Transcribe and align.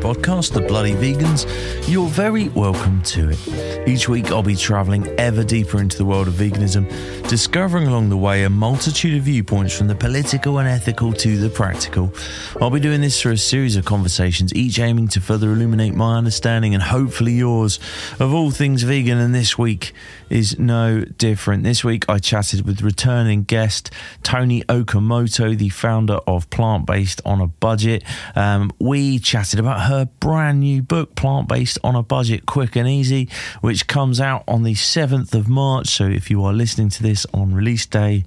podcast, 0.00 0.52
The 0.52 0.60
Bloody 0.60 0.92
Vegans, 0.92 1.46
you're 1.88 2.08
very 2.08 2.48
welcome 2.50 3.02
to 3.02 3.30
it. 3.30 3.88
Each 3.88 4.08
week, 4.08 4.30
I'll 4.30 4.42
be 4.42 4.54
traveling 4.54 5.06
ever 5.18 5.42
deeper 5.42 5.80
into 5.80 5.96
the 5.96 6.04
world 6.04 6.28
of 6.28 6.34
veganism, 6.34 6.88
discovering 7.28 7.86
along 7.86 8.08
the 8.10 8.16
way 8.16 8.44
a 8.44 8.50
multitude 8.50 9.16
of 9.16 9.24
viewpoints 9.24 9.76
from 9.76 9.88
the 9.88 9.94
political 9.94 10.58
and 10.58 10.68
ethical 10.68 11.12
to 11.14 11.38
the 11.38 11.50
practical. 11.50 12.12
I'll 12.60 12.70
be 12.70 12.80
doing 12.80 13.00
this 13.00 13.20
through 13.20 13.32
a 13.32 13.38
series 13.38 13.76
of 13.76 13.84
conversations, 13.84 14.54
each 14.54 14.78
aiming 14.78 15.08
to 15.08 15.20
further 15.20 15.50
illuminate 15.50 15.94
my 15.94 16.16
understanding 16.16 16.74
and 16.74 16.82
hopefully 16.82 17.32
yours 17.32 17.80
of 18.20 18.32
all 18.32 18.50
things 18.50 18.82
vegan. 18.82 19.18
And 19.18 19.34
this 19.34 19.58
week 19.58 19.92
is 20.30 20.58
no 20.58 21.04
different. 21.04 21.64
This 21.64 21.82
week, 21.82 22.04
I 22.08 22.18
chatted 22.18 22.66
with 22.66 22.82
returning 22.82 23.44
guest 23.44 23.90
Toni 24.22 24.62
Okamoto, 24.64 25.56
the 25.56 25.70
founder 25.70 26.20
of 26.26 26.48
Plant 26.50 26.86
Based 26.86 27.20
on 27.24 27.40
a 27.40 27.46
Budget. 27.46 28.04
Um, 28.36 28.70
we 28.78 29.18
chatted 29.18 29.58
about 29.58 29.88
her 29.88 29.97
brand 30.06 30.60
new 30.60 30.82
book, 30.82 31.14
Plant 31.14 31.48
Based 31.48 31.78
on 31.82 31.94
a 31.94 32.02
Budget 32.02 32.46
Quick 32.46 32.76
and 32.76 32.88
Easy, 32.88 33.28
which 33.60 33.86
comes 33.86 34.20
out 34.20 34.44
on 34.46 34.62
the 34.62 34.74
7th 34.74 35.34
of 35.34 35.48
March. 35.48 35.88
So 35.88 36.04
if 36.04 36.30
you 36.30 36.44
are 36.44 36.52
listening 36.52 36.88
to 36.90 37.02
this 37.02 37.26
on 37.32 37.54
release 37.54 37.86
day, 37.86 38.24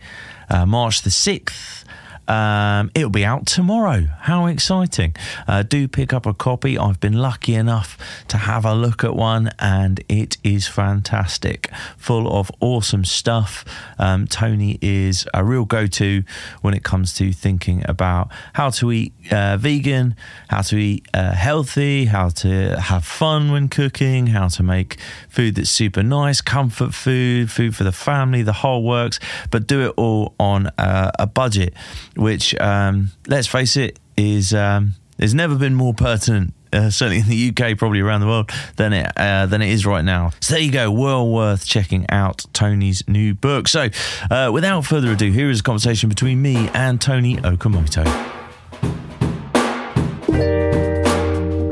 uh, 0.50 0.66
March 0.66 1.02
the 1.02 1.10
6th, 1.10 1.84
um, 2.32 2.90
it'll 2.96 3.10
be 3.10 3.26
out 3.26 3.46
tomorrow. 3.46 4.08
How 4.22 4.46
exciting! 4.46 5.16
Uh, 5.50 5.64
do 5.64 5.90
pick 5.90 6.14
up 6.14 6.26
a 6.26 6.34
copy. 6.34 6.78
I've 6.78 7.02
been 7.02 7.18
lucky 7.18 7.56
enough 7.56 7.98
to 8.30 8.38
have 8.38 8.64
a 8.64 8.74
look 8.74 9.04
at 9.04 9.18
one, 9.18 9.52
and 9.60 10.02
it 10.08 10.38
is 10.42 10.66
fantastic, 10.66 11.70
full 11.98 12.32
of 12.32 12.50
awesome 12.62 13.04
stuff. 13.04 13.66
Um, 14.00 14.28
Toni 14.28 14.80
is 14.82 15.28
a 15.34 15.44
real 15.44 15.66
go 15.66 15.88
to 15.88 16.24
when 16.62 16.74
it 16.74 16.86
comes 16.86 17.14
to 17.16 17.34
thinking 17.34 17.84
about 17.90 18.30
how 18.54 18.70
to 18.70 18.94
eat 18.94 19.12
uh, 19.30 19.58
vegan, 19.58 20.16
how 20.48 20.62
to 20.62 20.78
eat 20.78 21.06
uh, 21.14 21.34
healthy, 21.34 22.06
how 22.06 22.30
to 22.30 22.80
have 22.80 23.04
fun 23.04 23.52
when 23.52 23.68
cooking, 23.68 24.28
how 24.28 24.48
to 24.48 24.64
make 24.64 24.98
food 25.28 25.56
that's 25.56 25.70
super 25.70 26.02
nice, 26.02 26.40
comfort 26.40 26.94
food, 26.94 27.52
food 27.52 27.76
for 27.76 27.84
the 27.84 27.92
family, 27.92 28.42
the 28.42 28.54
whole 28.54 28.84
works, 28.84 29.20
but 29.50 29.68
do 29.68 29.82
it 29.86 29.94
all 29.98 30.34
on 30.40 30.68
uh, 30.78 31.12
a 31.20 31.28
budget 31.28 31.74
which, 32.22 32.56
um, 32.62 33.12
let's 33.28 33.48
face 33.48 33.76
it, 33.76 34.00
is 34.16 34.54
um, 34.54 34.94
has 35.20 35.34
never 35.34 35.56
been 35.56 35.74
more 35.74 35.94
pertinent. 35.94 36.54
Uh, 36.74 36.90
certainly 36.90 37.20
in 37.20 37.28
the 37.28 37.50
UK, 37.50 37.78
probably 37.78 38.00
around 38.00 38.22
the 38.22 38.28
world, 38.28 38.50
than 38.78 38.94
it 38.94 39.12
uh, 39.18 39.46
than 39.46 39.62
it 39.62 39.70
is 39.70 39.86
right 39.86 40.06
now. 40.06 40.32
So 40.40 40.54
there 40.54 40.64
you 40.64 40.72
go, 40.72 40.90
well 40.90 41.28
worth 41.28 41.66
checking 41.66 42.10
out 42.10 42.46
Toni's 42.54 43.06
new 43.10 43.34
book. 43.34 43.68
So, 43.68 43.90
uh, 44.30 44.52
without 44.54 44.86
further 44.86 45.12
ado, 45.12 45.32
here 45.34 45.50
is 45.50 45.60
a 45.60 45.64
conversation 45.64 46.08
between 46.08 46.42
me 46.42 46.70
and 46.74 47.02
Toni 47.02 47.36
Okamoto. 47.38 48.06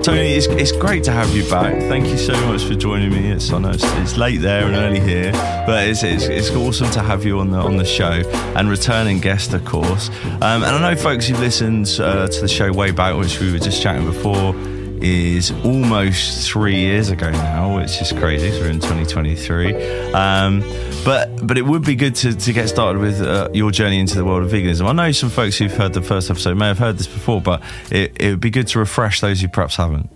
Toni, 0.03 0.33
it's, 0.33 0.47
it's 0.47 0.71
great 0.71 1.03
to 1.03 1.11
have 1.11 1.35
you 1.35 1.47
back. 1.49 1.73
Thank 1.73 2.07
you 2.07 2.17
so 2.17 2.33
much 2.47 2.63
for 2.63 2.73
joining 2.73 3.11
me. 3.11 3.31
It's 3.31 3.51
I 3.51 3.59
it's, 3.69 3.83
it's 3.83 4.15
late 4.15 4.39
there 4.39 4.65
and 4.65 4.75
early 4.75 5.01
here, 5.01 5.33
but 5.67 5.89
it's, 5.89 6.03
it's, 6.03 6.23
it's 6.23 6.49
awesome 6.51 6.89
to 6.91 7.01
have 7.01 7.25
you 7.25 7.39
on 7.39 7.51
the 7.51 7.57
on 7.57 7.75
the 7.75 7.83
show 7.83 8.21
and 8.55 8.69
returning 8.69 9.19
guest, 9.19 9.53
of 9.53 9.65
course. 9.65 10.09
Um, 10.25 10.63
and 10.63 10.65
I 10.65 10.93
know 10.93 11.01
folks 11.01 11.27
who've 11.27 11.39
listened 11.39 11.97
uh, 11.99 12.29
to 12.29 12.41
the 12.41 12.47
show 12.47 12.71
way 12.71 12.91
back, 12.91 13.17
which 13.17 13.41
we 13.41 13.51
were 13.51 13.59
just 13.59 13.81
chatting 13.81 14.05
before, 14.05 14.53
is 15.01 15.51
almost 15.63 16.49
three 16.49 16.75
years 16.75 17.09
ago 17.09 17.31
now, 17.31 17.77
which 17.77 18.01
is 18.01 18.11
crazy. 18.11 18.51
So 18.51 18.61
we're 18.61 18.69
in 18.69 18.79
2023. 18.79 20.11
Um, 20.13 20.61
but 21.05 21.45
but 21.45 21.57
it 21.57 21.65
would 21.65 21.83
be 21.83 21.95
good 21.95 22.15
to, 22.15 22.35
to 22.35 22.53
get 22.53 22.69
started 22.69 22.99
with 22.99 23.21
uh, 23.21 23.49
your 23.53 23.71
journey 23.71 23.99
into 23.99 24.15
the 24.15 24.25
world 24.25 24.43
of 24.43 24.51
veganism. 24.51 24.87
I 24.87 24.91
know 24.93 25.11
some 25.11 25.29
folks 25.29 25.57
who've 25.57 25.71
heard 25.71 25.93
the 25.93 26.01
first 26.01 26.29
episode 26.29 26.57
may 26.57 26.67
have 26.67 26.79
heard 26.79 26.97
this 26.97 27.07
before, 27.07 27.41
but 27.41 27.61
it, 27.91 28.19
it 28.19 28.29
would 28.31 28.41
be 28.41 28.49
good 28.49 28.67
to 28.67 28.79
refresh 28.79 29.21
those 29.21 29.41
who 29.41 29.47
perhaps 29.47 29.75
haven't. 29.77 30.09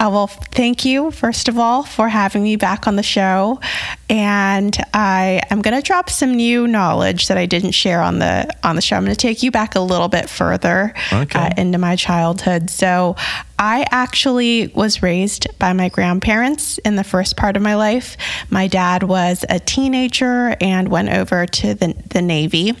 Uh, 0.00 0.08
well, 0.10 0.28
thank 0.28 0.86
you, 0.86 1.10
first 1.10 1.46
of 1.46 1.58
all, 1.58 1.82
for 1.82 2.08
having 2.08 2.42
me 2.42 2.56
back 2.56 2.86
on 2.86 2.96
the 2.96 3.02
show. 3.02 3.60
And 4.08 4.74
I 4.94 5.42
am 5.50 5.60
going 5.60 5.76
to 5.76 5.82
drop 5.82 6.08
some 6.08 6.34
new 6.34 6.66
knowledge 6.66 7.28
that 7.28 7.36
I 7.36 7.44
didn't 7.44 7.72
share 7.72 8.00
on 8.00 8.18
the 8.18 8.48
on 8.64 8.76
the 8.76 8.82
show. 8.82 8.96
I'm 8.96 9.04
going 9.04 9.14
to 9.14 9.20
take 9.20 9.42
you 9.42 9.50
back 9.50 9.74
a 9.74 9.80
little 9.80 10.08
bit 10.08 10.30
further 10.30 10.94
okay. 11.12 11.38
uh, 11.38 11.50
into 11.58 11.76
my 11.76 11.96
childhood. 11.96 12.70
So, 12.70 13.16
I 13.58 13.84
actually 13.90 14.68
was 14.68 15.02
raised 15.02 15.46
by 15.58 15.74
my 15.74 15.90
grandparents 15.90 16.78
in 16.78 16.96
the 16.96 17.04
first 17.04 17.36
part 17.36 17.56
of 17.56 17.62
my 17.62 17.74
life. 17.74 18.16
My 18.48 18.68
dad 18.68 19.02
was 19.02 19.44
a 19.50 19.60
teenager 19.60 20.56
and 20.62 20.88
went 20.88 21.10
over 21.10 21.44
to 21.44 21.74
the, 21.74 21.94
the 22.08 22.22
Navy 22.22 22.74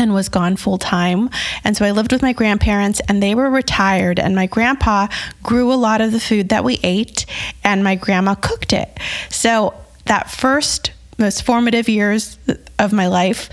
and 0.00 0.14
was 0.14 0.30
gone 0.30 0.56
full 0.56 0.78
time. 0.78 1.28
And 1.62 1.76
so 1.76 1.84
I 1.84 1.90
lived 1.90 2.10
with 2.10 2.22
my 2.22 2.32
grandparents 2.32 3.00
and 3.06 3.22
they 3.22 3.34
were 3.34 3.50
retired. 3.50 4.18
And 4.18 4.34
my 4.34 4.46
grandpa 4.46 5.06
grew 5.42 5.72
a 5.72 5.74
lot 5.74 6.00
of 6.00 6.10
the 6.10 6.18
food 6.18 6.48
that 6.48 6.64
we 6.64 6.80
ate, 6.82 7.26
and 7.62 7.84
my 7.84 7.94
grandma 7.94 8.34
cooked 8.34 8.72
it. 8.72 8.98
So 9.28 9.74
that 10.06 10.30
first, 10.30 10.92
most 11.18 11.42
formative 11.44 11.88
years 11.88 12.38
of 12.78 12.92
my 12.94 13.08
life, 13.08 13.50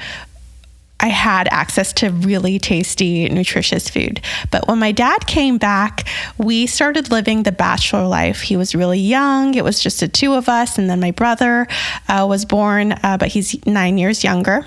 I 0.99 1.09
had 1.09 1.47
access 1.51 1.93
to 1.93 2.09
really 2.09 2.57
tasty, 2.59 3.29
nutritious 3.29 3.89
food. 3.89 4.21
But 4.49 4.67
when 4.67 4.79
my 4.79 4.91
dad 4.91 5.27
came 5.27 5.57
back, 5.57 6.07
we 6.37 6.65
started 6.65 7.11
living 7.11 7.43
the 7.43 7.51
bachelor 7.51 8.07
life. 8.07 8.41
He 8.41 8.57
was 8.57 8.73
really 8.73 8.99
young, 8.99 9.53
it 9.53 9.63
was 9.63 9.79
just 9.79 9.99
the 9.99 10.07
two 10.07 10.33
of 10.33 10.49
us, 10.49 10.77
and 10.77 10.89
then 10.89 10.99
my 10.99 11.11
brother 11.11 11.67
uh, 12.07 12.25
was 12.27 12.45
born, 12.45 12.93
uh, 12.93 13.17
but 13.19 13.27
he's 13.27 13.63
nine 13.67 13.97
years 13.97 14.23
younger. 14.23 14.65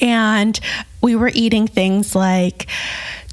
And 0.00 0.58
we 1.00 1.16
were 1.16 1.30
eating 1.34 1.66
things 1.66 2.14
like 2.14 2.66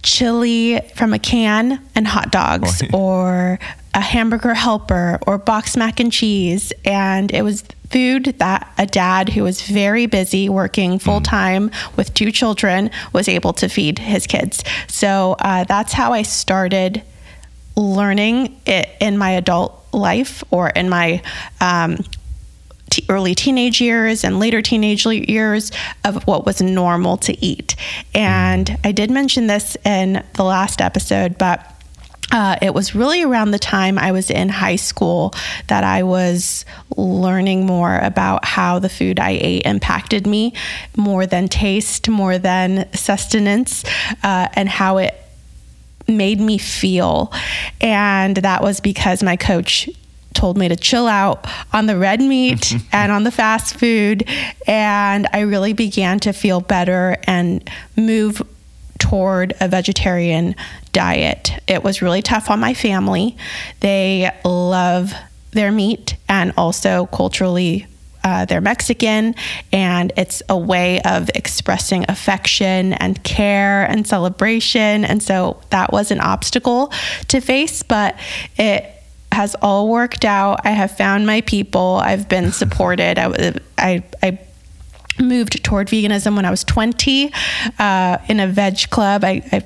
chili 0.04 0.80
from 0.96 1.14
a 1.14 1.20
can 1.20 1.82
and 1.96 2.08
hot 2.08 2.32
dogs, 2.32 2.84
or 2.94 3.60
a 3.94 4.02
hamburger 4.02 4.54
helper, 4.54 5.20
or 5.28 5.38
box 5.38 5.76
mac 5.76 6.00
and 6.00 6.12
cheese. 6.12 6.72
And 6.86 7.32
it 7.32 7.44
was 7.44 7.64
food 7.90 8.26
that 8.40 8.72
a 8.78 8.86
dad 8.86 9.30
who 9.30 9.44
was 9.44 9.62
very 9.62 10.06
busy 10.06 10.48
working 10.48 10.98
full 10.98 11.22
time 11.22 11.70
mm. 11.70 11.98
with 11.98 12.14
two 12.14 12.32
children 12.32 12.90
was 13.12 13.28
able 13.28 13.54
to 13.54 13.68
feed 13.68 14.00
his 14.00 14.26
kids. 14.26 14.64
So 14.88 15.36
uh, 15.40 15.66
that's 15.66 15.94
how 15.94 16.14
I 16.14 16.22
started 16.24 17.04
learning 17.76 18.60
it 18.66 18.90
in 19.00 19.18
my 19.18 19.32
adult 19.32 19.78
life 19.94 20.44
or 20.52 20.70
in 20.70 20.90
my 20.90 21.22
um, 21.60 21.98
t- 22.92 23.06
early 23.10 23.34
teenage 23.34 23.82
years 23.82 24.24
and 24.24 24.40
later 24.40 24.62
teenage 24.62 25.06
years 25.06 25.72
of 26.06 26.28
what 26.28 26.46
was 26.46 26.62
normal 26.62 27.18
to 27.18 27.44
eat. 27.44 27.76
And 28.14 28.78
I 28.84 28.92
did 28.92 29.10
mention 29.10 29.48
this 29.48 29.76
in 29.84 30.24
the 30.36 30.44
last 30.44 30.82
episode, 30.82 31.38
but 31.38 31.68
uh, 32.32 32.56
it 32.62 32.74
was 32.74 32.96
really 32.96 33.24
around 33.24 33.52
the 33.52 33.60
time 33.60 34.00
I 34.00 34.12
was 34.12 34.30
in 34.30 34.48
high 34.50 34.78
school 34.78 35.34
that 35.68 35.84
I 35.84 36.04
was 36.04 36.66
learning 36.96 37.66
more 37.66 37.98
about 37.98 38.46
how 38.46 38.80
the 38.80 38.90
food 38.90 39.20
I 39.20 39.32
ate 39.32 39.66
impacted 39.66 40.26
me 40.26 40.54
more 40.96 41.26
than 41.26 41.50
taste, 41.50 42.08
more 42.08 42.38
than 42.38 42.92
sustenance, 42.94 43.84
uh, 44.24 44.48
and 44.54 44.70
how 44.70 44.98
it 44.98 45.16
made 46.08 46.40
me 46.40 46.58
feel. 46.58 47.34
And 47.82 48.38
that 48.38 48.62
was 48.62 48.80
because 48.80 49.24
my 49.24 49.36
coach 49.36 49.90
told 50.34 50.58
me 50.58 50.68
to 50.68 50.76
chill 50.76 51.08
out 51.08 51.46
on 51.74 51.86
the 51.86 51.98
red 51.98 52.20
meat 52.20 52.74
and 52.92 53.12
on 53.12 53.24
the 53.24 53.32
fast 53.32 53.78
food. 53.78 54.28
And 54.68 55.28
I 55.34 55.42
really 55.42 55.74
began 55.74 56.20
to 56.22 56.34
feel 56.34 56.62
better 56.62 57.18
and 57.26 57.70
move 57.96 58.42
toward 59.00 59.54
a 59.60 59.68
vegetarian 59.68 60.56
diet. 60.94 61.52
It 61.68 61.84
was 61.84 62.02
really 62.02 62.22
tough 62.22 62.50
on 62.50 62.60
my 62.60 62.74
family. 62.74 63.36
They 63.80 64.32
love 64.46 65.14
their 65.52 65.72
meat 65.72 66.16
and 66.30 66.54
also 66.56 67.08
culturally 67.08 67.88
uh, 68.24 68.46
they're 68.46 68.62
Mexican, 68.62 69.36
and 69.72 70.14
it's 70.16 70.44
a 70.48 70.58
way 70.58 71.02
of 71.02 71.30
expressing 71.34 72.06
affection 72.08 72.94
and 72.94 73.24
care 73.24 73.84
and 73.84 74.08
celebration. 74.08 75.04
And 75.06 75.24
so 75.24 75.60
that 75.72 75.92
was 75.92 76.12
an 76.12 76.20
obstacle 76.20 76.94
to 77.30 77.42
face, 77.42 77.82
but 77.82 78.16
it 78.58 79.01
has 79.32 79.56
all 79.62 79.90
worked 79.90 80.26
out. 80.26 80.62
I 80.66 80.72
have 80.72 80.96
found 80.96 81.26
my 81.26 81.42
people. 81.42 82.00
I've 82.04 82.28
been 82.28 82.52
supported. 82.52 83.18
I, 83.18 83.54
I, 83.78 84.04
I 84.22 84.40
moved 85.20 85.64
toward 85.64 85.88
veganism 85.88 86.36
when 86.36 86.46
I 86.46 86.50
was 86.50 86.64
20 86.64 87.32
uh, 87.80 88.18
in 88.28 88.40
a 88.40 88.48
veg 88.48 88.90
club. 88.90 89.24
I, 89.24 89.42
I, 89.52 89.66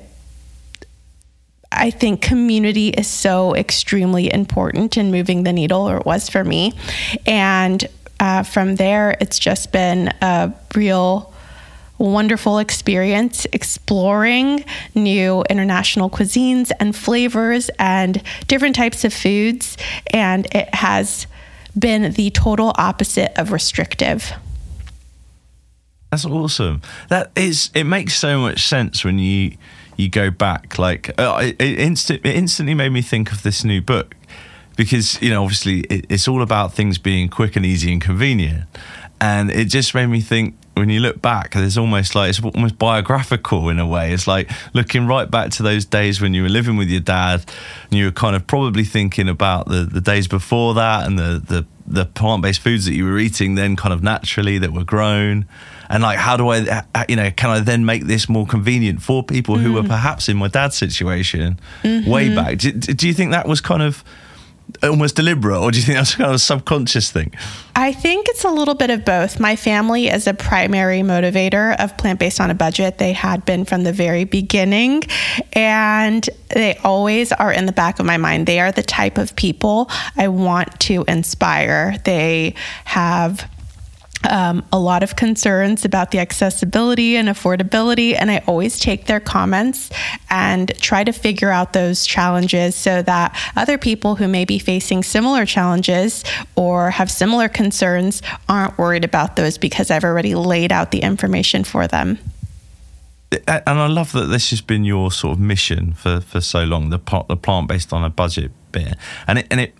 I 1.72 1.90
think 1.90 2.22
community 2.22 2.88
is 2.88 3.06
so 3.06 3.54
extremely 3.54 4.32
important 4.32 4.96
in 4.96 5.10
moving 5.10 5.42
the 5.42 5.52
needle, 5.52 5.88
or 5.88 5.98
it 5.98 6.06
was 6.06 6.28
for 6.28 6.44
me. 6.44 6.72
And 7.26 7.86
uh, 8.18 8.42
from 8.44 8.76
there, 8.76 9.16
it's 9.20 9.38
just 9.38 9.72
been 9.72 10.08
a 10.22 10.54
real 10.74 11.34
wonderful 11.98 12.58
experience 12.58 13.46
exploring 13.52 14.64
new 14.94 15.44
international 15.48 16.10
cuisines 16.10 16.70
and 16.80 16.94
flavors 16.94 17.70
and 17.78 18.22
different 18.46 18.76
types 18.76 19.04
of 19.04 19.12
foods. 19.12 19.76
And 20.12 20.46
it 20.54 20.74
has 20.74 21.26
been 21.78 22.12
the 22.12 22.30
total 22.30 22.72
opposite 22.76 23.32
of 23.38 23.52
restrictive. 23.52 24.32
That's 26.10 26.24
awesome. 26.24 26.82
That 27.08 27.30
is, 27.36 27.70
it 27.74 27.84
makes 27.84 28.14
so 28.14 28.38
much 28.40 28.66
sense 28.66 29.04
when 29.04 29.18
you 29.18 29.56
you 29.96 30.08
go 30.08 30.30
back. 30.30 30.78
Like 30.78 31.18
uh, 31.18 31.38
it, 31.42 31.60
it, 31.60 31.78
instant, 31.80 32.20
it 32.24 32.36
instantly 32.36 32.74
made 32.74 32.90
me 32.90 33.02
think 33.02 33.32
of 33.32 33.42
this 33.42 33.64
new 33.64 33.80
book 33.80 34.14
because 34.76 35.20
you 35.22 35.30
know 35.30 35.42
obviously 35.42 35.80
it, 35.80 36.06
it's 36.08 36.28
all 36.28 36.42
about 36.42 36.72
things 36.74 36.98
being 36.98 37.28
quick 37.28 37.56
and 37.56 37.66
easy 37.66 37.92
and 37.92 38.00
convenient, 38.00 38.64
and 39.20 39.50
it 39.50 39.66
just 39.66 39.94
made 39.94 40.06
me 40.06 40.20
think 40.20 40.54
when 40.76 40.90
you 40.90 41.00
look 41.00 41.22
back, 41.22 41.54
there's 41.54 41.78
almost 41.78 42.14
like 42.14 42.28
it's 42.28 42.42
almost 42.42 42.78
biographical 42.78 43.70
in 43.70 43.78
a 43.78 43.86
way. 43.86 44.12
It's 44.12 44.26
like 44.26 44.50
looking 44.74 45.06
right 45.06 45.30
back 45.30 45.50
to 45.52 45.62
those 45.62 45.86
days 45.86 46.20
when 46.20 46.34
you 46.34 46.42
were 46.42 46.50
living 46.50 46.76
with 46.76 46.88
your 46.88 47.00
dad, 47.00 47.44
and 47.84 47.98
you 47.98 48.04
were 48.04 48.10
kind 48.10 48.36
of 48.36 48.46
probably 48.46 48.84
thinking 48.84 49.28
about 49.28 49.68
the, 49.68 49.88
the 49.90 50.02
days 50.02 50.28
before 50.28 50.74
that 50.74 51.06
and 51.06 51.18
the, 51.18 51.42
the, 51.46 51.66
the 51.86 52.04
plant 52.04 52.42
based 52.42 52.60
foods 52.60 52.84
that 52.84 52.92
you 52.92 53.06
were 53.06 53.18
eating 53.18 53.54
then 53.54 53.74
kind 53.74 53.94
of 53.94 54.02
naturally 54.02 54.58
that 54.58 54.72
were 54.72 54.84
grown. 54.84 55.46
And 55.88 56.02
like, 56.02 56.18
how 56.18 56.36
do 56.36 56.48
I, 56.50 56.84
you 57.08 57.16
know, 57.16 57.30
can 57.30 57.48
I 57.48 57.60
then 57.60 57.86
make 57.86 58.04
this 58.04 58.28
more 58.28 58.46
convenient 58.46 59.00
for 59.00 59.22
people 59.22 59.56
mm. 59.56 59.62
who 59.62 59.72
were 59.74 59.82
mm. 59.82 59.88
perhaps 59.88 60.28
in 60.28 60.36
my 60.36 60.48
dad's 60.48 60.76
situation 60.76 61.58
mm-hmm. 61.82 62.10
way 62.10 62.34
back? 62.34 62.58
Do, 62.58 62.72
do 62.72 63.06
you 63.06 63.14
think 63.14 63.30
that 63.30 63.48
was 63.48 63.62
kind 63.62 63.82
of 63.82 64.04
almost 64.82 65.16
deliberate, 65.16 65.58
or 65.58 65.70
do 65.70 65.78
you 65.78 65.84
think 65.84 65.98
that's 65.98 66.14
kind 66.14 66.28
of 66.28 66.34
a 66.34 66.38
subconscious 66.38 67.10
thing? 67.10 67.32
I 67.74 67.92
think 67.92 68.28
it's 68.28 68.44
a 68.44 68.50
little 68.50 68.74
bit 68.74 68.90
of 68.90 69.04
both. 69.04 69.38
My 69.38 69.56
family 69.56 70.08
is 70.08 70.26
a 70.26 70.34
primary 70.34 71.00
motivator 71.00 71.76
of 71.78 71.96
plant 71.96 72.18
based 72.18 72.40
on 72.40 72.50
a 72.50 72.54
budget. 72.54 72.98
They 72.98 73.12
had 73.12 73.44
been 73.44 73.64
from 73.64 73.84
the 73.84 73.92
very 73.92 74.24
beginning, 74.24 75.04
and 75.52 76.28
they 76.48 76.76
always 76.84 77.32
are 77.32 77.52
in 77.52 77.66
the 77.66 77.72
back 77.72 77.98
of 77.98 78.06
my 78.06 78.16
mind. 78.16 78.46
They 78.46 78.60
are 78.60 78.72
the 78.72 78.82
type 78.82 79.18
of 79.18 79.36
people 79.36 79.90
I 80.16 80.28
want 80.28 80.78
to 80.80 81.04
inspire. 81.06 81.96
They 82.04 82.54
have 82.84 83.48
um, 84.30 84.64
a 84.72 84.78
lot 84.78 85.02
of 85.02 85.16
concerns 85.16 85.84
about 85.84 86.10
the 86.10 86.18
accessibility 86.18 87.16
and 87.16 87.28
affordability. 87.28 88.16
And 88.18 88.30
I 88.30 88.42
always 88.46 88.78
take 88.78 89.06
their 89.06 89.20
comments 89.20 89.90
and 90.30 90.72
try 90.80 91.04
to 91.04 91.12
figure 91.12 91.50
out 91.50 91.72
those 91.72 92.06
challenges 92.06 92.74
so 92.74 93.02
that 93.02 93.36
other 93.56 93.78
people 93.78 94.16
who 94.16 94.28
may 94.28 94.44
be 94.44 94.58
facing 94.58 95.02
similar 95.02 95.46
challenges 95.46 96.24
or 96.54 96.90
have 96.90 97.10
similar 97.10 97.48
concerns 97.48 98.22
aren't 98.48 98.76
worried 98.78 99.04
about 99.04 99.36
those 99.36 99.58
because 99.58 99.90
I've 99.90 100.04
already 100.04 100.34
laid 100.34 100.72
out 100.72 100.90
the 100.90 101.00
information 101.00 101.64
for 101.64 101.86
them. 101.86 102.18
And 103.32 103.80
I 103.80 103.86
love 103.88 104.12
that 104.12 104.26
this 104.26 104.50
has 104.50 104.60
been 104.60 104.84
your 104.84 105.10
sort 105.10 105.34
of 105.34 105.40
mission 105.40 105.92
for, 105.94 106.20
for 106.20 106.40
so 106.40 106.64
long, 106.64 106.90
the, 106.90 106.98
the 107.28 107.36
plant 107.36 107.68
based 107.68 107.92
on 107.92 108.04
a 108.04 108.10
budget 108.10 108.52
bit. 108.70 108.96
And 109.26 109.40
it, 109.40 109.46
and 109.50 109.60
it 109.60 109.74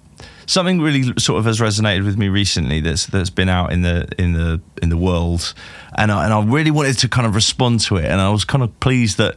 something 0.46 0.81
really 0.81 1.12
sort 1.19 1.38
of 1.38 1.44
has 1.44 1.60
resonated 1.60 2.04
with 2.04 2.16
me 2.16 2.28
recently 2.28 2.81
that's 2.81 3.06
that's 3.06 3.31
been 3.31 3.48
out 3.48 3.72
in 3.72 3.82
the 3.82 4.08
in 4.19 4.32
the 4.32 4.60
in 4.82 4.88
the 4.88 4.96
world, 4.96 5.54
and 5.96 6.10
I, 6.10 6.25
and 6.25 6.32
I 6.32 6.43
really 6.43 6.70
wanted 6.70 6.98
to 6.98 7.08
kind 7.08 7.26
of 7.26 7.34
respond 7.34 7.81
to 7.81 7.96
it, 7.96 8.06
and 8.06 8.20
I 8.20 8.31
was 8.31 8.44
kind 8.44 8.62
of 8.62 8.78
pleased 8.81 9.19
that 9.19 9.37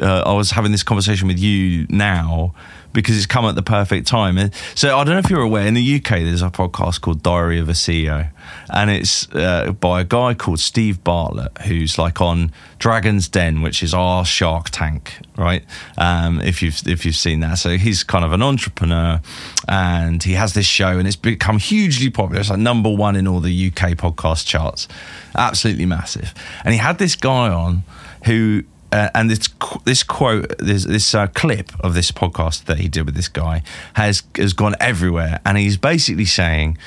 uh, 0.00 0.22
I 0.26 0.32
was 0.32 0.50
having 0.50 0.72
this 0.72 0.82
conversation 0.82 1.28
with 1.28 1.38
you 1.38 1.86
now 1.88 2.54
because 2.94 3.16
it's 3.16 3.26
come 3.26 3.44
at 3.44 3.56
the 3.56 3.62
perfect 3.62 4.06
time. 4.06 4.38
So 4.74 4.96
I 4.96 5.04
don't 5.04 5.14
know 5.14 5.18
if 5.18 5.28
you're 5.28 5.42
aware, 5.42 5.66
in 5.66 5.74
the 5.74 5.96
UK, 5.96 6.20
there's 6.20 6.40
a 6.40 6.48
podcast 6.48 7.02
called 7.02 7.22
Diary 7.22 7.58
of 7.58 7.68
a 7.68 7.72
CEO, 7.72 8.30
and 8.72 8.90
it's 8.90 9.28
uh, 9.34 9.72
by 9.72 10.00
a 10.00 10.04
guy 10.04 10.32
called 10.32 10.60
Steve 10.60 11.04
Bartlett, 11.04 11.58
who's 11.62 11.98
like 11.98 12.20
on 12.22 12.52
Dragon's 12.78 13.28
Den, 13.28 13.60
which 13.60 13.82
is 13.82 13.92
our 13.92 14.24
Shark 14.24 14.70
Tank, 14.70 15.18
right? 15.36 15.64
Um, 15.98 16.40
if 16.40 16.62
you've 16.62 16.86
if 16.86 17.04
you've 17.04 17.16
seen 17.16 17.40
that, 17.40 17.58
so 17.58 17.76
he's 17.76 18.02
kind 18.04 18.24
of 18.24 18.32
an 18.32 18.42
entrepreneur, 18.42 19.20
and 19.68 20.22
he 20.22 20.32
has 20.32 20.54
this 20.54 20.66
show, 20.66 20.98
and 20.98 21.06
it's 21.06 21.16
become 21.16 21.58
hugely 21.58 22.08
popular. 22.08 22.40
It's 22.40 22.50
like 22.50 22.60
number 22.60 22.90
one 22.90 23.16
in 23.16 23.26
all 23.26 23.40
the 23.40 23.66
UK 23.68 23.90
podcast 23.90 24.46
charts, 24.46 24.88
absolutely 25.34 25.86
massive. 25.86 26.32
And 26.64 26.72
he 26.72 26.78
had 26.78 26.98
this 26.98 27.16
guy 27.16 27.48
on 27.50 27.82
who 28.24 28.64
uh, 28.94 29.10
and 29.12 29.28
this 29.28 29.48
this 29.84 30.04
quote, 30.04 30.56
this 30.58 30.84
this 30.84 31.14
uh, 31.14 31.26
clip 31.26 31.72
of 31.80 31.94
this 31.94 32.12
podcast 32.12 32.66
that 32.66 32.78
he 32.78 32.86
did 32.86 33.06
with 33.06 33.16
this 33.16 33.26
guy 33.28 33.62
has 33.94 34.22
has 34.36 34.52
gone 34.52 34.76
everywhere, 34.78 35.40
and 35.44 35.58
he's 35.58 35.76
basically 35.76 36.24
saying 36.24 36.78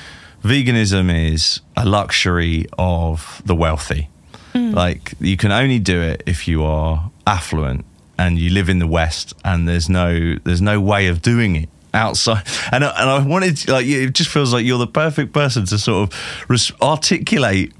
veganism 0.42 1.14
is 1.14 1.60
a 1.76 1.84
luxury 1.84 2.66
of 2.78 3.42
the 3.44 3.54
wealthy. 3.54 4.08
Mm. 4.54 4.74
Like 4.74 5.12
you 5.20 5.36
can 5.36 5.52
only 5.52 5.78
do 5.78 6.00
it 6.00 6.22
if 6.24 6.48
you 6.48 6.64
are 6.64 7.10
affluent 7.26 7.84
and 8.18 8.38
you 8.38 8.50
live 8.50 8.70
in 8.70 8.78
the 8.78 8.86
West, 8.86 9.34
and 9.44 9.68
there's 9.68 9.90
no 9.90 10.36
there's 10.44 10.62
no 10.62 10.80
way 10.80 11.08
of 11.08 11.20
doing 11.20 11.56
it 11.56 11.68
outside 11.94 12.46
and 12.70 12.84
and 12.84 13.10
I 13.10 13.26
wanted 13.26 13.66
like 13.68 13.86
it 13.86 14.12
just 14.12 14.30
feels 14.30 14.52
like 14.52 14.64
you're 14.64 14.78
the 14.78 14.86
perfect 14.86 15.32
person 15.32 15.64
to 15.66 15.78
sort 15.78 16.12
of 16.12 16.44
res- 16.48 16.70
articulate 16.82 17.72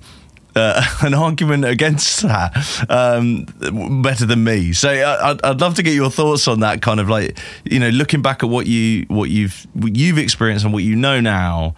uh, 0.55 0.85
an 1.03 1.15
argument 1.15 1.65
against 1.65 2.23
that 2.23 2.53
um, 2.89 3.45
better 4.03 4.27
than 4.27 4.45
me. 4.45 4.73
So 4.73 4.91
I, 4.91 5.31
I'd, 5.31 5.43
I'd 5.43 5.61
love 5.61 5.75
to 5.75 5.83
get 5.83 5.95
your 5.95 6.11
thoughts 6.11 6.49
on 6.49 6.61
that 6.61 6.83
kind 6.83 7.01
of 7.01 7.09
like 7.09 7.39
you 7.65 7.79
know 7.79 7.91
looking 7.91 8.23
back 8.23 8.43
at 8.43 8.49
what 8.49 8.67
you 8.67 9.05
what 9.09 9.31
you've 9.31 9.67
what 9.75 9.97
you've 9.97 10.19
experienced 10.19 10.65
and 10.65 10.73
what 10.73 10.85
you 10.85 10.97
know 10.97 11.21
now. 11.21 11.75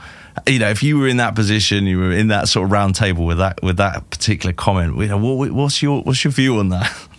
You 0.46 0.60
know, 0.60 0.70
if 0.70 0.82
you 0.82 0.96
were 0.96 1.08
in 1.08 1.18
that 1.18 1.34
position, 1.34 1.84
you 1.84 1.98
were 1.98 2.12
in 2.12 2.28
that 2.28 2.48
sort 2.48 2.64
of 2.64 2.72
round 2.72 2.94
table 2.94 3.26
with 3.26 3.38
that 3.38 3.62
with 3.62 3.76
that 3.78 4.08
particular 4.10 4.52
comment. 4.52 4.96
You 4.96 5.08
know, 5.08 5.18
what, 5.18 5.50
what's 5.50 5.82
your 5.82 6.02
what's 6.02 6.24
your 6.24 6.32
view 6.32 6.58
on 6.58 6.70
that? 6.70 6.90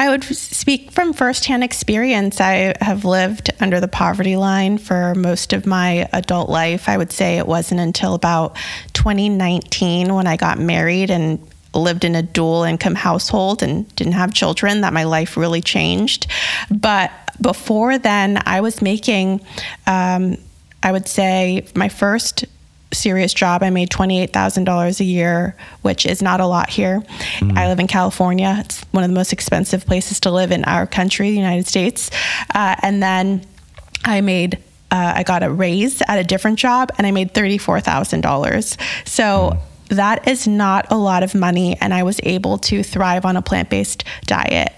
I 0.00 0.08
would 0.08 0.22
speak 0.22 0.92
from 0.92 1.12
firsthand 1.12 1.64
experience. 1.64 2.40
I 2.40 2.74
have 2.80 3.04
lived 3.04 3.50
under 3.60 3.80
the 3.80 3.88
poverty 3.88 4.36
line 4.36 4.78
for 4.78 5.12
most 5.16 5.52
of 5.52 5.66
my 5.66 6.08
adult 6.12 6.48
life. 6.48 6.88
I 6.88 6.96
would 6.96 7.10
say 7.10 7.36
it 7.36 7.48
wasn't 7.48 7.80
until 7.80 8.14
about 8.14 8.56
2019 8.92 10.14
when 10.14 10.28
I 10.28 10.36
got 10.36 10.60
married 10.60 11.10
and 11.10 11.44
lived 11.74 12.04
in 12.04 12.14
a 12.14 12.22
dual 12.22 12.62
income 12.62 12.94
household 12.94 13.60
and 13.60 13.94
didn't 13.96 14.12
have 14.12 14.32
children 14.32 14.82
that 14.82 14.92
my 14.92 15.02
life 15.02 15.36
really 15.36 15.60
changed. 15.60 16.28
But 16.70 17.10
before 17.40 17.98
then, 17.98 18.40
I 18.46 18.60
was 18.60 18.80
making, 18.80 19.40
um, 19.88 20.36
I 20.80 20.92
would 20.92 21.08
say, 21.08 21.66
my 21.74 21.88
first 21.88 22.44
serious 22.92 23.34
job. 23.34 23.62
I 23.62 23.70
made 23.70 23.90
$28,000 23.90 25.00
a 25.00 25.04
year, 25.04 25.56
which 25.82 26.06
is 26.06 26.22
not 26.22 26.40
a 26.40 26.46
lot 26.46 26.70
here. 26.70 27.00
Mm. 27.38 27.56
I 27.56 27.68
live 27.68 27.80
in 27.80 27.86
California. 27.86 28.56
It's 28.64 28.82
one 28.92 29.04
of 29.04 29.10
the 29.10 29.14
most 29.14 29.32
expensive 29.32 29.86
places 29.86 30.20
to 30.20 30.30
live 30.30 30.50
in 30.52 30.64
our 30.64 30.86
country, 30.86 31.30
the 31.30 31.36
United 31.36 31.66
States. 31.66 32.10
Uh, 32.54 32.76
and 32.82 33.02
then 33.02 33.46
I 34.04 34.20
made 34.20 34.62
uh, 34.90 35.12
I 35.16 35.22
got 35.22 35.42
a 35.42 35.50
raise 35.50 36.00
at 36.08 36.18
a 36.18 36.24
different 36.24 36.58
job 36.58 36.90
and 36.96 37.06
I 37.06 37.10
made 37.10 37.34
$34,000. 37.34 39.06
So 39.06 39.24
mm 39.24 39.60
that 39.88 40.28
is 40.28 40.46
not 40.46 40.90
a 40.90 40.96
lot 40.96 41.22
of 41.22 41.34
money, 41.34 41.76
and 41.80 41.92
I 41.94 42.02
was 42.02 42.20
able 42.22 42.58
to 42.58 42.82
thrive 42.82 43.24
on 43.24 43.36
a 43.36 43.42
plant 43.42 43.70
based 43.70 44.04
diet. 44.26 44.72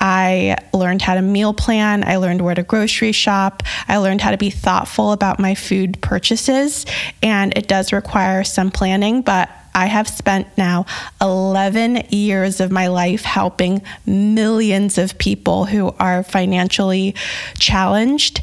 I 0.00 0.56
learned 0.72 1.02
how 1.02 1.14
to 1.14 1.22
meal 1.22 1.54
plan, 1.54 2.04
I 2.04 2.16
learned 2.16 2.42
where 2.42 2.54
to 2.54 2.62
grocery 2.62 3.12
shop, 3.12 3.62
I 3.88 3.98
learned 3.98 4.20
how 4.20 4.30
to 4.30 4.38
be 4.38 4.50
thoughtful 4.50 5.12
about 5.12 5.38
my 5.38 5.54
food 5.54 6.00
purchases, 6.00 6.86
and 7.22 7.56
it 7.56 7.68
does 7.68 7.92
require 7.92 8.44
some 8.44 8.70
planning, 8.70 9.22
but 9.22 9.48
I 9.74 9.86
have 9.86 10.08
spent 10.08 10.48
now 10.56 10.86
11 11.20 12.06
years 12.08 12.60
of 12.60 12.70
my 12.70 12.86
life 12.86 13.22
helping 13.22 13.82
millions 14.06 14.96
of 14.96 15.18
people 15.18 15.66
who 15.66 15.94
are 15.98 16.22
financially 16.22 17.14
challenged 17.58 18.40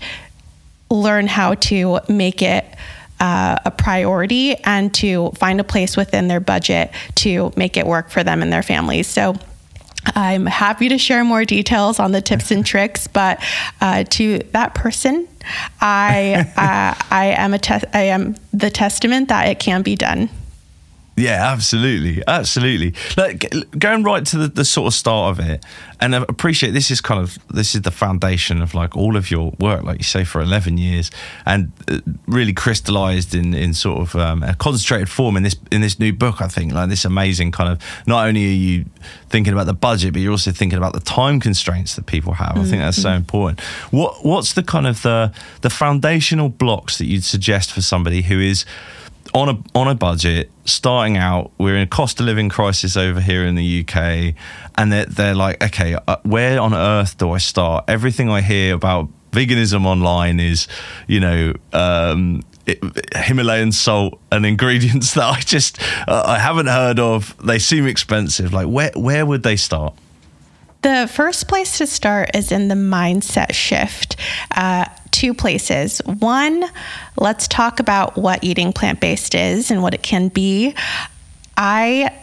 learn 0.92 1.25
how 1.25 1.56
to 1.56 2.00
make 2.08 2.44
it 2.44 2.65
uh, 3.24 3.58
a 3.63 3.72
priority 3.72 4.53
and 4.65 4.94
to 4.94 5.32
find 5.36 5.62
a 5.62 5.63
place 5.63 5.96
within 5.96 6.27
their 6.27 6.42
budget 6.42 6.92
to 7.15 7.53
make 7.56 7.77
it 7.77 7.88
work 7.88 8.10
for 8.10 8.22
them 8.22 8.42
and 8.42 8.51
their 8.51 8.62
families. 8.62 9.08
So 9.08 9.36
I'm 10.08 10.46
happy 10.46 10.89
to 10.89 10.98
share 10.98 11.24
more 11.24 11.46
details 11.46 12.00
on 12.00 12.12
the 12.12 12.22
tips 12.22 12.51
and 12.51 12.65
tricks, 12.65 13.08
but 13.08 13.42
uh, 13.80 14.03
to 14.03 14.39
that 14.51 14.75
person, 14.75 15.25
I 15.80 16.51
uh, 16.58 17.01
I 17.10 17.27
am 17.38 17.53
a 17.53 17.60
te- 17.60 17.88
I 17.94 18.03
am 18.03 18.36
the 18.51 18.70
testament 18.70 19.30
that 19.30 19.48
it 19.48 19.58
can 19.58 19.84
be 19.84 19.96
done. 19.96 20.30
Yeah, 21.15 21.51
absolutely, 21.51 22.24
absolutely. 22.27 22.96
Like 23.17 23.53
going 23.77 24.03
right 24.03 24.25
to 24.25 24.38
the, 24.38 24.48
the 24.48 24.65
sort 24.65 24.88
of 24.88 24.93
start 24.96 25.38
of 25.38 25.46
it, 25.46 25.63
and 26.00 26.15
I 26.15 26.25
appreciate 26.27 26.72
this 26.72 26.89
is 26.89 27.01
kind 27.01 27.22
of 27.22 27.38
this 27.50 27.75
is 27.75 27.84
the 27.84 27.91
foundation 27.91 28.63
of 28.63 28.74
like 28.74 28.98
all 28.98 29.15
of 29.15 29.29
your 29.29 29.53
work, 29.60 29.84
like 29.84 30.00
you 30.00 30.03
say, 30.03 30.24
for 30.24 30.41
eleven 30.41 30.79
years, 30.79 31.12
and 31.46 31.72
uh, 31.88 32.00
really 32.25 32.53
crystallized 32.53 33.36
in 33.36 33.53
in 33.53 33.75
sort 33.75 34.00
of 34.00 34.15
um, 34.15 34.41
a 34.41 34.55
concentrated 34.55 35.08
form 35.08 35.38
in 35.38 35.43
this 35.43 35.55
in 35.72 35.82
this 35.82 36.00
new 36.00 36.12
book. 36.12 36.41
I 36.41 36.48
think 36.48 36.74
like 36.74 36.89
this 36.89 37.05
amazing 37.05 37.51
kind 37.51 37.70
of 37.70 37.79
not 38.08 38.27
only 38.27 38.46
are 38.46 38.50
you 38.50 38.86
thinking 39.29 39.53
about 39.53 39.67
the 39.67 39.74
budget, 39.74 40.13
but 40.13 40.22
you're 40.22 40.32
also 40.32 40.51
thinking 40.51 40.77
about 40.77 40.93
the 40.93 41.00
time 41.00 41.39
constraints 41.39 41.96
that 41.96 42.08
people 42.08 42.34
have. 42.34 42.58
I 42.58 42.63
think 42.63 42.82
that's 42.82 43.00
so 43.00 43.10
mm-hmm. 43.10 43.17
important. 43.17 43.62
What 43.91 44.25
what's 44.25 44.53
the 44.53 44.63
kind 44.63 44.88
of 44.88 45.03
the 45.03 45.32
the 45.62 45.70
foundational 45.70 46.50
blocks 46.50 46.98
that 46.98 47.05
you'd 47.05 47.24
suggest 47.24 47.72
for 47.72 47.84
somebody 47.84 48.24
who 48.24 48.39
is 48.39 48.65
on 49.34 49.50
a 49.50 49.63
on 49.75 49.88
a 49.88 49.96
budget, 49.96 50.52
starting 50.66 51.18
out. 51.18 51.52
We're 51.58 51.75
in 51.75 51.82
a 51.82 51.88
cost 51.88 52.20
of 52.20 52.25
living 52.25 52.50
crisis 52.50 52.96
over 52.96 53.20
here 53.20 53.46
in 53.46 53.56
the 53.56 53.82
UK, 53.82 54.36
and 54.78 54.92
they're, 54.92 55.06
they're 55.06 55.36
like, 55.36 55.63
okay, 55.63 55.98
uh, 56.08 56.18
where 56.24 56.60
on 56.60 56.74
earth 56.74 57.18
do 57.18 57.32
I 57.32 57.38
start? 57.38 57.86
Everything 57.88 58.30
I 58.30 58.42
hear 58.42 58.75
about 58.75 59.10
veganism 59.32 59.86
online 59.86 60.40
is, 60.40 60.68
you 61.08 61.20
know. 61.20 61.54
Um, 61.72 62.44
Himalayan 63.13 63.74
salt 63.74 64.22
and 64.32 64.46
ingredients 64.54 65.16
that 65.16 65.25
I 65.25 65.42
just 65.42 65.82
uh, 66.08 66.24
I 66.25 66.40
haven't 66.40 66.68
heard 66.68 66.98
of. 66.98 67.36
They 67.46 67.60
seem 67.60 67.86
expensive. 67.86 68.54
Like 68.54 68.68
where 68.68 68.92
where 68.96 69.25
would 69.25 69.44
they 69.44 69.58
start? 69.58 69.96
the 70.84 71.10
first 71.12 71.48
place 71.48 71.78
to 71.80 71.88
start 71.88 72.30
is 72.36 72.52
in 72.52 72.68
the 72.68 72.75
mindset 72.75 73.54
shift. 73.54 74.16
Uh, 74.52 74.86
two 75.13 75.34
places. 75.34 76.01
One, 76.05 76.65
let's 77.17 77.48
talk 77.48 77.79
about 77.79 78.17
what 78.17 78.43
eating 78.43 78.74
plant 78.74 79.00
based 79.00 79.36
is 79.36 79.72
and 79.72 79.82
what 79.82 79.93
it 79.93 80.03
can 80.03 80.27
be. 80.27 80.75
I 81.55 82.13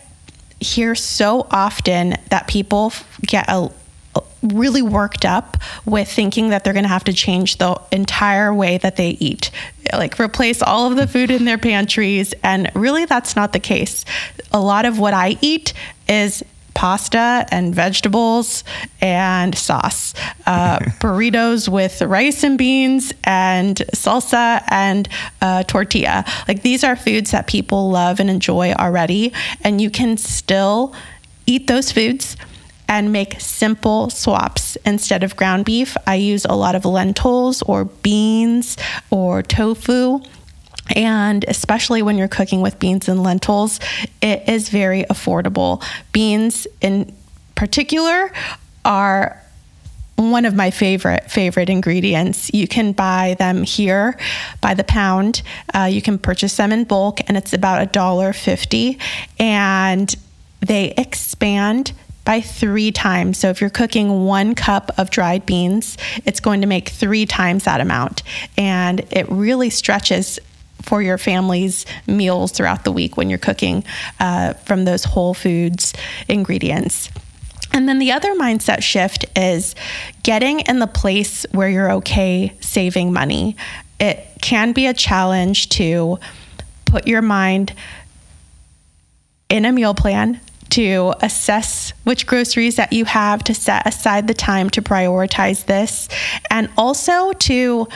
hear 0.58 0.94
so 0.94 1.46
often 1.50 2.16
that 2.28 2.46
people 2.46 2.92
get 3.22 3.46
a 3.48 3.70
really 4.42 4.82
worked 4.82 5.24
up 5.24 5.56
with 5.84 6.10
thinking 6.10 6.48
that 6.48 6.64
they're 6.64 6.72
going 6.72 6.84
to 6.84 6.88
have 6.88 7.04
to 7.04 7.12
change 7.12 7.58
the 7.58 7.80
entire 7.92 8.52
way 8.52 8.78
that 8.78 8.96
they 8.96 9.10
eat 9.20 9.50
like 9.92 10.18
replace 10.18 10.62
all 10.62 10.90
of 10.90 10.96
the 10.96 11.06
food 11.06 11.30
in 11.30 11.44
their 11.44 11.58
pantries 11.58 12.32
and 12.42 12.70
really 12.74 13.04
that's 13.04 13.36
not 13.36 13.52
the 13.52 13.60
case 13.60 14.04
a 14.50 14.60
lot 14.60 14.86
of 14.86 14.98
what 14.98 15.12
i 15.12 15.36
eat 15.42 15.74
is 16.08 16.42
pasta 16.80 17.46
and 17.50 17.74
vegetables 17.74 18.64
and 19.02 19.54
sauce, 19.54 20.14
uh, 20.46 20.78
burritos 20.98 21.68
with 21.68 22.00
rice 22.00 22.42
and 22.42 22.56
beans 22.56 23.12
and 23.22 23.76
salsa 23.94 24.64
and 24.70 25.06
uh, 25.42 25.62
tortilla. 25.64 26.24
Like 26.48 26.62
these 26.62 26.82
are 26.82 26.96
foods 26.96 27.32
that 27.32 27.46
people 27.46 27.90
love 27.90 28.18
and 28.18 28.30
enjoy 28.30 28.72
already, 28.72 29.34
and 29.60 29.78
you 29.78 29.90
can 29.90 30.16
still 30.16 30.94
eat 31.44 31.66
those 31.66 31.92
foods 31.92 32.38
and 32.88 33.12
make 33.12 33.38
simple 33.38 34.08
swaps. 34.08 34.76
Instead 34.86 35.22
of 35.22 35.36
ground 35.36 35.66
beef, 35.66 35.98
I 36.06 36.14
use 36.14 36.46
a 36.46 36.54
lot 36.54 36.74
of 36.74 36.86
lentils 36.86 37.60
or 37.60 37.84
beans 37.84 38.78
or 39.10 39.42
tofu 39.42 40.22
and 40.96 41.44
especially 41.48 42.02
when 42.02 42.18
you're 42.18 42.28
cooking 42.28 42.60
with 42.60 42.78
beans 42.78 43.08
and 43.08 43.22
lentils, 43.22 43.80
it 44.20 44.48
is 44.48 44.68
very 44.68 45.04
affordable. 45.04 45.82
Beans, 46.12 46.66
in 46.80 47.14
particular, 47.54 48.32
are 48.84 49.36
one 50.16 50.44
of 50.44 50.54
my 50.54 50.70
favorite 50.70 51.30
favorite 51.30 51.70
ingredients. 51.70 52.52
You 52.52 52.68
can 52.68 52.92
buy 52.92 53.36
them 53.38 53.62
here 53.62 54.18
by 54.60 54.74
the 54.74 54.84
pound. 54.84 55.42
Uh, 55.74 55.88
you 55.90 56.02
can 56.02 56.18
purchase 56.18 56.56
them 56.56 56.72
in 56.72 56.84
bulk, 56.84 57.20
and 57.26 57.36
it's 57.36 57.54
about 57.54 57.80
a 57.80 57.86
dollar 57.86 58.32
fifty. 58.32 58.98
And 59.38 60.14
they 60.60 60.92
expand 60.98 61.92
by 62.22 62.42
three 62.42 62.92
times. 62.92 63.38
So 63.38 63.48
if 63.48 63.62
you're 63.62 63.70
cooking 63.70 64.26
one 64.26 64.54
cup 64.54 64.90
of 64.98 65.08
dried 65.08 65.46
beans, 65.46 65.96
it's 66.26 66.38
going 66.38 66.60
to 66.60 66.66
make 66.66 66.90
three 66.90 67.24
times 67.24 67.64
that 67.64 67.80
amount, 67.80 68.22
and 68.58 69.00
it 69.10 69.26
really 69.30 69.70
stretches 69.70 70.38
for 70.82 71.02
your 71.02 71.18
family's 71.18 71.86
meals 72.06 72.52
throughout 72.52 72.84
the 72.84 72.92
week 72.92 73.16
when 73.16 73.30
you're 73.30 73.38
cooking 73.38 73.84
uh, 74.18 74.54
from 74.54 74.84
those 74.84 75.04
whole 75.04 75.34
foods 75.34 75.92
ingredients. 76.28 77.10
And 77.72 77.88
then 77.88 77.98
the 77.98 78.12
other 78.12 78.34
mindset 78.34 78.82
shift 78.82 79.26
is 79.36 79.74
getting 80.22 80.60
in 80.60 80.80
the 80.80 80.86
place 80.86 81.46
where 81.52 81.68
you're 81.68 81.92
okay 81.92 82.52
saving 82.60 83.12
money. 83.12 83.56
It 84.00 84.26
can 84.40 84.72
be 84.72 84.86
a 84.86 84.94
challenge 84.94 85.68
to 85.70 86.18
put 86.86 87.06
your 87.06 87.22
mind 87.22 87.74
in 89.48 89.64
a 89.64 89.72
meal 89.72 89.94
plan 89.94 90.40
to 90.70 91.12
assess 91.20 91.92
which 92.04 92.26
groceries 92.26 92.76
that 92.76 92.92
you 92.92 93.04
have 93.04 93.42
to 93.44 93.54
set 93.54 93.86
aside 93.86 94.28
the 94.28 94.34
time 94.34 94.70
to 94.70 94.80
prioritize 94.80 95.66
this 95.66 96.08
and 96.48 96.70
also 96.76 97.32
to 97.32 97.88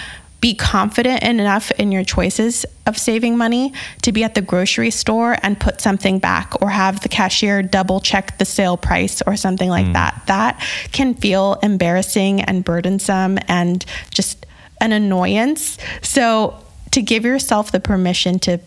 be 0.45 0.53
confident 0.55 1.23
enough 1.23 1.71
in 1.71 1.91
your 1.91 2.05
choices 2.05 2.67
of 2.85 2.99
saving 2.99 3.35
money 3.39 3.73
to 4.03 4.13
be 4.13 4.23
at 4.23 4.35
the 4.35 4.43
grocery 4.43 4.91
store 4.91 5.39
and 5.43 5.59
put 5.59 5.81
something 5.81 6.19
back 6.19 6.53
or 6.61 6.69
have 6.69 7.01
the 7.01 7.09
cashier 7.09 7.63
double 7.63 7.99
check 7.99 8.37
the 8.37 8.45
sale 8.45 8.77
price 8.77 9.23
or 9.27 9.37
something 9.37 9.71
like 9.71 9.87
mm. 9.87 9.95
that. 9.95 10.23
That 10.27 10.63
can 10.93 11.15
feel 11.15 11.55
embarrassing 11.63 12.43
and 12.43 12.63
burdensome 12.63 13.39
and 13.49 13.87
just 14.11 14.45
an 14.83 14.93
annoyance. 14.93 15.79
So, 16.03 16.63
to 16.91 17.01
give 17.01 17.25
yourself 17.25 17.73
the 17.73 17.81
permission 17.81 18.39
to 18.41 18.61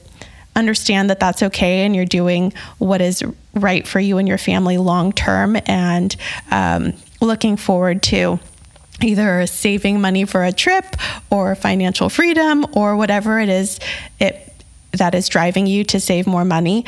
understand 0.56 1.12
that 1.12 1.20
that's 1.20 1.44
okay 1.44 1.86
and 1.86 1.96
you're 1.96 2.06
doing 2.06 2.54
what 2.80 3.02
is 3.02 3.24
right 3.54 3.88
for 3.88 4.00
you 4.00 4.18
and 4.18 4.28
your 4.28 4.40
family 4.40 4.80
long 4.80 5.14
term 5.14 5.56
and 5.68 6.16
um, 6.50 6.94
looking 7.22 7.56
forward 7.56 8.02
to 8.02 8.40
either 9.02 9.46
saving 9.46 10.02
money 10.02 10.26
for 10.26 10.44
a 10.44 10.52
trip 10.52 10.96
or 11.30 11.56
financial 11.56 12.10
freedom 12.10 12.66
or 12.74 12.96
whatever 12.96 13.40
it 13.40 13.50
is 13.50 13.80
it 14.20 14.44
that 14.94 15.14
is 15.14 15.30
driving 15.30 15.68
you 15.68 15.84
to 15.84 16.00
save 16.00 16.26
more 16.26 16.46
money 16.46 16.86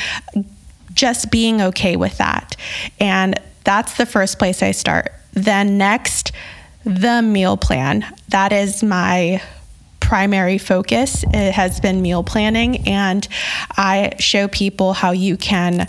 just 0.93 1.31
being 1.31 1.61
okay 1.61 1.95
with 1.95 2.17
that. 2.17 2.55
And 2.99 3.39
that's 3.63 3.97
the 3.97 4.05
first 4.05 4.39
place 4.39 4.63
i 4.63 4.71
start. 4.71 5.13
Then 5.33 5.77
next 5.77 6.31
the 6.83 7.21
meal 7.21 7.57
plan. 7.57 8.05
That 8.29 8.51
is 8.51 8.83
my 8.83 9.41
primary 9.99 10.57
focus. 10.57 11.23
It 11.33 11.51
has 11.51 11.79
been 11.79 12.01
meal 12.01 12.23
planning 12.23 12.87
and 12.87 13.27
i 13.77 14.13
show 14.17 14.47
people 14.47 14.93
how 14.93 15.11
you 15.11 15.37
can 15.37 15.87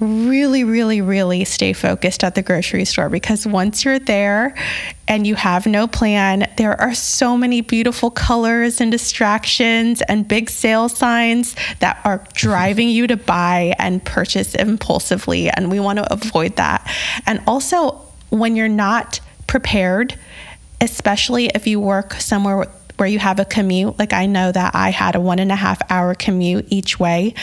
really, 0.00 0.62
really, 0.62 1.00
really 1.00 1.44
stay 1.44 1.72
focused 1.72 2.22
at 2.22 2.34
the 2.34 2.42
grocery 2.42 2.84
store 2.84 3.08
because 3.08 3.46
once 3.46 3.84
you're 3.84 3.98
there 3.98 4.54
and 5.08 5.26
you 5.26 5.34
have 5.34 5.66
no 5.66 5.86
plan, 5.86 6.48
there 6.56 6.80
are 6.80 6.94
so 6.94 7.36
many 7.36 7.60
beautiful 7.60 8.10
colors 8.10 8.80
and 8.80 8.92
distractions 8.92 10.00
and 10.02 10.28
big 10.28 10.50
sale 10.50 10.88
signs 10.88 11.56
that 11.80 12.00
are 12.04 12.24
driving 12.34 12.88
you 12.88 13.06
to 13.06 13.16
buy 13.16 13.74
and 13.78 14.04
purchase 14.04 14.54
impulsively. 14.54 15.50
And 15.50 15.70
we 15.70 15.80
want 15.80 15.98
to 15.98 16.12
avoid 16.12 16.56
that. 16.56 16.88
And 17.26 17.40
also, 17.46 18.00
when 18.30 18.54
you're 18.54 18.68
not 18.68 19.20
prepared, 19.46 20.18
especially 20.80 21.46
if 21.54 21.66
you 21.66 21.80
work 21.80 22.14
somewhere 22.14 22.66
where 22.98 23.08
you 23.08 23.18
have 23.18 23.38
a 23.38 23.44
commute, 23.44 23.98
like 23.98 24.12
I 24.12 24.26
know 24.26 24.52
that 24.52 24.74
I 24.74 24.90
had 24.90 25.14
a 25.14 25.20
one 25.20 25.38
and 25.38 25.52
a 25.52 25.56
half 25.56 25.80
hour 25.90 26.14
commute 26.14 26.66
each 26.68 26.98
way. 27.00 27.34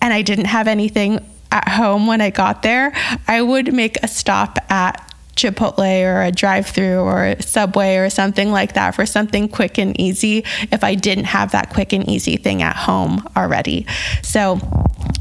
And 0.00 0.14
I 0.14 0.22
didn't 0.22 0.44
have 0.44 0.68
anything 0.68 1.26
at 1.50 1.68
home 1.68 2.06
when 2.06 2.20
I 2.20 2.30
got 2.30 2.62
there, 2.62 2.92
I 3.26 3.42
would 3.42 3.72
make 3.72 3.96
a 4.02 4.08
stop 4.08 4.58
at 4.70 5.04
Chipotle 5.36 6.02
or 6.04 6.22
a 6.22 6.32
drive 6.32 6.66
through 6.66 6.98
or 6.98 7.24
a 7.24 7.42
Subway 7.42 7.96
or 7.96 8.10
something 8.10 8.50
like 8.50 8.74
that 8.74 8.94
for 8.94 9.06
something 9.06 9.48
quick 9.48 9.78
and 9.78 9.98
easy 9.98 10.44
if 10.72 10.82
I 10.82 10.94
didn't 10.94 11.26
have 11.26 11.52
that 11.52 11.70
quick 11.70 11.92
and 11.92 12.08
easy 12.08 12.36
thing 12.36 12.60
at 12.60 12.76
home 12.76 13.26
already. 13.36 13.86
So, 14.22 14.60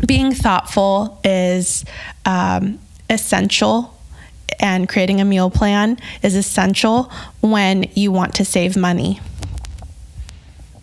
being 0.05 0.33
thoughtful 0.33 1.19
is 1.23 1.85
um, 2.25 2.79
essential, 3.09 3.93
and 4.59 4.89
creating 4.89 5.21
a 5.21 5.25
meal 5.25 5.49
plan 5.49 5.97
is 6.23 6.35
essential 6.35 7.11
when 7.41 7.89
you 7.93 8.11
want 8.11 8.35
to 8.35 8.45
save 8.45 8.75
money. 8.75 9.19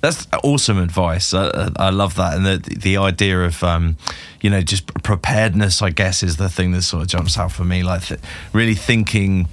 That's 0.05 0.29
awesome 0.43 0.77
advice. 0.77 1.33
I, 1.33 1.71
I 1.77 1.89
love 1.89 2.17
that, 2.17 2.37
and 2.37 2.45
the 2.45 2.59
the 2.59 2.99
idea 2.99 3.43
of 3.43 3.65
um, 3.65 3.97
you 4.43 4.51
know 4.51 4.61
just 4.61 4.87
preparedness. 5.03 5.81
I 5.81 5.89
guess 5.89 6.23
is 6.23 6.37
the 6.37 6.51
thing 6.51 6.73
that 6.73 6.83
sort 6.83 7.05
of 7.05 7.09
jumps 7.09 7.39
out 7.39 7.53
for 7.53 7.65
me. 7.65 7.83
Like 7.83 8.03
th- 8.03 8.21
really 8.53 8.75
thinking 8.75 9.49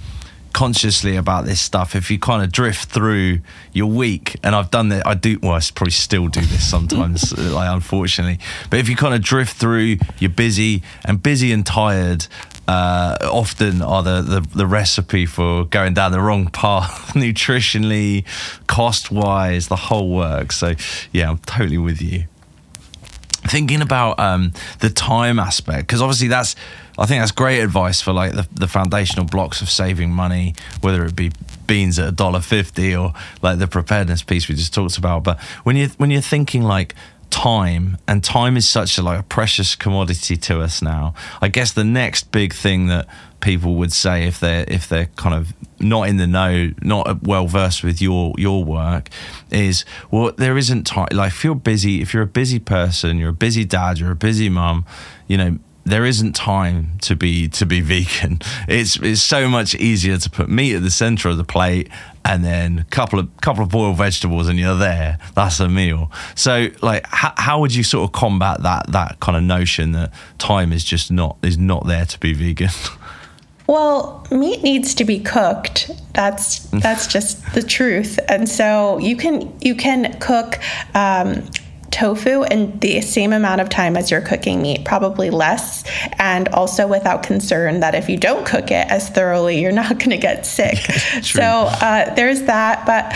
consciously 0.52 1.16
about 1.16 1.46
this 1.46 1.58
stuff 1.58 1.96
if 1.96 2.10
you 2.10 2.18
kind 2.18 2.42
of 2.42 2.52
drift 2.52 2.90
through 2.90 3.40
your 3.72 3.86
week 3.86 4.36
and 4.42 4.54
i've 4.54 4.70
done 4.70 4.90
that 4.90 5.06
i 5.06 5.14
do 5.14 5.38
well 5.42 5.52
i 5.52 5.60
probably 5.74 5.90
still 5.90 6.28
do 6.28 6.42
this 6.42 6.68
sometimes 6.68 7.36
like 7.52 7.70
unfortunately 7.70 8.38
but 8.68 8.78
if 8.78 8.86
you 8.86 8.94
kind 8.94 9.14
of 9.14 9.22
drift 9.22 9.56
through 9.56 9.96
you're 10.18 10.28
busy 10.28 10.82
and 11.06 11.22
busy 11.22 11.52
and 11.52 11.64
tired 11.64 12.26
uh, 12.68 13.16
often 13.22 13.82
are 13.82 14.02
the, 14.02 14.22
the, 14.22 14.40
the 14.54 14.66
recipe 14.66 15.26
for 15.26 15.64
going 15.64 15.94
down 15.94 16.12
the 16.12 16.20
wrong 16.20 16.48
path 16.48 17.12
nutritionally, 17.14 18.24
cost 18.66 19.10
wise, 19.10 19.68
the 19.68 19.76
whole 19.76 20.10
work. 20.10 20.52
So 20.52 20.74
yeah, 21.12 21.30
I'm 21.30 21.38
totally 21.38 21.78
with 21.78 22.00
you. 22.00 22.24
Thinking 23.44 23.82
about 23.82 24.20
um, 24.20 24.52
the 24.78 24.88
time 24.88 25.40
aspect, 25.40 25.88
because 25.88 26.00
obviously 26.00 26.28
that's 26.28 26.54
I 26.98 27.06
think 27.06 27.22
that's 27.22 27.32
great 27.32 27.60
advice 27.60 28.00
for 28.00 28.12
like 28.12 28.32
the, 28.32 28.46
the 28.52 28.68
foundational 28.68 29.24
blocks 29.24 29.62
of 29.62 29.70
saving 29.70 30.10
money, 30.10 30.54
whether 30.80 31.04
it 31.04 31.16
be 31.16 31.32
beans 31.66 31.98
at 31.98 32.08
a 32.08 32.12
dollar 32.12 32.40
fifty 32.40 32.94
or 32.94 33.14
like 33.40 33.58
the 33.58 33.66
preparedness 33.66 34.22
piece 34.22 34.48
we 34.48 34.54
just 34.54 34.72
talked 34.72 34.98
about. 34.98 35.24
But 35.24 35.40
when 35.64 35.76
you 35.76 35.88
when 35.96 36.10
you're 36.10 36.20
thinking 36.20 36.62
like 36.62 36.94
time 37.32 37.96
and 38.06 38.22
time 38.22 38.56
is 38.56 38.68
such 38.68 38.98
a 38.98 39.02
like 39.02 39.18
a 39.18 39.22
precious 39.22 39.74
commodity 39.74 40.36
to 40.36 40.60
us 40.60 40.82
now. 40.82 41.14
I 41.40 41.48
guess 41.48 41.72
the 41.72 41.82
next 41.82 42.30
big 42.30 42.52
thing 42.52 42.86
that 42.88 43.08
people 43.40 43.74
would 43.76 43.92
say 43.92 44.26
if 44.26 44.38
they're 44.38 44.64
if 44.68 44.88
they're 44.88 45.06
kind 45.16 45.34
of 45.34 45.52
not 45.80 46.08
in 46.08 46.18
the 46.18 46.26
know 46.26 46.70
not 46.82 47.22
well 47.22 47.46
versed 47.48 47.82
with 47.82 48.00
your 48.00 48.34
your 48.38 48.62
work 48.62 49.08
is 49.50 49.84
well 50.12 50.30
there 50.38 50.56
isn't 50.56 50.86
time 50.86 51.08
like 51.10 51.32
if 51.32 51.42
you're 51.42 51.54
busy 51.54 52.00
if 52.00 52.14
you're 52.14 52.22
a 52.22 52.26
busy 52.26 52.60
person 52.60 53.18
you're 53.18 53.30
a 53.30 53.32
busy 53.34 53.64
dad 53.64 53.98
you're 53.98 54.12
a 54.12 54.16
busy 54.16 54.48
mum 54.48 54.84
you 55.26 55.36
know 55.36 55.58
there 55.84 56.04
isn't 56.04 56.34
time 56.34 56.98
to 57.02 57.16
be 57.16 57.48
to 57.48 57.66
be 57.66 57.80
vegan. 57.80 58.40
It's 58.68 58.96
it's 58.96 59.22
so 59.22 59.48
much 59.48 59.74
easier 59.74 60.16
to 60.16 60.30
put 60.30 60.48
meat 60.48 60.76
at 60.76 60.82
the 60.82 60.90
center 60.90 61.28
of 61.28 61.36
the 61.36 61.44
plate 61.44 61.88
and 62.24 62.44
then 62.44 62.80
a 62.80 62.84
couple 62.84 63.18
of 63.18 63.28
couple 63.40 63.64
of 63.64 63.70
boiled 63.70 63.96
vegetables 63.96 64.48
and 64.48 64.58
you're 64.58 64.76
there. 64.76 65.18
That's 65.34 65.60
a 65.60 65.68
meal. 65.68 66.10
So 66.34 66.68
like 66.82 67.06
how, 67.06 67.32
how 67.36 67.60
would 67.60 67.74
you 67.74 67.82
sort 67.82 68.08
of 68.08 68.12
combat 68.12 68.62
that 68.62 68.92
that 68.92 69.20
kind 69.20 69.36
of 69.36 69.42
notion 69.42 69.92
that 69.92 70.12
time 70.38 70.72
is 70.72 70.84
just 70.84 71.10
not 71.10 71.36
is 71.42 71.58
not 71.58 71.86
there 71.86 72.04
to 72.04 72.20
be 72.20 72.32
vegan? 72.32 72.70
Well, 73.68 74.26
meat 74.30 74.62
needs 74.62 74.94
to 74.96 75.04
be 75.04 75.20
cooked. 75.20 75.90
That's 76.14 76.58
that's 76.70 77.06
just 77.06 77.54
the 77.54 77.62
truth. 77.62 78.18
And 78.28 78.48
so 78.48 78.98
you 78.98 79.16
can 79.16 79.56
you 79.60 79.74
can 79.74 80.18
cook 80.18 80.58
um, 80.94 81.48
tofu 81.92 82.42
in 82.44 82.78
the 82.80 83.00
same 83.00 83.32
amount 83.32 83.60
of 83.60 83.68
time 83.68 83.96
as 83.96 84.10
you're 84.10 84.20
cooking 84.20 84.62
meat, 84.62 84.84
probably 84.84 85.30
less, 85.30 85.84
and 86.18 86.48
also 86.48 86.86
without 86.86 87.22
concern 87.22 87.80
that 87.80 87.94
if 87.94 88.08
you 88.08 88.16
don't 88.16 88.46
cook 88.46 88.70
it 88.70 88.90
as 88.90 89.08
thoroughly, 89.08 89.60
you're 89.60 89.72
not 89.72 89.90
going 89.98 90.10
to 90.10 90.18
get 90.18 90.46
sick. 90.46 90.78
so 91.22 91.42
uh, 91.42 92.14
there's 92.14 92.42
that. 92.42 92.84
But 92.86 93.14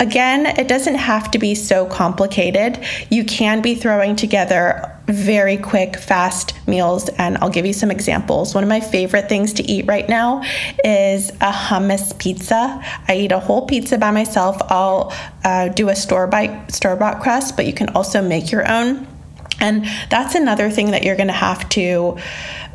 Again, 0.00 0.46
it 0.58 0.66
doesn't 0.66 0.96
have 0.96 1.30
to 1.30 1.38
be 1.38 1.54
so 1.54 1.86
complicated. 1.86 2.84
You 3.08 3.24
can 3.24 3.62
be 3.62 3.76
throwing 3.76 4.16
together 4.16 4.91
very 5.06 5.56
quick, 5.56 5.96
fast 5.96 6.54
meals, 6.66 7.08
and 7.10 7.36
I'll 7.38 7.50
give 7.50 7.66
you 7.66 7.72
some 7.72 7.90
examples. 7.90 8.54
One 8.54 8.62
of 8.62 8.68
my 8.68 8.80
favorite 8.80 9.28
things 9.28 9.52
to 9.54 9.62
eat 9.64 9.86
right 9.86 10.08
now 10.08 10.42
is 10.84 11.30
a 11.30 11.50
hummus 11.50 12.16
pizza. 12.18 12.82
I 13.08 13.16
eat 13.16 13.32
a 13.32 13.40
whole 13.40 13.66
pizza 13.66 13.98
by 13.98 14.10
myself. 14.10 14.58
I'll 14.68 15.12
uh, 15.44 15.68
do 15.68 15.88
a 15.88 15.96
store 15.96 16.26
bought 16.26 16.72
store 16.72 16.96
bought 16.96 17.20
crust, 17.20 17.56
but 17.56 17.66
you 17.66 17.72
can 17.72 17.88
also 17.90 18.22
make 18.22 18.52
your 18.52 18.70
own. 18.70 19.06
And 19.60 19.86
that's 20.10 20.34
another 20.34 20.70
thing 20.70 20.90
that 20.92 21.04
you're 21.04 21.16
going 21.16 21.28
to 21.28 21.32
have 21.32 21.68
to 21.70 22.18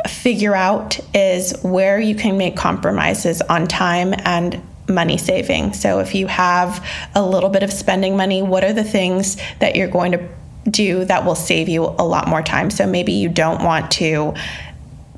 figure 0.07 0.55
out 0.55 0.99
is 1.13 1.53
where 1.61 1.99
you 1.99 2.15
can 2.15 2.37
make 2.37 2.55
compromises 2.55 3.41
on 3.41 3.67
time 3.67 4.13
and 4.17 4.61
money 4.87 5.17
saving. 5.17 5.73
So 5.73 5.99
if 5.99 6.15
you 6.15 6.27
have 6.27 6.85
a 7.13 7.21
little 7.21 7.49
bit 7.49 7.63
of 7.63 7.73
spending 7.73 8.15
money, 8.15 8.41
what 8.41 8.63
are 8.63 8.71
the 8.71 8.85
things 8.85 9.37
that 9.59 9.75
you're 9.75 9.89
going 9.89 10.13
to 10.13 10.29
do 10.69 11.05
that 11.05 11.25
will 11.25 11.35
save 11.35 11.69
you 11.69 11.83
a 11.83 12.05
lot 12.05 12.27
more 12.27 12.41
time? 12.41 12.69
So 12.69 12.85
maybe 12.85 13.13
you 13.13 13.29
don't 13.29 13.63
want 13.63 13.91
to 13.91 14.33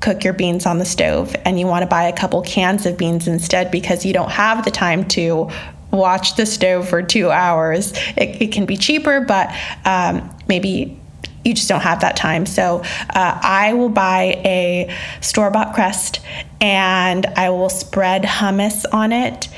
cook 0.00 0.24
your 0.24 0.32
beans 0.32 0.66
on 0.66 0.78
the 0.78 0.84
stove 0.84 1.34
and 1.44 1.60
you 1.60 1.66
want 1.66 1.82
to 1.82 1.86
buy 1.86 2.04
a 2.04 2.16
couple 2.16 2.40
cans 2.42 2.86
of 2.86 2.96
beans 2.96 3.28
instead 3.28 3.70
because 3.70 4.04
you 4.04 4.12
don't 4.12 4.30
have 4.30 4.64
the 4.64 4.70
time 4.70 5.06
to 5.08 5.50
watch 5.90 6.36
the 6.36 6.46
stove 6.46 6.88
for 6.88 7.02
two 7.02 7.30
hours. 7.30 7.92
It, 8.16 8.42
it 8.42 8.52
can 8.52 8.64
be 8.64 8.76
cheaper, 8.76 9.20
but 9.20 9.54
um, 9.84 10.34
maybe 10.48 10.98
you 11.44 11.54
just 11.54 11.68
don't 11.68 11.80
have 11.80 12.00
that 12.00 12.16
time. 12.16 12.46
So 12.46 12.82
uh, 13.10 13.40
I 13.42 13.72
will 13.74 13.88
buy 13.88 14.40
a 14.44 14.94
store 15.20 15.50
bought 15.50 15.74
crust 15.74 16.20
and 16.60 17.26
I 17.26 17.50
will 17.50 17.70
spread 17.70 18.22
hummus 18.22 18.84
on 18.92 19.12
it, 19.12 19.48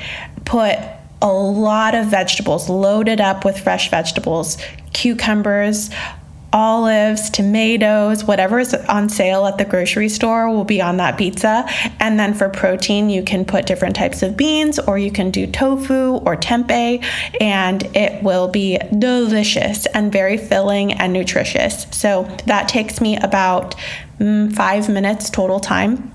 put 0.45 0.77
a 1.21 1.31
lot 1.31 1.95
of 1.95 2.07
vegetables, 2.07 2.69
loaded 2.69 3.21
up 3.21 3.45
with 3.45 3.59
fresh 3.59 3.89
vegetables, 3.89 4.57
cucumbers, 4.93 5.89
olives, 6.53 7.31
tomatoes, 7.31 8.23
whatever 8.23 8.59
is 8.59 8.75
on 8.87 9.09
sale 9.09 9.47
at 9.47 9.57
the 9.57 9.65
grocery 9.65 10.07
store 10.07 10.49
will 10.49 10.63
be 10.63 10.79
on 10.79 10.97
that 10.97 11.17
pizza. 11.17 11.65
And 11.99 12.19
then 12.19 12.35
for 12.35 12.47
protein, 12.47 13.09
you 13.09 13.23
can 13.23 13.43
put 13.43 13.65
different 13.65 13.95
types 13.95 14.21
of 14.21 14.37
beans 14.37 14.77
or 14.77 14.99
you 14.99 15.11
can 15.11 15.31
do 15.31 15.47
tofu 15.47 16.17
or 16.17 16.37
tempeh, 16.37 17.03
and 17.41 17.83
it 17.95 18.21
will 18.21 18.47
be 18.47 18.77
delicious 18.97 19.87
and 19.87 20.11
very 20.11 20.37
filling 20.37 20.93
and 20.93 21.11
nutritious. 21.11 21.87
So 21.91 22.23
that 22.45 22.67
takes 22.67 23.01
me 23.01 23.17
about 23.17 23.75
mm, 24.19 24.53
five 24.53 24.89
minutes 24.89 25.31
total 25.31 25.59
time 25.59 26.11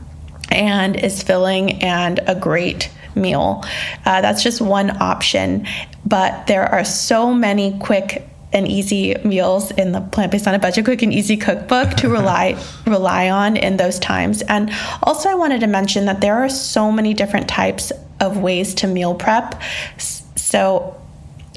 and 0.50 0.97
is 0.97 1.23
filling 1.23 1.82
and 1.82 2.20
a 2.28 2.35
great 2.35 2.90
meal. 3.16 3.64
Uh, 4.06 4.20
that's 4.20 4.42
just 4.42 4.61
one 4.61 5.02
option, 5.02 5.66
but 6.06 6.47
there 6.47 6.64
are 6.64 6.85
so 6.85 7.35
many 7.35 7.76
quick 7.80 8.25
and 8.52 8.67
easy 8.67 9.14
meals 9.25 9.71
in 9.73 9.93
the 9.93 10.00
plant 10.00 10.33
based 10.33 10.49
on 10.49 10.55
a 10.55 10.59
budget 10.59 10.85
quick 10.85 11.02
and 11.02 11.12
easy 11.12 11.37
cookbook 11.37 11.91
to 11.91 12.08
rely 12.08 12.63
rely 12.87 13.28
on 13.28 13.56
in 13.56 13.76
those 13.76 13.99
times. 13.99 14.43
And 14.43 14.71
also 15.02 15.28
i 15.28 15.34
wanted 15.34 15.61
to 15.61 15.67
mention 15.67 16.06
that 16.06 16.21
there 16.21 16.37
are 16.37 16.49
so 16.49 16.91
many 16.91 17.15
different 17.15 17.49
types 17.49 17.93
of 18.21 18.39
ways 18.39 18.75
to 18.75 18.87
meal 18.87 19.15
prep. 19.15 19.61
So 19.99 21.00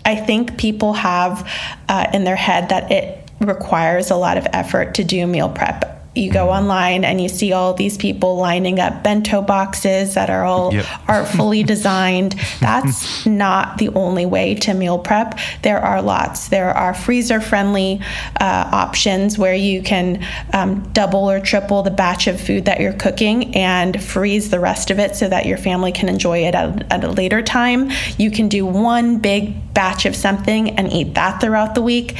i 0.06 0.16
think 0.16 0.58
people 0.58 0.94
have 0.94 1.50
uh, 1.88 2.08
in 2.14 2.24
their 2.24 2.36
head 2.36 2.70
that 2.70 2.92
it 2.92 3.30
requires 3.40 4.12
a 4.12 4.16
lot 4.16 4.38
of 4.38 4.48
effort 4.54 4.96
to 4.96 5.04
do 5.04 5.26
meal 5.26 5.50
prep 5.50 6.01
you 6.22 6.32
go 6.32 6.50
online 6.50 7.04
and 7.04 7.20
you 7.20 7.28
see 7.28 7.52
all 7.52 7.74
these 7.74 7.98
people 7.98 8.38
lining 8.38 8.80
up 8.80 9.04
bento 9.04 9.42
boxes 9.42 10.14
that 10.14 10.30
are 10.30 10.46
all 10.46 10.74
yep. 10.74 10.86
artfully 11.08 11.64
designed. 11.74 12.34
That's 12.60 13.26
not 13.26 13.78
the 13.78 13.90
only 13.90 14.26
way 14.26 14.56
to 14.56 14.74
meal 14.74 15.00
prep. 15.00 15.40
There 15.64 15.80
are 15.80 16.02
lots. 16.02 16.50
There 16.50 16.70
are 16.70 16.94
freezer 16.94 17.42
friendly 17.42 18.02
uh, 18.40 18.70
options 18.72 19.38
where 19.38 19.56
you 19.56 19.82
can 19.82 20.26
um, 20.54 20.90
double 20.94 21.30
or 21.30 21.40
triple 21.40 21.82
the 21.84 21.92
batch 21.92 22.28
of 22.28 22.40
food 22.40 22.66
that 22.66 22.80
you're 22.80 22.94
cooking 22.94 23.56
and 23.56 24.02
freeze 24.02 24.50
the 24.50 24.60
rest 24.60 24.92
of 24.92 25.00
it 25.00 25.16
so 25.16 25.28
that 25.28 25.46
your 25.46 25.58
family 25.58 25.92
can 25.92 26.08
enjoy 26.08 26.40
it 26.40 26.56
at, 26.56 26.92
at 26.92 27.04
a 27.04 27.10
later 27.10 27.42
time. 27.42 27.90
You 28.18 28.32
can 28.32 28.48
do 28.48 28.66
one 28.66 29.18
big 29.18 29.74
batch 29.74 30.06
of 30.06 30.16
something 30.16 30.78
and 30.78 30.92
eat 30.94 31.16
that 31.16 31.42
throughout 31.42 31.76
the 31.76 31.82
week. 31.82 32.16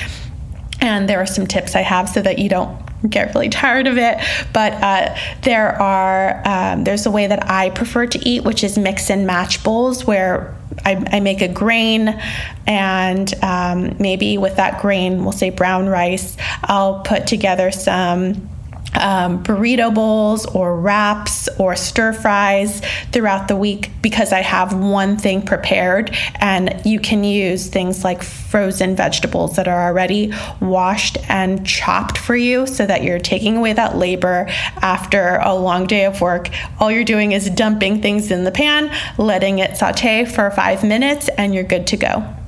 And 0.80 1.08
there 1.08 1.20
are 1.20 1.28
some 1.28 1.46
tips 1.46 1.76
I 1.76 1.82
have 1.82 2.10
so 2.10 2.22
that 2.22 2.40
you 2.40 2.50
don't 2.50 2.91
get 3.10 3.34
really 3.34 3.50
tired 3.50 3.88
of 3.88 3.98
it. 3.98 4.20
But 4.54 4.74
uh, 4.74 5.16
there 5.42 5.82
are 5.82 6.42
um, 6.46 6.84
there's 6.84 7.06
a 7.06 7.12
way 7.12 7.28
that 7.28 7.50
I 7.50 7.70
prefer 7.72 8.08
to 8.08 8.20
eat, 8.28 8.44
which 8.44 8.64
is 8.64 8.78
mix 8.78 9.10
and 9.10 9.26
match 9.26 9.64
bowls, 9.64 10.06
where 10.06 10.56
I, 10.86 11.04
I 11.12 11.20
make 11.20 11.42
a 11.42 11.48
grain, 11.48 12.20
and 12.66 13.34
um, 13.44 13.96
maybe 14.00 14.38
with 14.38 14.56
that 14.56 14.82
grain, 14.82 15.24
we'll 15.24 15.32
say 15.32 15.50
brown 15.50 15.88
rice, 15.88 16.38
I'll 16.64 17.02
put 17.02 17.28
together 17.28 17.72
some 17.72 18.50
um, 18.94 19.44
burrito 19.44 19.94
bowls 19.94 20.46
or 20.46 20.80
wraps 20.80 21.48
or 21.58 21.76
stir 21.76 22.14
fries 22.14 22.82
throughout 23.12 23.48
the 23.48 23.56
week 23.56 23.92
because 24.02 24.34
I 24.34 24.42
have 24.42 24.74
one 24.74 25.18
thing 25.18 25.42
prepared. 25.42 26.16
And 26.36 26.82
you 26.86 27.00
can 27.00 27.24
use 27.24 27.68
things 27.68 28.04
like 28.04 28.24
frozen 28.24 28.96
vegetables 28.96 29.56
that 29.56 29.68
are 29.68 29.88
already 29.88 30.34
washed 30.60 31.18
and 31.30 31.66
chopped 31.66 32.18
for 32.18 32.36
you 32.36 32.68
so 32.68 32.86
that 32.86 33.04
you're 33.04 33.20
taking 33.20 33.58
away 33.58 33.74
that 33.74 33.98
labor 33.98 34.48
after 34.82 35.40
a 35.42 35.54
long 35.56 35.88
day 35.88 36.06
of 36.06 36.22
work. 36.22 36.50
All 36.80 36.92
you're 36.92 37.04
doing 37.04 37.32
is 37.32 37.50
dumping 37.50 38.02
things 38.02 38.32
in 38.32 38.44
the 38.44 38.52
pan, 38.52 38.92
letting 39.18 39.60
it 39.60 39.78
saute 39.78 40.26
for 40.26 40.50
five 40.52 40.84
minutes, 40.84 41.30
and 41.38 41.54
you're 41.54 41.64
good 41.64 41.88
to 41.88 41.98
go. 41.98 42.41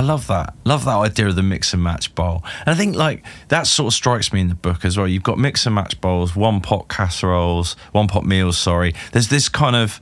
I 0.00 0.02
love 0.02 0.28
that. 0.28 0.54
Love 0.64 0.86
that 0.86 0.96
idea 0.96 1.26
of 1.26 1.36
the 1.36 1.42
mix 1.42 1.74
and 1.74 1.82
match 1.82 2.14
bowl. 2.14 2.42
And 2.60 2.68
I 2.68 2.74
think 2.74 2.96
like 2.96 3.22
that 3.48 3.66
sort 3.66 3.92
of 3.92 3.94
strikes 3.94 4.32
me 4.32 4.40
in 4.40 4.48
the 4.48 4.54
book 4.54 4.82
as 4.82 4.96
well. 4.96 5.06
You've 5.06 5.22
got 5.22 5.38
mix 5.38 5.66
and 5.66 5.74
match 5.74 6.00
bowls, 6.00 6.34
one 6.34 6.62
pot 6.62 6.88
casseroles, 6.88 7.74
one 7.92 8.08
pot 8.08 8.24
meals, 8.24 8.56
sorry. 8.56 8.94
There's 9.12 9.28
this 9.28 9.50
kind 9.50 9.76
of 9.76 10.00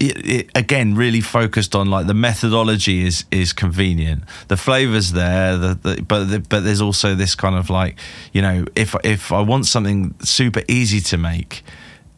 it, 0.00 0.26
it, 0.26 0.50
again 0.54 0.94
really 0.94 1.20
focused 1.20 1.76
on 1.76 1.90
like 1.90 2.06
the 2.06 2.14
methodology 2.14 3.06
is 3.06 3.26
is 3.30 3.52
convenient 3.52 4.24
the 4.48 4.56
flavors 4.56 5.12
there 5.12 5.56
the, 5.56 5.74
the, 5.74 6.02
but 6.02 6.24
the, 6.24 6.40
but 6.40 6.64
there's 6.64 6.80
also 6.80 7.14
this 7.14 7.36
kind 7.36 7.54
of 7.54 7.70
like 7.70 7.96
you 8.32 8.42
know 8.42 8.64
if 8.74 8.96
if 9.04 9.30
i 9.30 9.40
want 9.40 9.66
something 9.66 10.12
super 10.20 10.62
easy 10.66 11.00
to 11.00 11.16
make 11.16 11.62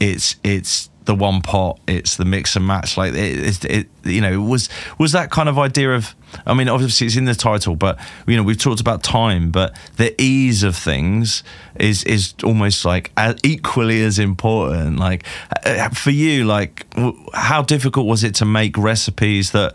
it's 0.00 0.36
it's 0.42 0.88
the 1.06 1.14
one 1.14 1.40
pot 1.40 1.80
it's 1.86 2.16
the 2.16 2.24
mix 2.24 2.56
and 2.56 2.66
match 2.66 2.96
like 2.96 3.14
it, 3.14 3.64
it, 3.64 3.88
you 4.04 4.20
know 4.20 4.40
was 4.40 4.68
was 4.98 5.12
that 5.12 5.30
kind 5.30 5.48
of 5.48 5.58
idea 5.58 5.94
of 5.94 6.14
I 6.44 6.54
mean, 6.54 6.68
obviously 6.68 7.06
it's 7.06 7.16
in 7.16 7.24
the 7.24 7.34
title, 7.34 7.76
but 7.76 7.98
you 8.26 8.36
know 8.36 8.42
we've 8.42 8.58
talked 8.58 8.80
about 8.80 9.02
time, 9.02 9.50
but 9.50 9.76
the 9.96 10.20
ease 10.20 10.62
of 10.62 10.76
things 10.76 11.42
is 11.76 12.04
is 12.04 12.34
almost 12.44 12.84
like 12.84 13.12
equally 13.42 14.02
as 14.02 14.18
important. 14.18 14.98
Like 14.98 15.24
uh, 15.64 15.88
for 15.90 16.10
you, 16.10 16.44
like 16.44 16.86
how 17.32 17.62
difficult 17.62 18.06
was 18.06 18.24
it 18.24 18.34
to 18.36 18.44
make 18.44 18.76
recipes 18.76 19.52
that 19.52 19.74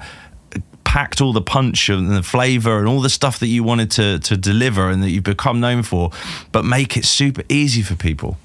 packed 0.84 1.22
all 1.22 1.32
the 1.32 1.42
punch 1.42 1.88
and 1.88 2.12
the 2.12 2.24
flavor 2.24 2.80
and 2.80 2.88
all 2.88 3.00
the 3.00 3.10
stuff 3.10 3.40
that 3.40 3.48
you 3.48 3.64
wanted 3.64 3.90
to 3.92 4.20
to 4.20 4.36
deliver 4.38 4.90
and 4.90 5.02
that 5.02 5.10
you've 5.10 5.24
become 5.24 5.60
known 5.60 5.84
for, 5.84 6.12
but 6.52 6.66
make 6.66 6.98
it 6.98 7.06
super 7.06 7.44
easy 7.50 7.82
for 7.82 7.96
people? 7.96 8.38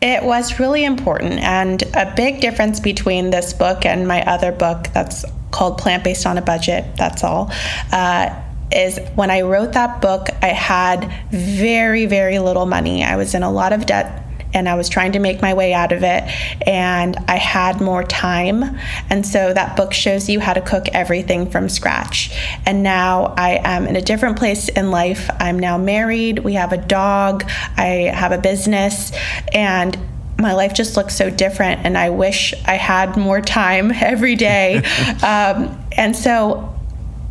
It 0.00 0.22
was 0.22 0.60
really 0.60 0.84
important, 0.84 1.40
and 1.40 1.82
a 1.94 2.12
big 2.14 2.40
difference 2.40 2.78
between 2.78 3.30
this 3.30 3.52
book 3.52 3.84
and 3.84 4.06
my 4.06 4.22
other 4.24 4.52
book 4.52 4.86
that's 4.94 5.24
called 5.50 5.78
Plant 5.78 6.04
Based 6.04 6.24
on 6.24 6.38
a 6.38 6.42
Budget, 6.42 6.84
that's 6.96 7.24
all, 7.24 7.50
uh, 7.90 8.32
is 8.70 9.00
when 9.16 9.30
I 9.30 9.40
wrote 9.40 9.72
that 9.72 10.00
book, 10.00 10.28
I 10.40 10.48
had 10.48 11.12
very, 11.30 12.06
very 12.06 12.38
little 12.38 12.66
money. 12.66 13.02
I 13.02 13.16
was 13.16 13.34
in 13.34 13.42
a 13.42 13.50
lot 13.50 13.72
of 13.72 13.86
debt 13.86 14.27
and 14.54 14.68
I 14.68 14.74
was 14.74 14.88
trying 14.88 15.12
to 15.12 15.18
make 15.18 15.42
my 15.42 15.54
way 15.54 15.72
out 15.72 15.92
of 15.92 16.02
it, 16.02 16.24
and 16.66 17.16
I 17.28 17.36
had 17.36 17.80
more 17.80 18.04
time. 18.04 18.78
And 19.10 19.26
so 19.26 19.52
that 19.52 19.76
book 19.76 19.92
shows 19.92 20.28
you 20.28 20.40
how 20.40 20.54
to 20.54 20.60
cook 20.60 20.88
everything 20.92 21.50
from 21.50 21.68
scratch. 21.68 22.36
And 22.66 22.82
now 22.82 23.34
I 23.36 23.60
am 23.64 23.86
in 23.86 23.96
a 23.96 24.02
different 24.02 24.38
place 24.38 24.68
in 24.68 24.90
life. 24.90 25.28
I'm 25.38 25.58
now 25.58 25.78
married, 25.78 26.40
we 26.40 26.54
have 26.54 26.72
a 26.72 26.78
dog, 26.78 27.44
I 27.76 28.12
have 28.14 28.32
a 28.32 28.38
business, 28.38 29.12
and 29.52 29.98
my 30.38 30.54
life 30.54 30.72
just 30.72 30.96
looks 30.96 31.16
so 31.16 31.30
different 31.30 31.84
and 31.84 31.98
I 31.98 32.10
wish 32.10 32.54
I 32.64 32.74
had 32.74 33.16
more 33.16 33.40
time 33.40 33.90
every 33.94 34.36
day. 34.36 34.76
um, 35.22 35.84
and 35.96 36.14
so 36.14 36.77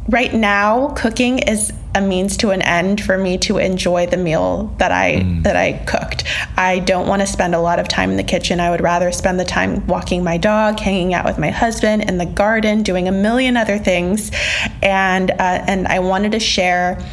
right 0.10 0.34
now 0.34 0.94
cooking 0.96 1.40
is 1.40 1.74
a 1.96 2.02
means 2.02 2.38
to 2.38 2.52
an 2.52 2.62
end 2.62 3.02
for 3.04 3.18
me 3.18 3.38
to 3.40 3.58
enjoy 3.58 4.06
the 4.06 4.18
meal 4.18 4.74
that 4.78 4.92
I 4.92 5.16
mm. 5.16 5.44
that 5.44 5.56
I 5.56 5.74
cooked. 5.86 6.24
I 6.56 6.80
don't 6.80 7.08
want 7.08 7.22
to 7.22 7.28
spend 7.28 7.56
a 7.56 7.60
lot 7.60 7.80
of 7.80 7.88
time 7.88 8.12
in 8.12 8.18
the 8.18 8.24
kitchen. 8.24 8.60
I 8.60 8.70
would 8.70 8.82
rather 8.82 9.12
spend 9.12 9.40
the 9.40 9.46
time 9.46 9.86
walking 9.88 10.24
my 10.24 10.38
dog, 10.38 10.80
hanging 10.80 11.14
out 11.14 11.26
with 11.26 11.38
my 11.38 11.50
husband 11.50 12.04
in 12.04 12.18
the 12.18 12.26
garden, 12.26 12.84
doing 12.84 13.08
a 13.08 13.12
million 13.12 13.58
other 13.58 13.78
things, 13.78 14.32
and 14.82 15.32
uh, 15.32 15.34
and 15.40 15.88
I 15.88 16.00
wanted 16.00 16.34
to 16.34 16.40
share 16.40 17.04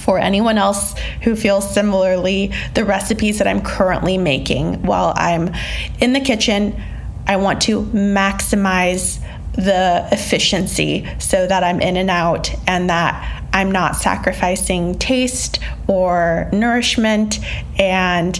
for 0.00 0.18
anyone 0.18 0.58
else 0.58 0.94
who 1.22 1.34
feels 1.34 1.72
similarly 1.72 2.52
the 2.74 2.84
recipes 2.84 3.38
that 3.38 3.46
I'm 3.46 3.62
currently 3.62 4.18
making 4.18 4.82
while 4.82 5.12
I'm 5.16 5.54
in 6.00 6.12
the 6.12 6.20
kitchen. 6.20 6.80
I 7.28 7.36
want 7.36 7.62
to 7.62 7.82
maximize 7.82 9.20
the 9.56 10.06
efficiency 10.12 11.06
so 11.18 11.46
that 11.46 11.64
I'm 11.64 11.80
in 11.80 11.96
and 11.96 12.10
out 12.10 12.54
and 12.66 12.90
that 12.90 13.44
I'm 13.52 13.72
not 13.72 13.96
sacrificing 13.96 14.98
taste 14.98 15.58
or 15.88 16.48
nourishment 16.52 17.38
and 17.78 18.38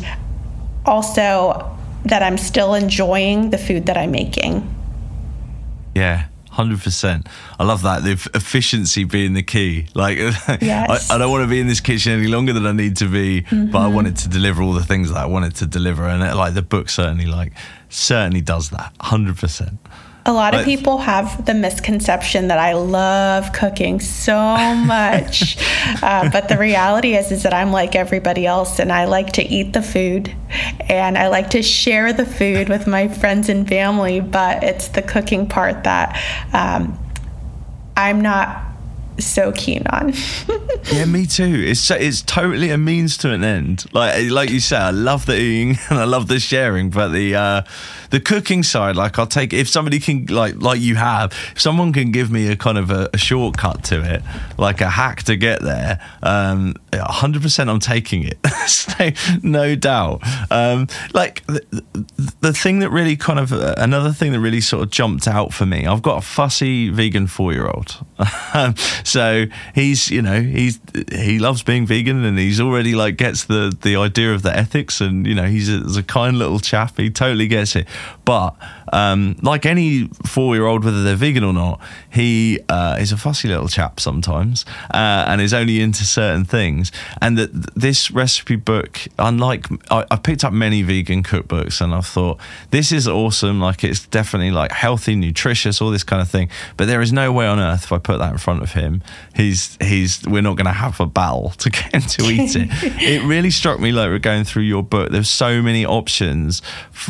also 0.85 1.77
that 2.05 2.23
I'm 2.23 2.39
still 2.39 2.75
enjoying 2.75 3.51
the 3.51 3.59
food 3.59 3.87
that 3.87 3.97
I'm 3.97 4.11
making. 4.11 4.73
Yeah. 5.95 6.27
Hundred 6.51 6.81
percent. 6.81 7.29
I 7.59 7.65
love 7.65 7.83
that. 7.83 8.03
The 8.03 8.13
efficiency 8.33 9.05
being 9.05 9.35
the 9.35 9.43
key. 9.43 9.89
Like, 9.95 10.17
yes. 10.61 11.11
I, 11.11 11.15
I, 11.15 11.19
don't 11.19 11.31
want 11.31 11.45
to 11.45 11.51
be 11.51 11.61
in 11.61 11.67
this 11.67 11.81
kitchen 11.81 12.13
any 12.13 12.29
longer 12.29 12.55
than 12.55 12.67
I 12.67 12.73
need 12.73 12.97
to 12.97 13.09
be, 13.09 13.43
mm-hmm. 13.43 13.67
but 13.67 13.81
I 13.81 13.89
want 13.89 14.07
it 14.07 14.17
to 14.17 14.29
deliver 14.31 14.63
all 14.63 14.73
the 14.73 14.83
things 14.83 15.11
that 15.11 15.19
I 15.19 15.27
wanted 15.27 15.55
to 15.57 15.67
deliver, 15.67 16.07
and 16.07 16.23
it, 16.23 16.35
like 16.35 16.55
the 16.55 16.63
book 16.63 16.89
certainly, 16.89 17.27
like, 17.27 17.53
certainly 17.91 18.41
does 18.41 18.71
that. 18.71 18.95
Hundred 19.01 19.37
percent. 19.37 19.79
A 20.27 20.33
lot 20.33 20.55
of 20.55 20.65
people 20.65 20.99
have 20.99 21.45
the 21.47 21.55
misconception 21.55 22.49
that 22.49 22.59
I 22.59 22.73
love 22.73 23.53
cooking 23.53 24.01
so 24.01 24.35
much, 24.35 25.57
uh, 26.03 26.29
but 26.31 26.49
the 26.49 26.59
reality 26.59 27.15
is 27.15 27.31
is 27.31 27.45
that 27.45 27.55
I'm 27.55 27.71
like 27.71 27.95
everybody 27.95 28.45
else, 28.45 28.81
and 28.81 28.91
I 28.93 29.05
like 29.05 29.35
to 29.35 29.43
eat 29.43 29.73
the 29.73 29.83
food, 29.83 30.35
and 30.89 31.17
I 31.17 31.29
like 31.29 31.51
to 31.51 31.63
share 31.63 32.13
the 32.13 32.27
food 32.27 32.69
with 32.69 32.89
my 32.89 33.07
friends 33.07 33.49
and 33.49 33.69
family. 33.69 34.19
But 34.21 34.65
it's 34.65 34.89
the 34.89 35.03
cooking 35.03 35.49
part 35.49 35.85
that 35.85 36.21
um, 36.53 36.99
I'm 37.97 38.21
not 38.21 38.67
so 39.19 39.53
keen 39.53 39.87
on. 39.89 40.13
yeah, 40.93 41.05
me 41.05 41.27
too. 41.27 41.65
It's 41.67 41.91
it's 41.91 42.23
totally 42.23 42.71
a 42.71 42.79
means 42.79 43.17
to 43.19 43.33
an 43.33 43.45
end. 43.45 43.87
Like 43.93 44.31
like 44.31 44.51
you 44.51 44.61
said, 44.61 44.83
I 44.83 44.91
love 44.91 45.27
the 45.27 45.37
eating 45.39 45.79
and 45.91 45.99
I 45.99 46.05
love 46.05 46.29
the 46.29 46.39
sharing, 46.39 46.91
but 46.91 47.09
the 47.09 47.35
uh, 47.35 47.63
the 48.11 48.21
cooking 48.21 48.63
side, 48.63 48.97
like 48.97 49.19
I'll 49.19 49.27
take 49.27 49.53
if 49.53 49.69
somebody 49.69 49.99
can 49.99 50.27
like 50.27 50.57
like 50.57 50.81
you 50.81 50.97
have, 50.97 51.33
if 51.53 51.61
someone 51.61 51.93
can 51.93 52.13
give 52.13 52.31
me 52.31 52.49
a 52.49 52.57
kind 52.57 52.79
of 52.79 52.91
a, 52.91 53.09
a 53.13 53.19
shortcut 53.19 53.85
to 53.85 54.15
it, 54.15 54.23
like 54.59 54.81
a 54.81 54.91
hack 54.91 55.23
to 55.25 55.37
get 55.37 55.63
there, 55.63 56.01
um, 56.23 56.75
100% 56.93 57.69
I'm 57.69 57.81
taking 57.81 58.25
it. 58.25 59.43
no, 59.43 59.75
doubt. 59.75 60.23
Um, 60.51 60.89
like 61.15 61.45
the, 61.47 61.85
the 62.41 62.53
thing 62.53 62.81
that 62.81 62.91
really 62.91 63.17
kind 63.17 63.39
of 63.39 63.53
uh, 63.53 63.75
another 63.79 64.13
thing 64.13 64.33
that 64.33 64.41
really 64.41 64.61
sort 64.61 64.83
of 64.83 64.91
jumped 64.91 65.29
out 65.29 65.53
for 65.53 65.67
me. 65.67 65.87
I've 65.87 66.03
got 66.03 66.19
a 66.19 66.21
fussy 66.21 66.89
vegan 66.91 67.27
four 67.27 67.53
year 67.53 67.69
old. 67.69 68.05
so 69.05 69.47
he's 69.75 70.11
you 70.11 70.23
know 70.23 70.41
he's 70.41 70.81
he 71.13 71.39
loves 71.39 71.63
being 71.63 71.87
vegan 71.87 72.25
and 72.25 72.39
he's 72.39 72.61
already 72.61 72.95
like 72.95 73.17
gets 73.17 73.45
the 73.45 73.77
the 73.83 73.97
idea 73.97 74.33
of 74.33 74.43
the 74.43 74.57
ethics 74.57 75.01
and 75.01 75.27
you 75.27 75.35
know 75.35 75.45
he's 75.45 75.69
a, 75.69 75.79
he's 75.79 75.97
a 75.97 76.03
kind 76.03 76.39
little 76.39 76.59
chap. 76.59 76.97
He 76.97 77.11
totally 77.11 77.49
gets 77.49 77.77
it. 77.77 77.87
But 78.25 78.57
um, 78.93 79.37
like 79.43 79.67
any 79.67 80.09
four 80.27 80.55
year 80.55 80.67
old, 80.67 80.85
whether 80.85 81.03
they're 81.03 81.17
vegan 81.17 81.45
or 81.45 81.53
not, 81.53 81.81
he 82.11 82.61
uh, 82.69 82.97
is 83.01 83.13
a 83.13 83.17
fussy 83.17 83.49
little 83.49 83.69
chap 83.69 84.01
sometimes 84.01 84.65
uh, 84.93 85.25
and 85.29 85.41
is 85.41 85.55
only 85.55 85.81
into 85.81 86.05
certain 86.05 86.45
things. 86.45 86.93
And 87.21 87.39
that 87.39 87.75
this 87.75 88.11
recipe 88.11 88.57
book, 88.57 89.01
unlike 89.19 89.67
I, 89.91 90.05
have 90.11 90.23
picked 90.23 90.45
up 90.45 90.53
many 90.53 90.83
vegan 90.83 91.23
cookbooks 91.23 91.81
and 91.81 91.95
I've 91.95 92.07
thought 92.07 92.39
this 92.71 92.93
is 92.93 93.09
awesome. 93.09 93.61
Like 93.61 93.85
it's 93.85 94.07
definitely 94.07 94.51
like 94.51 94.73
healthy, 94.73 95.15
nutritious, 95.15 95.81
all 95.81 95.91
this 95.91 96.05
kind 96.05 96.23
of 96.23 96.29
thing. 96.29 96.49
But 96.77 96.87
there 96.87 97.01
is 97.01 97.13
no 97.13 97.33
way 97.33 97.47
on 97.47 97.59
earth 97.59 97.85
if 97.85 97.93
I 97.93 97.99
put 97.99 98.19
that 98.19 98.33
in 98.33 98.39
front 98.39 98.63
of 98.63 98.73
him, 98.73 99.03
he's 99.35 99.77
he's 99.81 100.23
we're 100.27 100.43
not 100.43 100.57
going 100.57 100.67
to 100.67 100.73
have 100.73 101.01
a 101.01 101.07
battle 101.07 101.51
to 101.59 101.71
get 101.71 101.95
him 101.95 102.03
to 102.03 102.25
eat 102.25 102.57
it. 102.57 102.69
it 103.03 103.23
really 103.25 103.51
struck 103.51 103.81
me 103.81 103.93
like 103.93 104.09
we're 104.09 104.19
going 104.19 104.45
through 104.45 104.65
your 104.65 104.83
book. 104.83 105.11
There's 105.11 105.31
so 105.31 105.63
many 105.63 105.87
options 105.87 106.63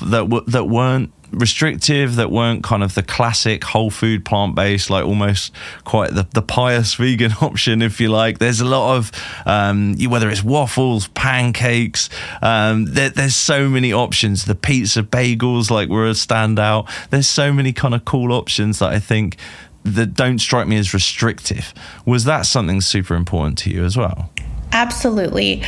that 0.03 0.29
w- 0.29 0.45
that 0.47 0.65
weren't 0.65 1.13
restrictive 1.31 2.17
that 2.17 2.31
weren't 2.31 2.63
kind 2.63 2.83
of 2.83 2.95
the 2.95 3.03
classic 3.03 3.65
whole 3.65 3.91
food 3.91 4.25
plant 4.25 4.55
based 4.55 4.91
like 4.91 5.05
almost 5.05 5.53
quite 5.85 6.15
the, 6.15 6.27
the 6.35 6.43
pious 6.43 6.95
vegan 6.97 7.33
option 7.41 7.83
if 7.83 8.01
you 8.01 8.09
like. 8.09 8.39
There's 8.39 8.61
a 8.61 8.65
lot 8.65 8.97
of 8.97 9.13
um, 9.47 9.97
whether 10.09 10.31
it's 10.31 10.43
waffles 10.43 11.09
pancakes 11.09 12.09
um, 12.43 12.87
there, 12.87 13.11
there's 13.11 13.35
so 13.35 13.69
many 13.69 13.93
options. 13.93 14.45
The 14.45 14.55
pizza 14.55 15.03
bagels 15.03 15.71
like 15.71 15.89
were 15.89 16.07
a 16.07 16.13
standout. 16.13 16.89
There's 17.11 17.29
so 17.29 17.53
many 17.53 17.73
kind 17.73 17.95
of 17.95 18.05
cool 18.05 18.33
options 18.33 18.79
that 18.79 18.93
i 18.93 18.99
think 18.99 19.37
that 19.85 20.15
don't 20.15 20.41
strike 20.41 20.67
me 20.67 20.77
as 20.79 20.93
restrictive. 20.93 21.73
Was 22.05 22.25
that 22.25 22.45
something 22.47 22.81
super 22.81 23.15
important 23.15 23.59
to 23.59 23.71
you 23.71 23.85
as 23.85 23.97
well 23.97 24.31
Absolutely. 24.73 25.63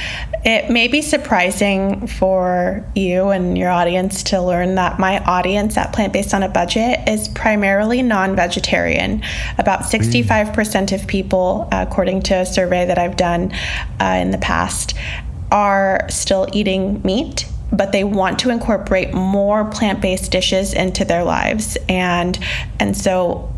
It 0.45 0.71
may 0.71 0.89
be 0.89 1.03
surprising 1.03 2.07
for 2.07 2.85
you 2.95 3.29
and 3.29 3.57
your 3.57 3.71
audience 3.71 4.23
to 4.25 4.43
learn 4.43 4.75
that 4.75 4.99
my 4.99 5.19
audience 5.25 5.77
at 5.77 5.93
Plant 5.93 6.13
Based 6.13 6.35
on 6.35 6.43
a 6.43 6.49
Budget 6.49 7.09
is 7.09 7.29
primarily 7.29 8.03
non 8.03 8.37
vegetarian. 8.37 9.23
About 9.57 9.81
65% 9.81 10.93
of 10.93 11.07
people, 11.07 11.69
according 11.73 12.23
to 12.23 12.35
a 12.35 12.47
survey 12.47 12.87
that 12.87 12.99
I've 12.99 13.17
done 13.17 13.53
uh, 14.01 14.19
in 14.21 14.31
the 14.31 14.39
past, 14.39 14.95
are 15.51 16.05
still 16.11 16.47
eating 16.53 17.01
meat 17.03 17.47
but 17.71 17.93
they 17.93 18.03
want 18.03 18.39
to 18.39 18.51
incorporate 18.51 19.13
more 19.13 19.65
plant-based 19.67 20.33
dishes 20.33 20.73
into 20.73 21.05
their 21.05 21.23
lives 21.23 21.77
and 21.89 22.39
and 22.81 22.97
so 22.97 23.53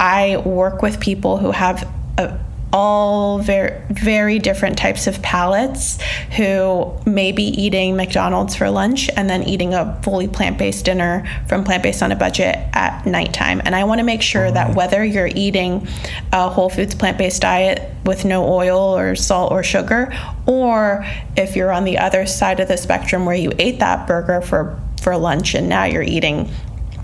I 0.00 0.36
work 0.38 0.82
with 0.82 1.00
people 1.00 1.38
who 1.38 1.50
have 1.50 1.88
a 2.18 2.38
all 2.72 3.38
very 3.38 3.80
very 3.90 4.38
different 4.38 4.76
types 4.76 5.06
of 5.06 5.22
palates 5.22 6.00
who 6.36 6.94
may 7.06 7.32
be 7.32 7.44
eating 7.44 7.96
McDonald's 7.96 8.54
for 8.54 8.68
lunch 8.68 9.08
and 9.16 9.28
then 9.28 9.42
eating 9.44 9.72
a 9.72 10.00
fully 10.02 10.28
plant-based 10.28 10.84
dinner 10.84 11.24
from 11.48 11.64
plant-based 11.64 12.02
on 12.02 12.12
a 12.12 12.16
budget 12.16 12.56
at 12.74 13.06
nighttime. 13.06 13.62
And 13.64 13.74
I 13.74 13.84
want 13.84 14.00
to 14.00 14.04
make 14.04 14.20
sure 14.20 14.50
that 14.50 14.74
whether 14.74 15.04
you're 15.04 15.30
eating 15.34 15.88
a 16.32 16.48
whole 16.50 16.68
foods 16.68 16.94
plant-based 16.94 17.40
diet 17.40 17.90
with 18.04 18.24
no 18.24 18.46
oil 18.46 18.96
or 18.96 19.14
salt 19.14 19.50
or 19.50 19.62
sugar, 19.62 20.12
or 20.46 21.06
if 21.36 21.56
you're 21.56 21.72
on 21.72 21.84
the 21.84 21.98
other 21.98 22.26
side 22.26 22.60
of 22.60 22.68
the 22.68 22.76
spectrum 22.76 23.24
where 23.24 23.36
you 23.36 23.52
ate 23.58 23.78
that 23.78 24.06
burger 24.06 24.40
for 24.40 24.78
for 25.02 25.16
lunch 25.16 25.54
and 25.54 25.68
now 25.68 25.84
you're 25.84 26.02
eating 26.02 26.50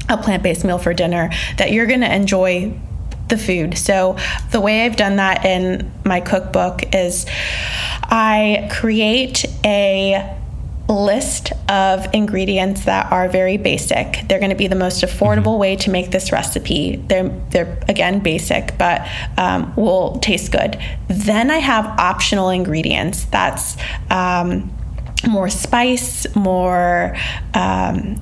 a 0.09 0.17
plant-based 0.19 0.65
meal 0.65 0.79
for 0.79 0.93
dinner, 0.93 1.31
that 1.57 1.73
you're 1.73 1.87
going 1.87 2.01
to 2.01 2.15
enjoy 2.15 2.79
the 3.29 3.39
food. 3.39 3.77
So, 3.79 4.17
the 4.51 4.61
way 4.61 4.85
I've 4.85 4.97
done 4.97 5.17
that 5.17 5.45
in 5.45 5.91
my 6.05 6.21
cookbook 6.21 6.95
is 6.95 7.27
I 8.03 8.69
create 8.73 9.45
a 9.65 10.37
list 10.89 11.53
of 11.69 12.07
ingredients 12.13 12.85
that 12.85 13.11
are 13.11 13.29
very 13.29 13.57
basic. 13.57 14.21
They're 14.29 14.39
going 14.39 14.51
to 14.51 14.57
be 14.57 14.67
the 14.67 14.77
most 14.77 15.03
affordable 15.03 15.45
mm-hmm. 15.45 15.61
way 15.61 15.77
to 15.77 15.91
make 15.91 16.11
this 16.11 16.31
recipe. 16.31 16.97
They're 16.97 17.29
they're 17.51 17.79
again 17.89 18.21
basic, 18.21 18.77
but 18.79 19.07
um, 19.39 19.75
will 19.77 20.19
taste 20.19 20.53
good. 20.53 20.79
Then 21.09 21.51
I 21.51 21.59
have 21.59 21.87
optional 21.87 22.51
ingredients. 22.51 23.25
That's 23.25 23.77
um, 24.11 24.73
more 25.27 25.49
spice, 25.49 26.27
more 26.37 27.17
um, 27.55 28.21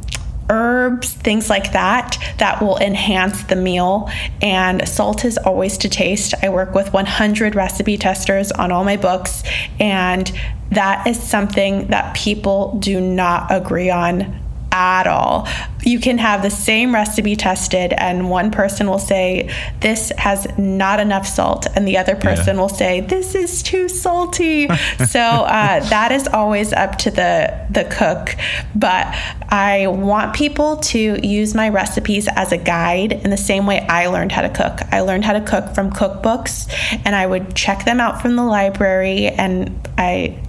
herbs, 0.52 1.14
things 1.14 1.48
like 1.48 1.72
that, 1.72 2.18
that 2.38 2.60
will 2.62 2.76
enhance 2.78 3.42
the 3.44 3.56
meal. 3.56 4.10
And 4.42 4.86
salt 4.86 5.24
is 5.24 5.38
always 5.38 5.78
to 5.78 5.88
taste. 5.88 6.34
I 6.42 6.50
work 6.50 6.74
with 6.74 6.92
100 6.92 7.54
recipe 7.54 7.96
testers 7.96 8.52
on 8.52 8.70
all 8.70 8.84
my 8.84 8.96
books, 8.96 9.42
and 9.80 10.30
that 10.70 11.06
is 11.06 11.20
something 11.22 11.88
that 11.88 12.14
people 12.14 12.78
do 12.78 13.00
not 13.00 13.46
agree 13.50 13.90
on 13.90 14.41
at 14.72 15.06
all. 15.06 15.46
You 15.84 16.00
can 16.00 16.18
have 16.18 16.42
the 16.42 16.50
same 16.50 16.94
recipe 16.94 17.36
tested, 17.36 17.92
and 17.92 18.30
one 18.30 18.50
person 18.50 18.88
will 18.88 18.98
say, 18.98 19.52
This 19.80 20.10
has 20.16 20.46
not 20.56 21.00
enough 21.00 21.26
salt, 21.26 21.66
and 21.74 21.86
the 21.86 21.98
other 21.98 22.16
person 22.16 22.56
yeah. 22.56 22.62
will 22.62 22.68
say, 22.68 23.00
This 23.00 23.34
is 23.34 23.62
too 23.62 23.88
salty. 23.88 24.68
so 25.06 25.20
uh, 25.20 25.80
that 25.88 26.12
is 26.12 26.26
always 26.28 26.72
up 26.72 26.96
to 26.98 27.10
the, 27.10 27.66
the 27.70 27.84
cook. 27.84 28.36
But 28.74 29.14
I 29.48 29.88
want 29.88 30.34
people 30.34 30.78
to 30.78 31.26
use 31.26 31.54
my 31.54 31.68
recipes 31.68 32.28
as 32.34 32.52
a 32.52 32.58
guide 32.58 33.12
in 33.12 33.30
the 33.30 33.36
same 33.36 33.66
way 33.66 33.80
I 33.80 34.06
learned 34.06 34.32
how 34.32 34.42
to 34.42 34.50
cook. 34.50 34.80
I 34.92 35.00
learned 35.00 35.24
how 35.24 35.32
to 35.32 35.40
cook 35.40 35.74
from 35.74 35.90
cookbooks, 35.90 36.72
and 37.04 37.14
I 37.14 37.26
would 37.26 37.54
check 37.54 37.84
them 37.84 38.00
out 38.00 38.22
from 38.22 38.36
the 38.36 38.44
library, 38.44 39.26
and 39.26 39.88
I 39.98 40.40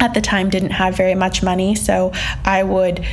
at 0.00 0.14
the 0.14 0.20
time 0.20 0.50
didn't 0.50 0.70
have 0.70 0.96
very 0.96 1.14
much 1.14 1.42
money 1.42 1.74
so 1.74 2.12
i 2.44 2.62
would 2.62 3.04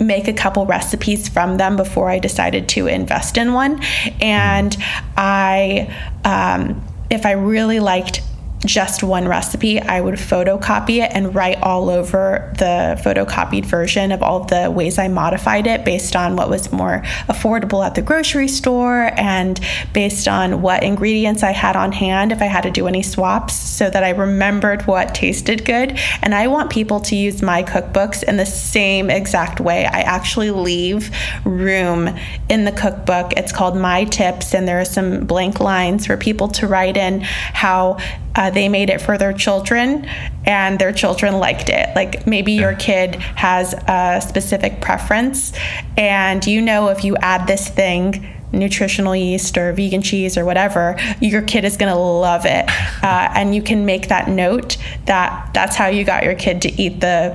make 0.00 0.28
a 0.28 0.32
couple 0.32 0.66
recipes 0.66 1.28
from 1.28 1.56
them 1.56 1.76
before 1.76 2.10
i 2.10 2.18
decided 2.18 2.68
to 2.68 2.86
invest 2.86 3.36
in 3.36 3.52
one. 3.52 3.82
And 4.20 4.76
i 5.16 5.92
um, 6.24 6.82
if 7.10 7.24
i 7.26 7.32
really 7.32 7.80
liked 7.80 8.22
just 8.66 9.02
one 9.02 9.28
recipe, 9.28 9.80
I 9.80 10.00
would 10.00 10.14
photocopy 10.14 11.02
it 11.02 11.10
and 11.12 11.34
write 11.34 11.62
all 11.62 11.90
over 11.90 12.52
the 12.58 13.00
photocopied 13.02 13.64
version 13.64 14.12
of 14.12 14.22
all 14.22 14.44
the 14.44 14.70
ways 14.70 14.98
I 14.98 15.08
modified 15.08 15.66
it 15.66 15.84
based 15.84 16.16
on 16.16 16.36
what 16.36 16.50
was 16.50 16.72
more 16.72 17.02
affordable 17.28 17.84
at 17.84 17.94
the 17.94 18.02
grocery 18.02 18.48
store 18.48 19.10
and 19.16 19.60
based 19.92 20.28
on 20.28 20.62
what 20.62 20.82
ingredients 20.82 21.42
I 21.42 21.52
had 21.52 21.76
on 21.76 21.92
hand 21.92 22.32
if 22.32 22.42
I 22.42 22.46
had 22.46 22.62
to 22.62 22.70
do 22.70 22.86
any 22.86 23.02
swaps 23.02 23.54
so 23.54 23.90
that 23.90 24.02
I 24.02 24.10
remembered 24.10 24.82
what 24.86 25.14
tasted 25.14 25.64
good. 25.64 25.98
And 26.22 26.34
I 26.34 26.46
want 26.48 26.70
people 26.70 27.00
to 27.00 27.16
use 27.16 27.42
my 27.42 27.62
cookbooks 27.62 28.22
in 28.22 28.36
the 28.36 28.46
same 28.46 29.10
exact 29.10 29.60
way. 29.60 29.86
I 29.86 30.00
actually 30.00 30.50
leave 30.50 31.10
room 31.44 32.08
in 32.48 32.64
the 32.64 32.72
cookbook. 32.72 33.32
It's 33.36 33.52
called 33.52 33.76
My 33.76 34.04
Tips, 34.04 34.54
and 34.54 34.66
there 34.66 34.80
are 34.80 34.84
some 34.84 35.26
blank 35.26 35.60
lines 35.60 36.06
for 36.06 36.16
people 36.16 36.48
to 36.48 36.66
write 36.66 36.96
in 36.96 37.20
how 37.20 37.98
uh, 38.36 38.50
they 38.50 38.68
made 38.68 38.90
it 38.90 39.00
for 39.00 39.18
their 39.18 39.32
children 39.32 40.04
and 40.44 40.78
their 40.78 40.92
children 40.92 41.38
liked 41.38 41.68
it. 41.68 41.94
Like 41.96 42.26
maybe 42.26 42.52
your 42.52 42.74
kid 42.74 43.16
has 43.16 43.74
a 43.88 44.20
specific 44.26 44.80
preference, 44.80 45.52
and 45.96 46.46
you 46.46 46.60
know 46.60 46.88
if 46.88 47.04
you 47.04 47.16
add 47.16 47.46
this 47.46 47.68
thing, 47.68 48.32
nutritional 48.52 49.16
yeast 49.16 49.56
or 49.58 49.72
vegan 49.72 50.02
cheese 50.02 50.38
or 50.38 50.44
whatever, 50.44 50.96
your 51.20 51.42
kid 51.42 51.64
is 51.64 51.76
going 51.76 51.92
to 51.92 51.98
love 51.98 52.44
it. 52.44 52.68
Uh, 53.02 53.30
and 53.34 53.54
you 53.54 53.62
can 53.62 53.84
make 53.86 54.08
that 54.08 54.28
note 54.28 54.76
that 55.06 55.52
that's 55.52 55.76
how 55.76 55.86
you 55.86 56.04
got 56.04 56.24
your 56.24 56.34
kid 56.34 56.62
to 56.62 56.80
eat 56.80 57.00
the 57.00 57.30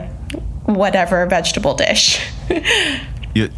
whatever 0.66 1.26
vegetable 1.26 1.74
dish. 1.74 2.20
you, 3.34 3.50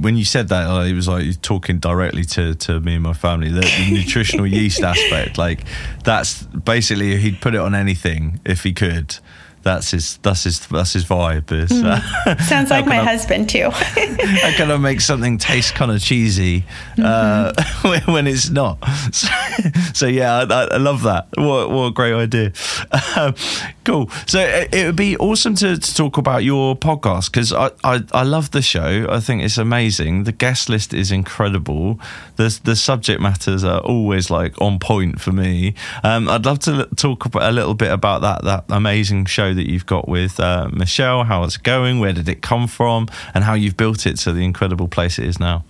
when 0.00 0.16
you 0.16 0.24
said 0.24 0.48
that, 0.48 0.68
uh, 0.68 0.82
it 0.82 0.92
was 0.92 1.08
like 1.08 1.24
you're 1.24 1.34
talking 1.34 1.78
directly 1.78 2.24
to, 2.24 2.54
to 2.54 2.80
me 2.80 2.94
and 2.94 3.02
my 3.02 3.12
family. 3.12 3.50
The, 3.50 3.60
the 3.60 3.90
nutritional 3.92 4.46
yeast 4.58 4.82
aspect, 4.82 5.38
like 5.38 5.64
that's 6.04 6.42
basically 6.44 7.16
he'd 7.16 7.40
put 7.40 7.54
it 7.54 7.60
on 7.60 7.74
anything 7.74 8.40
if 8.44 8.62
he 8.62 8.72
could 8.72 9.16
that's 9.66 9.90
his 9.90 10.16
that's 10.18 10.44
his 10.44 10.66
that's 10.68 10.92
his 10.92 11.04
vibe. 11.04 11.50
Is 11.50 11.70
mm. 11.70 11.84
uh, 11.84 12.36
sounds 12.44 12.70
like 12.76 12.86
my 12.86 13.00
I, 13.00 13.04
husband 13.04 13.50
too. 13.50 13.68
I 13.72 14.54
kind 14.56 14.70
of 14.70 14.80
make 14.80 15.00
something 15.00 15.38
taste 15.38 15.74
kind 15.74 15.90
of 15.90 16.00
cheesy 16.00 16.64
uh, 16.98 17.52
mm-hmm. 17.52 17.88
when, 17.88 18.00
when, 18.02 18.26
it's 18.26 18.48
not. 18.48 18.78
So, 19.12 19.28
so 19.92 20.06
yeah, 20.06 20.44
I, 20.48 20.68
I, 20.72 20.76
love 20.76 21.02
that. 21.02 21.26
What 21.36 21.70
what 21.70 21.86
a 21.86 21.90
great 21.90 22.14
idea. 22.14 22.52
Um, 23.16 23.34
cool. 23.84 24.08
So 24.26 24.38
it, 24.38 24.72
it, 24.72 24.86
would 24.86 24.96
be 24.96 25.16
awesome 25.16 25.56
to, 25.56 25.76
to 25.76 25.94
talk 25.94 26.16
about 26.16 26.44
your 26.44 26.76
podcast 26.76 27.32
because 27.32 27.52
I, 27.52 27.70
I 27.82 28.02
I 28.12 28.22
love 28.22 28.52
the 28.52 28.62
show. 28.62 29.06
I 29.10 29.18
think 29.18 29.42
it's 29.42 29.58
amazing. 29.58 30.24
The 30.24 30.32
guest 30.32 30.68
list 30.68 30.94
is 30.94 31.10
incredible. 31.10 31.98
The 32.36 32.58
the 32.62 32.76
subject 32.76 33.20
matters 33.20 33.64
are 33.64 33.80
always 33.80 34.30
like 34.30 34.60
on 34.60 34.78
point 34.78 35.20
for 35.20 35.32
me. 35.32 35.74
Um, 36.04 36.28
I'd 36.28 36.46
love 36.46 36.60
to 36.60 36.88
talk 36.94 37.24
a 37.34 37.50
little 37.50 37.74
bit 37.74 37.90
about 37.90 38.20
that 38.22 38.44
that 38.44 38.64
amazing 38.68 39.26
show 39.26 39.55
that 39.56 39.68
you've 39.68 39.86
got 39.86 40.08
with 40.08 40.38
uh, 40.38 40.68
Michelle. 40.72 41.24
How 41.24 41.44
it's 41.44 41.56
going? 41.56 41.98
Where 41.98 42.12
did 42.12 42.28
it 42.28 42.42
come 42.42 42.66
from? 42.68 43.08
And 43.34 43.44
how 43.44 43.54
you've 43.54 43.76
built 43.76 44.06
it 44.06 44.16
to 44.18 44.32
the 44.32 44.44
incredible 44.44 44.88
place 44.88 45.18
it 45.18 45.26
is 45.26 45.40
now. 45.40 45.64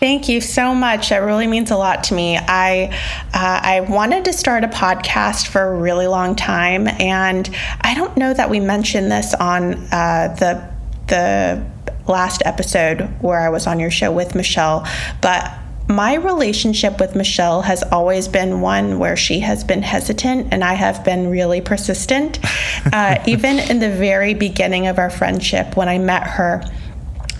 Thank 0.00 0.28
you 0.28 0.40
so 0.40 0.74
much. 0.74 1.10
That 1.10 1.18
really 1.18 1.46
means 1.46 1.70
a 1.70 1.76
lot 1.76 2.02
to 2.04 2.14
me. 2.14 2.36
I 2.36 2.86
uh, 3.32 3.60
I 3.62 3.82
wanted 3.82 4.24
to 4.24 4.32
start 4.32 4.64
a 4.64 4.68
podcast 4.68 5.46
for 5.46 5.62
a 5.62 5.76
really 5.76 6.08
long 6.08 6.34
time, 6.34 6.88
and 6.88 7.48
I 7.80 7.94
don't 7.94 8.16
know 8.16 8.34
that 8.34 8.50
we 8.50 8.58
mentioned 8.58 9.12
this 9.12 9.32
on 9.32 9.74
uh, 9.92 10.34
the 10.40 10.68
the 11.06 11.64
last 12.08 12.42
episode 12.44 13.02
where 13.20 13.38
I 13.38 13.48
was 13.48 13.68
on 13.68 13.78
your 13.78 13.92
show 13.92 14.10
with 14.10 14.34
Michelle, 14.34 14.88
but 15.20 15.56
my 15.88 16.14
relationship 16.14 17.00
with 17.00 17.14
Michelle 17.16 17.62
has 17.62 17.82
always 17.82 18.28
been 18.28 18.60
one 18.60 18.98
where 18.98 19.16
she 19.16 19.40
has 19.40 19.64
been 19.64 19.82
hesitant 19.82 20.48
and 20.52 20.62
I 20.62 20.74
have 20.74 21.04
been 21.04 21.28
really 21.28 21.60
persistent. 21.60 22.38
Uh, 22.92 23.22
even 23.26 23.58
in 23.58 23.78
the 23.78 23.88
very 23.88 24.34
beginning 24.34 24.88
of 24.88 24.98
our 24.98 25.08
friendship, 25.08 25.76
when 25.76 25.88
I 25.88 25.98
met 25.98 26.24
her, 26.26 26.62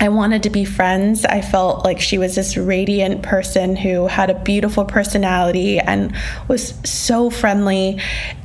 I 0.01 0.09
wanted 0.09 0.45
to 0.45 0.51
be 0.51 0.65
friends. 0.65 1.25
I 1.25 1.41
felt 1.41 1.85
like 1.85 2.01
she 2.01 2.17
was 2.17 2.37
this 2.37 2.57
radiant 2.57 3.23
person 3.23 3.75
who 3.77 4.07
had 4.07 4.31
a 4.31 4.35
beautiful 4.35 4.85
personality 4.85 5.79
and 5.79 6.15
was 6.49 6.75
so 6.89 7.29
friendly 7.29 8.01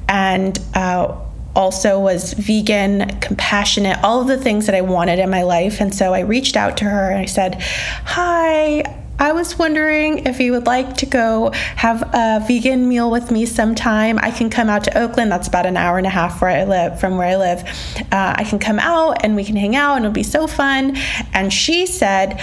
and 0.09 0.59
uh, 0.73 1.17
also 1.55 1.99
was 1.99 2.33
vegan, 2.33 3.09
compassionate, 3.19 4.03
all 4.03 4.21
of 4.21 4.27
the 4.27 4.37
things 4.37 4.67
that 4.67 4.75
I 4.75 4.81
wanted 4.81 5.19
in 5.19 5.29
my 5.29 5.43
life. 5.43 5.81
And 5.81 5.93
so 5.93 6.13
I 6.13 6.19
reached 6.19 6.55
out 6.55 6.77
to 6.77 6.85
her 6.85 7.09
and 7.09 7.19
I 7.19 7.25
said, 7.25 7.61
Hi, 7.61 8.83
I 9.19 9.31
was 9.31 9.57
wondering 9.57 10.27
if 10.27 10.39
you 10.39 10.51
would 10.51 10.67
like 10.67 10.97
to 10.97 11.05
go 11.07 11.51
have 11.75 12.03
a 12.13 12.43
vegan 12.47 12.87
meal 12.87 13.09
with 13.09 13.31
me 13.31 13.45
sometime. 13.47 14.19
I 14.19 14.29
can 14.29 14.49
come 14.49 14.69
out 14.69 14.83
to 14.83 14.97
Oakland. 14.97 15.31
That's 15.31 15.47
about 15.47 15.65
an 15.65 15.75
hour 15.75 15.97
and 15.97 16.05
a 16.05 16.11
half 16.11 16.39
where 16.39 16.51
I 16.51 16.65
live 16.65 16.99
from 16.99 17.17
where 17.17 17.27
I 17.27 17.35
live. 17.35 17.63
Uh, 18.11 18.35
I 18.37 18.43
can 18.43 18.59
come 18.59 18.77
out 18.77 19.23
and 19.23 19.35
we 19.35 19.43
can 19.43 19.55
hang 19.55 19.75
out 19.75 19.95
and 19.95 20.05
it'll 20.05 20.13
be 20.13 20.23
so 20.23 20.45
fun. 20.45 20.97
And 21.33 21.51
she 21.51 21.87
said, 21.87 22.39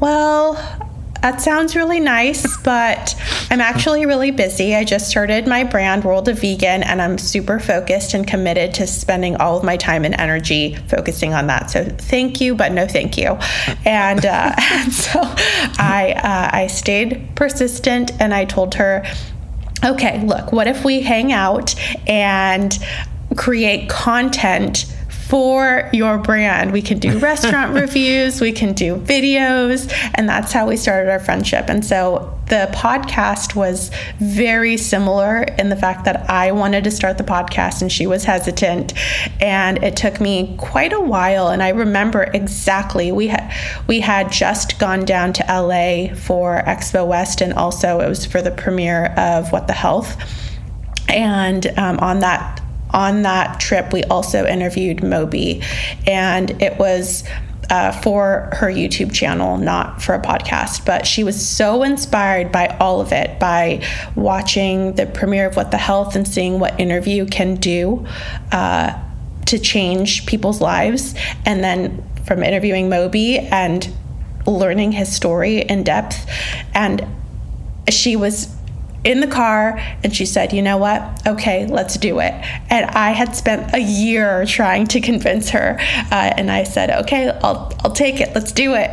Well, 0.00 0.89
that 1.22 1.40
sounds 1.40 1.76
really 1.76 2.00
nice, 2.00 2.56
but 2.58 3.14
I'm 3.50 3.60
actually 3.60 4.06
really 4.06 4.30
busy. 4.30 4.74
I 4.74 4.84
just 4.84 5.08
started 5.10 5.46
my 5.46 5.64
brand, 5.64 6.04
World 6.04 6.28
of 6.28 6.40
Vegan, 6.40 6.82
and 6.82 7.02
I'm 7.02 7.18
super 7.18 7.60
focused 7.60 8.14
and 8.14 8.26
committed 8.26 8.74
to 8.74 8.86
spending 8.86 9.36
all 9.36 9.58
of 9.58 9.64
my 9.64 9.76
time 9.76 10.04
and 10.04 10.14
energy 10.18 10.76
focusing 10.88 11.34
on 11.34 11.46
that. 11.48 11.70
So 11.70 11.84
thank 11.84 12.40
you, 12.40 12.54
but 12.54 12.72
no 12.72 12.86
thank 12.86 13.18
you. 13.18 13.38
And, 13.84 14.24
uh, 14.24 14.54
and 14.58 14.92
so 14.92 15.20
I, 15.22 16.14
uh, 16.16 16.56
I 16.56 16.66
stayed 16.68 17.28
persistent 17.34 18.12
and 18.20 18.32
I 18.32 18.44
told 18.46 18.74
her, 18.74 19.04
okay, 19.84 20.24
look, 20.24 20.52
what 20.52 20.66
if 20.66 20.84
we 20.84 21.00
hang 21.00 21.32
out 21.32 21.74
and 22.06 22.78
create 23.36 23.88
content? 23.88 24.86
For 25.30 25.88
your 25.92 26.18
brand. 26.18 26.72
We 26.72 26.82
can 26.82 26.98
do 26.98 27.16
restaurant 27.20 27.72
reviews, 27.72 28.40
we 28.40 28.50
can 28.50 28.72
do 28.72 28.96
videos, 28.96 29.90
and 30.14 30.28
that's 30.28 30.50
how 30.50 30.66
we 30.66 30.76
started 30.76 31.08
our 31.08 31.20
friendship. 31.20 31.66
And 31.68 31.86
so 31.86 32.36
the 32.46 32.68
podcast 32.74 33.54
was 33.54 33.92
very 34.18 34.76
similar 34.76 35.42
in 35.42 35.68
the 35.68 35.76
fact 35.76 36.04
that 36.04 36.28
I 36.28 36.50
wanted 36.50 36.82
to 36.82 36.90
start 36.90 37.16
the 37.16 37.22
podcast 37.22 37.80
and 37.80 37.92
she 37.92 38.08
was 38.08 38.24
hesitant 38.24 38.92
and 39.40 39.82
it 39.84 39.96
took 39.96 40.20
me 40.20 40.56
quite 40.58 40.92
a 40.92 40.98
while 40.98 41.46
and 41.46 41.62
I 41.62 41.68
remember 41.68 42.24
exactly 42.34 43.12
we 43.12 43.28
had 43.28 43.54
we 43.86 44.00
had 44.00 44.32
just 44.32 44.80
gone 44.80 45.04
down 45.04 45.32
to 45.34 45.44
LA 45.48 46.12
for 46.12 46.60
Expo 46.66 47.06
West 47.06 47.40
and 47.40 47.52
also 47.52 48.00
it 48.00 48.08
was 48.08 48.26
for 48.26 48.42
the 48.42 48.50
premiere 48.50 49.14
of 49.16 49.52
What 49.52 49.68
the 49.68 49.72
Health 49.72 50.16
and 51.08 51.66
um, 51.78 52.00
on 52.00 52.18
that 52.18 52.59
on 52.92 53.22
that 53.22 53.60
trip, 53.60 53.92
we 53.92 54.04
also 54.04 54.46
interviewed 54.46 55.02
Moby, 55.02 55.62
and 56.06 56.50
it 56.62 56.78
was 56.78 57.24
uh, 57.70 57.92
for 57.92 58.50
her 58.52 58.66
YouTube 58.66 59.12
channel, 59.12 59.56
not 59.56 60.02
for 60.02 60.14
a 60.14 60.20
podcast. 60.20 60.84
But 60.84 61.06
she 61.06 61.22
was 61.22 61.44
so 61.48 61.84
inspired 61.84 62.50
by 62.50 62.66
all 62.80 63.00
of 63.00 63.12
it, 63.12 63.38
by 63.38 63.86
watching 64.16 64.94
the 64.94 65.06
premiere 65.06 65.46
of 65.46 65.56
What 65.56 65.70
the 65.70 65.78
Health 65.78 66.16
and 66.16 66.26
seeing 66.26 66.58
what 66.58 66.78
interview 66.80 67.26
can 67.26 67.54
do 67.54 68.06
uh, 68.50 69.00
to 69.46 69.58
change 69.58 70.26
people's 70.26 70.60
lives, 70.60 71.14
and 71.46 71.62
then 71.62 72.04
from 72.26 72.42
interviewing 72.42 72.88
Moby 72.88 73.38
and 73.38 73.88
learning 74.46 74.92
his 74.92 75.14
story 75.14 75.60
in 75.60 75.84
depth. 75.84 76.28
And 76.74 77.06
she 77.88 78.16
was 78.16 78.54
in 79.04 79.20
the 79.20 79.26
car 79.26 79.78
and 80.04 80.14
she 80.14 80.26
said, 80.26 80.52
You 80.52 80.62
know 80.62 80.76
what? 80.76 81.26
Okay, 81.26 81.66
let's 81.66 81.96
do 81.96 82.20
it. 82.20 82.32
And 82.70 82.86
I 82.86 83.10
had 83.10 83.34
spent 83.34 83.74
a 83.74 83.80
year 83.80 84.44
trying 84.46 84.86
to 84.88 85.00
convince 85.00 85.50
her. 85.50 85.78
Uh, 86.10 86.32
and 86.36 86.50
I 86.50 86.64
said, 86.64 86.90
Okay, 87.04 87.30
I'll, 87.42 87.72
I'll 87.80 87.92
take 87.92 88.20
it. 88.20 88.34
Let's 88.34 88.52
do 88.52 88.74
it. 88.74 88.90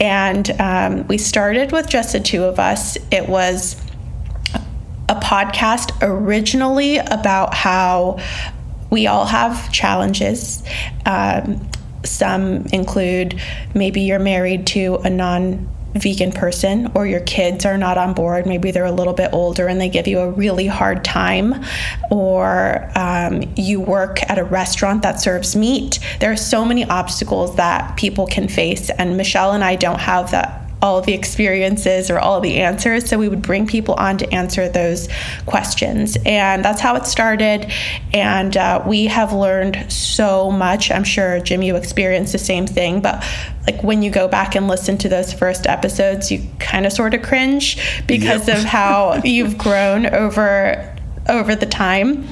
And 0.00 0.50
um, 0.60 1.06
we 1.06 1.18
started 1.18 1.72
with 1.72 1.88
just 1.88 2.12
the 2.12 2.20
two 2.20 2.44
of 2.44 2.58
us. 2.58 2.96
It 3.10 3.28
was 3.28 3.80
a 5.08 5.14
podcast 5.14 5.96
originally 6.02 6.98
about 6.98 7.54
how 7.54 8.18
we 8.90 9.06
all 9.06 9.24
have 9.24 9.72
challenges. 9.72 10.62
Um, 11.04 11.68
some 12.04 12.66
include 12.66 13.40
maybe 13.74 14.02
you're 14.02 14.18
married 14.18 14.66
to 14.68 14.96
a 15.04 15.10
non 15.10 15.68
vegan 15.98 16.32
person 16.32 16.90
or 16.94 17.06
your 17.06 17.20
kids 17.20 17.64
are 17.64 17.78
not 17.78 17.98
on 17.98 18.14
board, 18.14 18.46
maybe 18.46 18.70
they're 18.70 18.84
a 18.84 18.92
little 18.92 19.12
bit 19.12 19.30
older 19.32 19.66
and 19.68 19.80
they 19.80 19.88
give 19.88 20.06
you 20.06 20.20
a 20.20 20.30
really 20.30 20.66
hard 20.66 21.04
time, 21.04 21.64
or 22.10 22.90
um, 22.94 23.42
you 23.56 23.80
work 23.80 24.22
at 24.30 24.38
a 24.38 24.44
restaurant 24.44 25.02
that 25.02 25.20
serves 25.20 25.56
meat. 25.56 25.98
There 26.20 26.32
are 26.32 26.36
so 26.36 26.64
many 26.64 26.84
obstacles 26.84 27.56
that 27.56 27.96
people 27.96 28.26
can 28.26 28.48
face, 28.48 28.90
and 28.90 29.16
Michelle 29.16 29.52
and 29.52 29.64
I 29.64 29.76
don't 29.76 30.00
have 30.00 30.30
that 30.32 30.65
all 30.86 31.00
the 31.00 31.12
experiences 31.12 32.10
or 32.10 32.18
all 32.20 32.40
the 32.40 32.60
answers. 32.60 33.08
So 33.08 33.18
we 33.18 33.28
would 33.28 33.42
bring 33.42 33.66
people 33.66 33.94
on 33.94 34.18
to 34.18 34.32
answer 34.32 34.68
those 34.68 35.08
questions. 35.44 36.16
And 36.24 36.64
that's 36.64 36.80
how 36.80 36.94
it 36.94 37.06
started. 37.06 37.72
And 38.14 38.56
uh, 38.56 38.84
we 38.86 39.06
have 39.06 39.32
learned 39.32 39.90
so 39.90 40.52
much. 40.52 40.92
I'm 40.92 41.02
sure, 41.02 41.40
Jim, 41.40 41.62
you 41.62 41.74
experienced 41.74 42.30
the 42.30 42.38
same 42.38 42.68
thing. 42.68 43.00
But 43.00 43.24
like 43.66 43.82
when 43.82 44.02
you 44.02 44.10
go 44.12 44.28
back 44.28 44.54
and 44.54 44.68
listen 44.68 44.96
to 44.98 45.08
those 45.08 45.32
first 45.32 45.66
episodes, 45.66 46.30
you 46.30 46.46
kind 46.60 46.86
of 46.86 46.92
sort 46.92 47.14
of 47.14 47.22
cringe 47.22 48.06
because 48.06 48.46
yep. 48.46 48.58
of 48.58 48.64
how 48.64 49.20
you've 49.24 49.58
grown 49.58 50.06
over 50.06 50.96
over 51.28 51.56
the 51.56 51.66
time. 51.66 52.28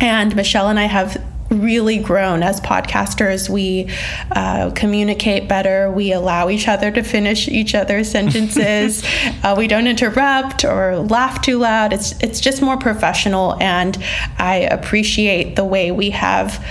And 0.00 0.36
Michelle 0.36 0.68
and 0.68 0.78
I 0.78 0.84
have 0.84 1.20
really 1.50 1.98
grown 1.98 2.42
as 2.42 2.60
podcasters. 2.60 3.48
We 3.48 3.88
uh, 4.32 4.70
communicate 4.70 5.48
better. 5.48 5.90
We 5.90 6.12
allow 6.12 6.48
each 6.48 6.68
other 6.68 6.90
to 6.90 7.02
finish 7.02 7.48
each 7.48 7.74
other's 7.74 8.10
sentences. 8.10 9.04
uh, 9.42 9.54
we 9.56 9.66
don't 9.66 9.86
interrupt 9.86 10.64
or 10.64 10.96
laugh 10.98 11.40
too 11.42 11.58
loud. 11.58 11.92
It's 11.92 12.12
it's 12.20 12.40
just 12.40 12.62
more 12.62 12.76
professional, 12.76 13.56
and 13.60 13.96
I 14.38 14.56
appreciate 14.56 15.56
the 15.56 15.64
way 15.64 15.90
we 15.90 16.10
have 16.10 16.64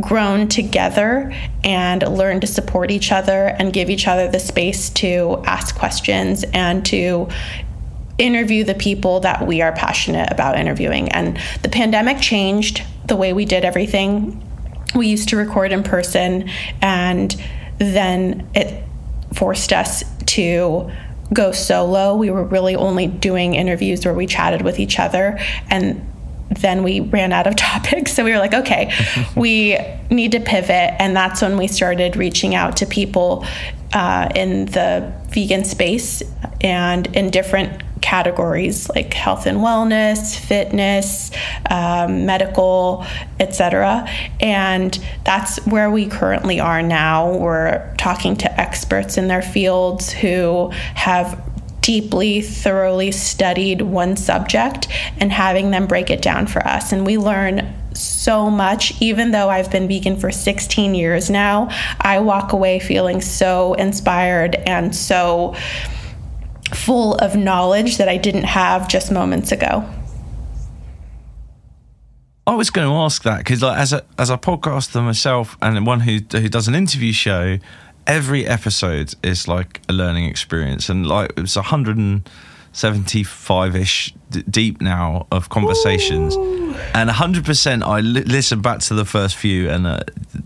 grown 0.00 0.48
together 0.48 1.34
and 1.64 2.02
learned 2.16 2.42
to 2.42 2.46
support 2.46 2.90
each 2.90 3.10
other 3.10 3.48
and 3.58 3.72
give 3.72 3.90
each 3.90 4.06
other 4.06 4.30
the 4.30 4.38
space 4.38 4.90
to 4.90 5.42
ask 5.44 5.74
questions 5.74 6.44
and 6.52 6.84
to 6.86 7.28
interview 8.18 8.64
the 8.64 8.74
people 8.74 9.20
that 9.20 9.46
we 9.46 9.62
are 9.62 9.72
passionate 9.72 10.30
about 10.30 10.58
interviewing. 10.58 11.08
And 11.10 11.38
the 11.62 11.68
pandemic 11.68 12.20
changed 12.20 12.82
the 13.08 13.16
way 13.16 13.32
we 13.32 13.44
did 13.44 13.64
everything. 13.64 14.44
We 14.94 15.08
used 15.08 15.28
to 15.30 15.36
record 15.36 15.72
in 15.72 15.82
person, 15.82 16.48
and 16.80 17.34
then 17.78 18.48
it 18.54 18.84
forced 19.34 19.72
us 19.72 20.04
to 20.26 20.90
go 21.32 21.52
solo. 21.52 22.14
We 22.16 22.30
were 22.30 22.44
really 22.44 22.74
only 22.74 23.06
doing 23.06 23.54
interviews 23.54 24.04
where 24.04 24.14
we 24.14 24.26
chatted 24.26 24.62
with 24.62 24.78
each 24.78 24.98
other. 24.98 25.38
And 25.68 26.04
then 26.50 26.82
we 26.82 27.00
ran 27.00 27.32
out 27.32 27.46
of 27.46 27.56
topics. 27.56 28.14
So 28.14 28.24
we 28.24 28.32
were 28.32 28.38
like, 28.38 28.54
okay, 28.54 28.92
we 29.36 29.78
need 30.10 30.32
to 30.32 30.40
pivot. 30.40 30.94
And 30.98 31.14
that's 31.14 31.42
when 31.42 31.56
we 31.56 31.66
started 31.66 32.16
reaching 32.16 32.54
out 32.54 32.78
to 32.78 32.86
people 32.86 33.44
uh, 33.92 34.28
in 34.34 34.66
the 34.66 35.12
vegan 35.28 35.64
space 35.64 36.22
and 36.60 37.06
in 37.16 37.30
different 37.30 37.82
categories 38.00 38.88
like 38.90 39.12
health 39.12 39.46
and 39.46 39.58
wellness, 39.58 40.36
fitness, 40.36 41.30
um, 41.70 42.26
medical, 42.26 43.04
etc. 43.40 44.08
And 44.40 44.98
that's 45.24 45.64
where 45.66 45.90
we 45.90 46.06
currently 46.06 46.60
are 46.60 46.82
now. 46.82 47.36
We're 47.36 47.94
talking 47.96 48.36
to 48.36 48.60
experts 48.60 49.18
in 49.18 49.28
their 49.28 49.42
fields 49.42 50.10
who 50.10 50.70
have 50.94 51.42
deeply, 51.80 52.42
thoroughly 52.42 53.10
studied 53.10 53.80
one 53.80 54.14
subject 54.14 54.88
and 55.18 55.32
having 55.32 55.70
them 55.70 55.86
break 55.86 56.10
it 56.10 56.20
down 56.20 56.46
for 56.46 56.66
us. 56.66 56.92
And 56.92 57.06
we 57.06 57.16
learn 57.16 57.74
so 57.94 58.50
much. 58.50 59.00
Even 59.00 59.30
though 59.30 59.48
I've 59.48 59.70
been 59.70 59.88
vegan 59.88 60.16
for 60.16 60.30
16 60.30 60.94
years 60.94 61.30
now, 61.30 61.70
I 62.00 62.20
walk 62.20 62.52
away 62.52 62.78
feeling 62.78 63.20
so 63.20 63.74
inspired 63.74 64.54
and 64.54 64.94
so 64.94 65.54
full 66.74 67.14
of 67.16 67.36
knowledge 67.36 67.96
that 67.98 68.08
I 68.08 68.16
didn't 68.16 68.44
have 68.44 68.88
just 68.88 69.10
moments 69.10 69.52
ago. 69.52 69.88
I 72.46 72.54
was 72.54 72.70
going 72.70 72.88
to 72.88 72.94
ask 72.94 73.24
that 73.24 73.38
because, 73.38 73.62
like, 73.62 73.78
as 73.78 73.92
a 73.92 74.02
as 74.18 74.30
a 74.30 74.38
podcaster 74.38 75.02
myself 75.02 75.58
and 75.60 75.86
one 75.86 76.00
who 76.00 76.20
who 76.32 76.48
does 76.48 76.66
an 76.66 76.74
interview 76.74 77.12
show, 77.12 77.58
every 78.06 78.46
episode 78.46 79.14
is 79.22 79.46
like 79.46 79.82
a 79.88 79.92
learning 79.92 80.24
experience, 80.24 80.88
and 80.88 81.06
like 81.06 81.32
it's 81.36 81.56
a 81.56 81.62
hundred 81.62 81.98
and 81.98 82.28
seventy 82.72 83.22
five 83.22 83.74
ish 83.76 84.14
d- 84.30 84.42
deep 84.48 84.80
now 84.80 85.26
of 85.30 85.48
conversations, 85.48 86.36
Ooh. 86.36 86.74
and 86.94 87.10
hundred 87.10 87.44
percent 87.44 87.82
I 87.82 88.00
li- 88.00 88.22
listen 88.22 88.60
back 88.60 88.80
to 88.80 88.94
the 88.94 89.04
first 89.04 89.36
few, 89.36 89.70
and 89.70 89.86
uh, 89.86 90.00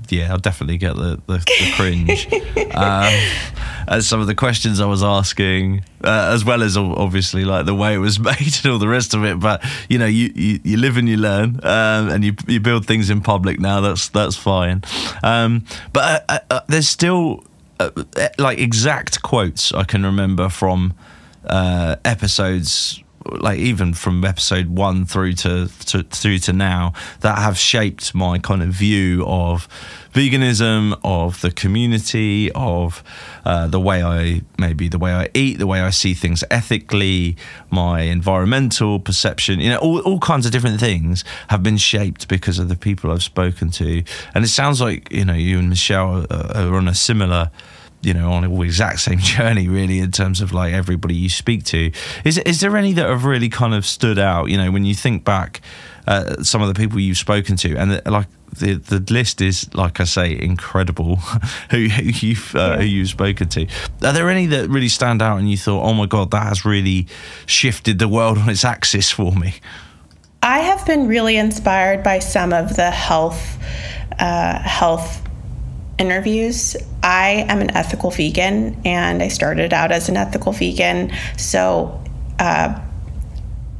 yeah, 0.08 0.30
I'll 0.32 0.38
definitely 0.38 0.78
get 0.78 0.96
the 0.96 1.20
the, 1.26 1.38
the 1.38 1.72
cringe. 1.76 2.28
um, 2.74 3.12
as 3.88 4.06
some 4.06 4.20
of 4.20 4.26
the 4.26 4.34
questions 4.34 4.80
I 4.80 4.86
was 4.86 5.02
asking, 5.02 5.84
uh, 6.04 6.30
as 6.32 6.44
well 6.44 6.62
as 6.62 6.76
obviously 6.76 7.44
like 7.44 7.66
the 7.66 7.74
way 7.74 7.94
it 7.94 7.98
was 7.98 8.18
made 8.30 8.54
and 8.62 8.72
all 8.72 8.78
the 8.78 8.88
rest 8.88 9.14
of 9.14 9.24
it. 9.24 9.38
But 9.38 9.64
you 9.88 9.98
know, 9.98 10.06
you 10.06 10.32
you, 10.34 10.60
you 10.64 10.76
live 10.76 10.96
and 10.96 11.08
you 11.08 11.16
learn, 11.16 11.60
um, 11.62 12.08
and 12.08 12.24
you 12.24 12.34
you 12.46 12.60
build 12.60 12.86
things 12.86 13.10
in 13.10 13.20
public 13.20 13.60
now. 13.60 13.80
That's 13.80 14.08
that's 14.08 14.36
fine. 14.36 14.82
Um, 15.22 15.64
but 15.92 16.24
uh, 16.28 16.38
uh, 16.50 16.60
there's 16.68 16.88
still 16.88 17.44
uh, 17.80 17.90
like 18.38 18.58
exact 18.58 19.22
quotes 19.22 19.72
I 19.72 19.84
can 19.84 20.04
remember 20.04 20.48
from 20.48 20.94
uh, 21.44 21.96
episodes 22.04 23.02
like 23.26 23.58
even 23.58 23.94
from 23.94 24.24
episode 24.24 24.68
one 24.68 25.04
through 25.04 25.34
to, 25.34 25.68
to, 25.86 26.02
through 26.02 26.38
to 26.38 26.52
now 26.52 26.92
that 27.20 27.38
have 27.38 27.58
shaped 27.58 28.14
my 28.14 28.38
kind 28.38 28.62
of 28.62 28.70
view 28.70 29.24
of 29.26 29.68
veganism, 30.12 30.98
of 31.04 31.40
the 31.40 31.50
community, 31.50 32.50
of 32.52 33.02
uh, 33.44 33.66
the 33.66 33.80
way 33.80 34.02
I 34.02 34.42
maybe 34.58 34.88
the 34.88 34.98
way 34.98 35.12
I 35.12 35.28
eat, 35.34 35.58
the 35.58 35.66
way 35.66 35.80
I 35.80 35.90
see 35.90 36.14
things 36.14 36.44
ethically, 36.50 37.36
my 37.70 38.02
environmental 38.02 38.98
perception. 38.98 39.60
You 39.60 39.70
know, 39.70 39.78
all 39.78 40.00
all 40.00 40.18
kinds 40.18 40.46
of 40.46 40.52
different 40.52 40.80
things 40.80 41.24
have 41.48 41.62
been 41.62 41.78
shaped 41.78 42.28
because 42.28 42.58
of 42.58 42.68
the 42.68 42.76
people 42.76 43.10
I've 43.10 43.22
spoken 43.22 43.70
to, 43.72 44.02
and 44.34 44.44
it 44.44 44.48
sounds 44.48 44.80
like 44.80 45.10
you 45.12 45.24
know 45.24 45.34
you 45.34 45.58
and 45.58 45.68
Michelle 45.68 46.26
are, 46.30 46.56
are 46.56 46.74
on 46.74 46.88
a 46.88 46.94
similar 46.94 47.50
you 48.02 48.12
know 48.12 48.32
on 48.32 48.42
the 48.42 48.60
exact 48.62 49.00
same 49.00 49.18
journey 49.36 49.68
really 49.68 50.00
in 50.00 50.10
terms 50.10 50.40
of 50.40 50.52
like 50.52 50.72
everybody 50.72 51.14
you 51.14 51.28
speak 51.28 51.64
to. 51.64 51.90
Is 52.24 52.38
is 52.38 52.60
there 52.60 52.76
any 52.76 52.92
that 52.94 53.08
have 53.08 53.24
really 53.24 53.48
kind 53.48 53.74
of 53.74 53.86
stood 53.86 54.18
out? 54.18 54.50
You 54.50 54.56
know 54.56 54.70
when 54.70 54.84
you 54.84 54.94
think 54.94 55.24
back 55.24 55.60
uh, 56.06 56.42
some 56.42 56.62
of 56.62 56.68
the 56.68 56.74
people 56.74 56.98
you've 56.98 57.18
spoken 57.18 57.56
to 57.56 57.76
and 57.76 57.92
the, 57.92 58.10
like 58.10 58.26
the 58.58 58.74
the 58.74 59.12
list 59.12 59.40
is 59.40 59.72
like 59.74 60.00
I 60.00 60.04
say 60.04 60.38
incredible 60.38 61.16
who, 61.70 61.86
who 61.86 62.02
you've 62.02 62.54
uh, 62.54 62.58
yeah. 62.58 62.76
who 62.78 62.84
you've 62.84 63.08
spoken 63.08 63.48
to. 63.50 63.66
Are 64.02 64.12
there 64.12 64.28
any 64.28 64.46
that 64.46 64.68
really 64.68 64.88
stand 64.88 65.22
out 65.22 65.38
and 65.38 65.50
you 65.50 65.56
thought 65.56 65.82
oh 65.82 65.94
my 65.94 66.06
god 66.06 66.30
that 66.32 66.48
has 66.48 66.64
really 66.64 67.06
shifted 67.46 67.98
the 67.98 68.08
world 68.08 68.38
on 68.38 68.48
its 68.48 68.64
axis 68.64 69.10
for 69.10 69.32
me 69.32 69.54
I 70.42 70.58
have 70.58 70.84
been 70.84 71.06
really 71.06 71.36
inspired 71.36 72.02
by 72.02 72.18
some 72.18 72.52
of 72.52 72.74
the 72.74 72.90
health 72.90 73.58
uh, 74.18 74.58
health 74.58 75.22
interviews. 76.02 76.76
I 77.02 77.46
am 77.48 77.60
an 77.60 77.70
ethical 77.76 78.10
vegan 78.10 78.76
and 78.84 79.22
I 79.22 79.28
started 79.28 79.72
out 79.72 79.92
as 79.92 80.08
an 80.08 80.16
ethical 80.16 80.52
vegan. 80.52 81.12
So 81.38 82.02
uh, 82.38 82.80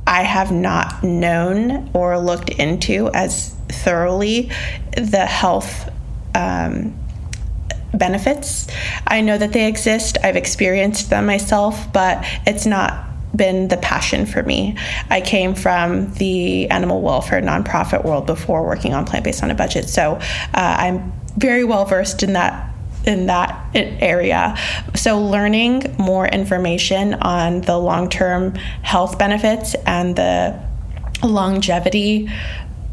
I 0.07 0.23
have 0.23 0.53
not 0.53 1.03
known 1.03 1.91
or 1.93 2.19
looked 2.19 2.51
into 2.51 3.11
as 3.13 3.51
thoroughly 3.69 4.51
the 4.97 5.27
health 5.27 5.91
um, 6.35 6.97
benefits. 7.93 8.69
I 9.07 9.21
know 9.21 9.37
that 9.37 9.53
they 9.53 9.67
exist, 9.67 10.17
I've 10.23 10.37
experienced 10.37 11.11
them 11.11 11.27
myself, 11.27 11.93
but 11.93 12.25
it's 12.47 12.67
not 12.67 13.09
been 13.35 13.69
the 13.69 13.79
passion 13.79 14.27
for 14.27 14.43
me. 14.43 14.77
I 15.11 15.21
came 15.23 15.55
from 15.55 16.13
the 16.15 16.71
animal 16.71 17.01
welfare 17.01 17.41
nonprofit 17.41 18.05
world 18.05 18.27
before 18.27 18.65
working 18.65 18.95
on 18.95 19.07
plant 19.07 19.25
based 19.25 19.43
on 19.43 19.51
a 19.51 19.55
budget. 19.55 19.89
So 19.89 20.13
uh, 20.13 20.21
I'm 20.55 21.13
very 21.37 21.65
well 21.65 21.85
versed 21.85 22.23
in 22.23 22.35
that 22.35 22.73
in 23.05 23.27
that 23.27 23.71
area. 23.75 24.57
So, 24.95 25.21
learning 25.21 25.97
more 25.99 26.27
information 26.27 27.15
on 27.15 27.63
the 27.63 27.77
long 27.79 28.09
term 28.09 28.55
health 28.83 29.19
benefits 29.19 29.75
and 29.87 30.17
the 30.17 30.61
longevity 31.23 32.29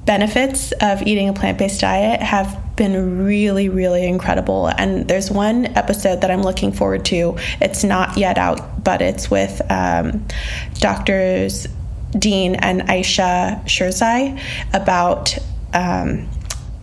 benefits 0.05 0.71
of 0.81 1.03
eating 1.03 1.29
a 1.29 1.33
plant 1.33 1.57
based 1.57 1.81
diet 1.81 2.21
have 2.21 2.75
been 2.75 3.23
really, 3.25 3.69
really 3.69 4.07
incredible. 4.07 4.67
And 4.67 5.07
there's 5.07 5.29
one 5.29 5.65
episode 5.77 6.21
that 6.21 6.31
I'm 6.31 6.41
looking 6.41 6.71
forward 6.71 7.05
to. 7.05 7.37
It's 7.61 7.83
not 7.83 8.17
yet 8.17 8.37
out, 8.37 8.83
but 8.83 9.01
it's 9.01 9.29
with 9.29 9.61
um, 9.69 10.25
doctors 10.75 11.67
Dean 12.17 12.55
and 12.55 12.89
Ayesha 12.89 13.61
Sherzai 13.65 14.41
about. 14.73 15.37
Um, 15.73 16.27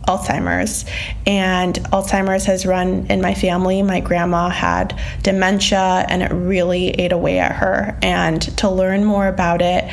Alzheimer's. 0.07 0.85
And 1.25 1.75
Alzheimer's 1.91 2.45
has 2.45 2.65
run 2.65 3.07
in 3.09 3.21
my 3.21 3.33
family. 3.33 3.81
My 3.83 3.99
grandma 3.99 4.49
had 4.49 4.99
dementia, 5.21 6.05
and 6.07 6.23
it 6.23 6.31
really 6.31 6.89
ate 6.91 7.11
away 7.11 7.39
at 7.39 7.53
her. 7.53 7.97
And 8.01 8.41
to 8.57 8.69
learn 8.69 9.03
more 9.03 9.27
about 9.27 9.61
it 9.61 9.91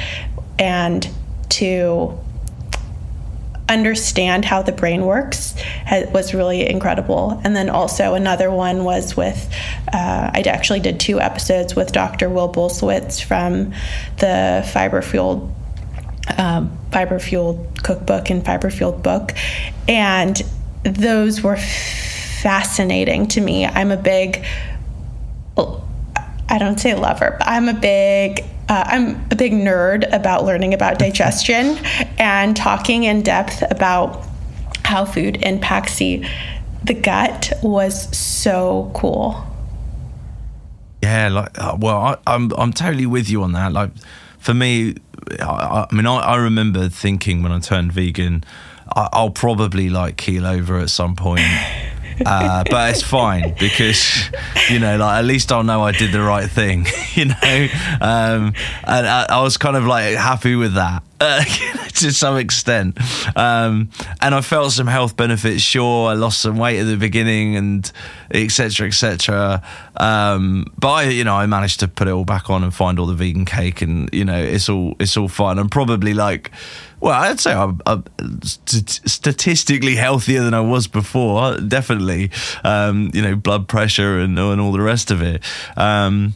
and 0.58 1.08
to 1.50 2.18
understand 3.68 4.44
how 4.44 4.62
the 4.62 4.72
brain 4.72 5.04
works 5.04 5.54
was 6.12 6.34
really 6.34 6.68
incredible. 6.68 7.40
And 7.44 7.56
then 7.56 7.70
also 7.70 8.14
another 8.14 8.50
one 8.50 8.84
was 8.84 9.16
with, 9.16 9.48
uh, 9.92 10.30
I 10.32 10.42
actually 10.46 10.80
did 10.80 11.00
two 11.00 11.20
episodes 11.20 11.74
with 11.74 11.92
Dr. 11.92 12.28
Will 12.28 12.52
Bulsiewicz 12.52 13.22
from 13.22 13.72
the 14.18 14.68
Fiber 14.72 15.00
Fueled 15.02 15.52
um, 16.36 16.78
fiber 16.94 17.18
fueled 17.18 17.82
cookbook 17.82 18.30
and 18.30 18.44
fiber 18.46 18.70
fueled 18.70 19.02
book. 19.02 19.32
And 19.88 20.40
those 20.84 21.42
were 21.42 21.56
fascinating 21.56 23.26
to 23.28 23.40
me. 23.40 23.66
I'm 23.66 23.90
a 23.90 23.96
big, 23.96 24.46
I 25.58 26.58
don't 26.58 26.78
say 26.78 26.94
lover, 26.94 27.34
but 27.38 27.48
I'm 27.48 27.68
a 27.68 27.74
big 27.74 28.44
uh, 28.66 28.82
I'm 28.86 29.16
a 29.30 29.36
big 29.36 29.52
nerd 29.52 30.10
about 30.10 30.44
learning 30.44 30.72
about 30.72 30.98
digestion 30.98 31.76
and 32.18 32.56
talking 32.56 33.04
in 33.04 33.22
depth 33.22 33.62
about 33.70 34.24
how 34.84 35.04
food 35.04 35.36
impacts 35.42 35.98
the 35.98 36.24
the 36.82 36.94
gut 36.94 37.52
was 37.62 38.16
so 38.16 38.90
cool. 38.94 39.44
Yeah, 41.02 41.28
like 41.28 41.58
uh, 41.58 41.76
well, 41.78 41.98
I, 41.98 42.16
I'm 42.26 42.52
I'm 42.56 42.72
totally 42.72 43.06
with 43.06 43.28
you 43.28 43.42
on 43.42 43.52
that. 43.52 43.72
Like 43.72 43.90
for 44.38 44.54
me, 44.54 44.96
I, 45.40 45.86
I 45.90 45.94
mean, 45.94 46.06
I, 46.06 46.16
I 46.16 46.36
remember 46.36 46.88
thinking 46.88 47.42
when 47.42 47.52
I 47.52 47.58
turned 47.60 47.92
vegan, 47.92 48.44
I, 48.94 49.08
I'll 49.12 49.30
probably 49.30 49.90
like 49.90 50.16
keel 50.16 50.46
over 50.46 50.78
at 50.78 50.90
some 50.90 51.16
point. 51.16 51.42
Uh, 52.24 52.62
but 52.70 52.90
it's 52.90 53.02
fine 53.02 53.56
because 53.58 54.30
you 54.70 54.78
know, 54.78 54.96
like 54.96 55.18
at 55.18 55.24
least 55.24 55.50
I'll 55.50 55.64
know 55.64 55.82
I 55.82 55.90
did 55.90 56.12
the 56.12 56.20
right 56.20 56.48
thing, 56.48 56.86
you 57.14 57.24
know. 57.24 57.68
Um, 58.00 58.54
and 58.86 59.06
I, 59.06 59.26
I, 59.28 59.42
was 59.42 59.56
kind 59.56 59.76
of 59.76 59.84
like 59.84 60.14
happy 60.14 60.54
with 60.54 60.74
that 60.74 61.02
uh, 61.24 61.44
to 61.88 62.12
some 62.12 62.36
extent, 62.36 62.98
um, 63.36 63.90
and 64.20 64.34
I 64.34 64.40
felt 64.40 64.72
some 64.72 64.86
health 64.86 65.16
benefits. 65.16 65.62
Sure, 65.62 66.10
I 66.10 66.14
lost 66.14 66.40
some 66.40 66.58
weight 66.58 66.80
at 66.80 66.84
the 66.84 66.96
beginning, 66.96 67.56
and 67.56 67.90
etc. 68.30 68.86
etc. 68.88 69.62
Um, 69.96 70.66
but 70.78 70.88
I, 70.88 71.02
you 71.04 71.24
know, 71.24 71.34
I 71.34 71.46
managed 71.46 71.80
to 71.80 71.88
put 71.88 72.08
it 72.08 72.10
all 72.10 72.24
back 72.24 72.50
on 72.50 72.62
and 72.62 72.74
find 72.74 72.98
all 72.98 73.06
the 73.06 73.14
vegan 73.14 73.44
cake, 73.44 73.82
and 73.82 74.08
you 74.12 74.24
know, 74.24 74.40
it's 74.40 74.68
all 74.68 74.96
it's 75.00 75.16
all 75.16 75.28
fine. 75.28 75.58
I'm 75.58 75.68
probably 75.68 76.14
like 76.14 76.50
well, 77.04 77.20
I'd 77.20 77.38
say 77.38 77.52
I'm, 77.52 77.82
I'm 77.84 78.04
st- 78.42 79.02
statistically 79.04 79.94
healthier 79.94 80.42
than 80.42 80.54
I 80.54 80.60
was 80.60 80.86
before. 80.86 81.58
Definitely, 81.58 82.30
um, 82.64 83.10
you 83.12 83.20
know, 83.20 83.36
blood 83.36 83.68
pressure 83.68 84.18
and, 84.18 84.38
and 84.38 84.58
all 84.58 84.72
the 84.72 84.80
rest 84.80 85.10
of 85.10 85.20
it. 85.20 85.42
Um, 85.76 86.34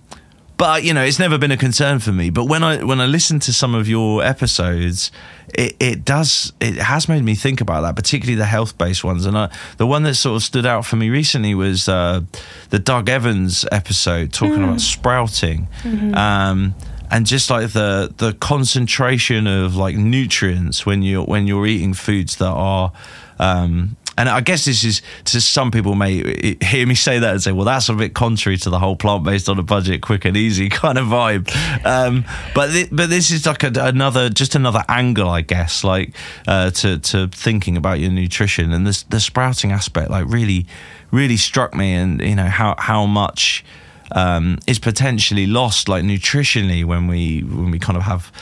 but 0.59 0.83
you 0.83 0.93
know, 0.93 1.05
it's 1.05 1.21
never 1.21 1.39
been 1.39 1.53
a 1.53 1.57
concern 1.57 2.01
for 2.01 2.13
me. 2.13 2.31
But 2.31 2.45
when 2.47 2.65
I 2.65 2.83
when 2.83 3.01
I 3.01 3.07
listen 3.07 3.39
to 3.41 3.53
some 3.53 3.77
of 3.77 3.89
your 3.89 4.25
episodes, 4.25 5.13
it, 5.55 5.77
it 5.79 6.05
does 6.05 6.53
it 6.61 6.75
has 6.75 7.09
made 7.09 7.23
me 7.23 7.37
think 7.37 7.61
about 7.61 7.83
that, 7.83 7.95
particularly 7.95 8.35
the 8.35 8.45
health 8.45 8.77
based 8.77 9.05
ones. 9.05 9.25
And 9.25 9.39
I, 9.39 9.51
the 9.77 9.87
one 9.87 10.03
that 10.03 10.17
sort 10.17 10.35
of 10.35 10.43
stood 10.43 10.67
out 10.67 10.85
for 10.85 10.97
me 10.97 11.11
recently 11.11 11.55
was 11.55 11.89
uh, 11.89 12.23
the 12.71 12.81
Doug 12.81 13.09
Evans 13.09 13.65
episode 13.71 14.33
talking 14.33 14.59
mm. 14.59 14.65
about 14.65 14.81
sprouting. 14.81 15.69
Mm-hmm. 15.83 16.15
Um, 16.17 16.75
and 17.09 17.25
just 17.25 17.51
like 17.51 17.71
the 17.71 18.13
the 18.17 18.33
concentration 18.35 19.47
of 19.47 19.77
like 19.77 19.95
nutrients 19.95 20.85
when 20.85 21.03
you 21.03 21.23
when 21.23 21.47
you're 21.47 21.67
eating 21.67 21.95
foods 21.95 22.37
that 22.37 22.47
are 22.47 22.93
um, 23.39 23.97
and 24.19 24.29
I 24.29 24.41
guess 24.41 24.65
this 24.65 24.83
is 24.83 25.01
to 25.27 25.41
some 25.41 25.71
people 25.71 25.95
may 25.95 26.57
hear 26.61 26.87
me 26.87 26.97
say 26.97 27.21
that 27.21 27.31
and 27.31 27.43
say, 27.43 27.53
well, 27.53 27.65
that's 27.65 27.89
a 27.89 27.95
bit 27.95 28.15
contrary 28.15 28.57
to 28.59 28.69
the 28.69 28.81
whole 28.81 28.97
plant 28.97 29.23
based 29.23 29.49
on 29.49 29.61
a 29.61 29.63
budget, 29.63 30.03
quick 30.03 30.25
and 30.25 30.37
easy 30.37 30.69
kind 30.83 30.99
of 30.99 31.07
vibe. 31.07 31.49
Um, 31.87 32.25
but 32.53 32.73
th- 32.73 32.89
but 32.91 33.11
this 33.11 33.31
is 33.31 33.47
like 33.47 33.63
a, 33.63 33.71
another 33.77 34.29
just 34.29 34.57
another 34.57 34.85
angle, 34.89 35.29
I 35.29 35.43
guess, 35.43 35.85
like 35.85 36.15
uh, 36.49 36.71
to 36.73 36.99
to 36.99 37.29
thinking 37.29 37.77
about 37.77 38.01
your 38.01 38.11
nutrition 38.11 38.73
and 38.73 38.85
this 38.85 39.05
the 39.05 39.21
sprouting 39.21 39.71
aspect, 39.71 40.11
like 40.11 40.27
really 40.27 40.67
really 41.13 41.37
struck 41.37 41.73
me, 41.73 41.95
and 41.95 42.21
you 42.21 42.35
know 42.35 42.49
how 42.49 42.75
how 42.77 43.07
much 43.07 43.65
um, 44.13 44.59
is 44.67 44.81
potentially 44.81 45.47
lost, 45.47 45.89
like 45.89 46.03
nutritionally, 46.03 46.85
when 46.85 47.07
we 47.07 47.43
when 47.43 47.71
we 47.71 47.79
kind 47.79 47.97
of 47.97 48.03
have 48.03 48.33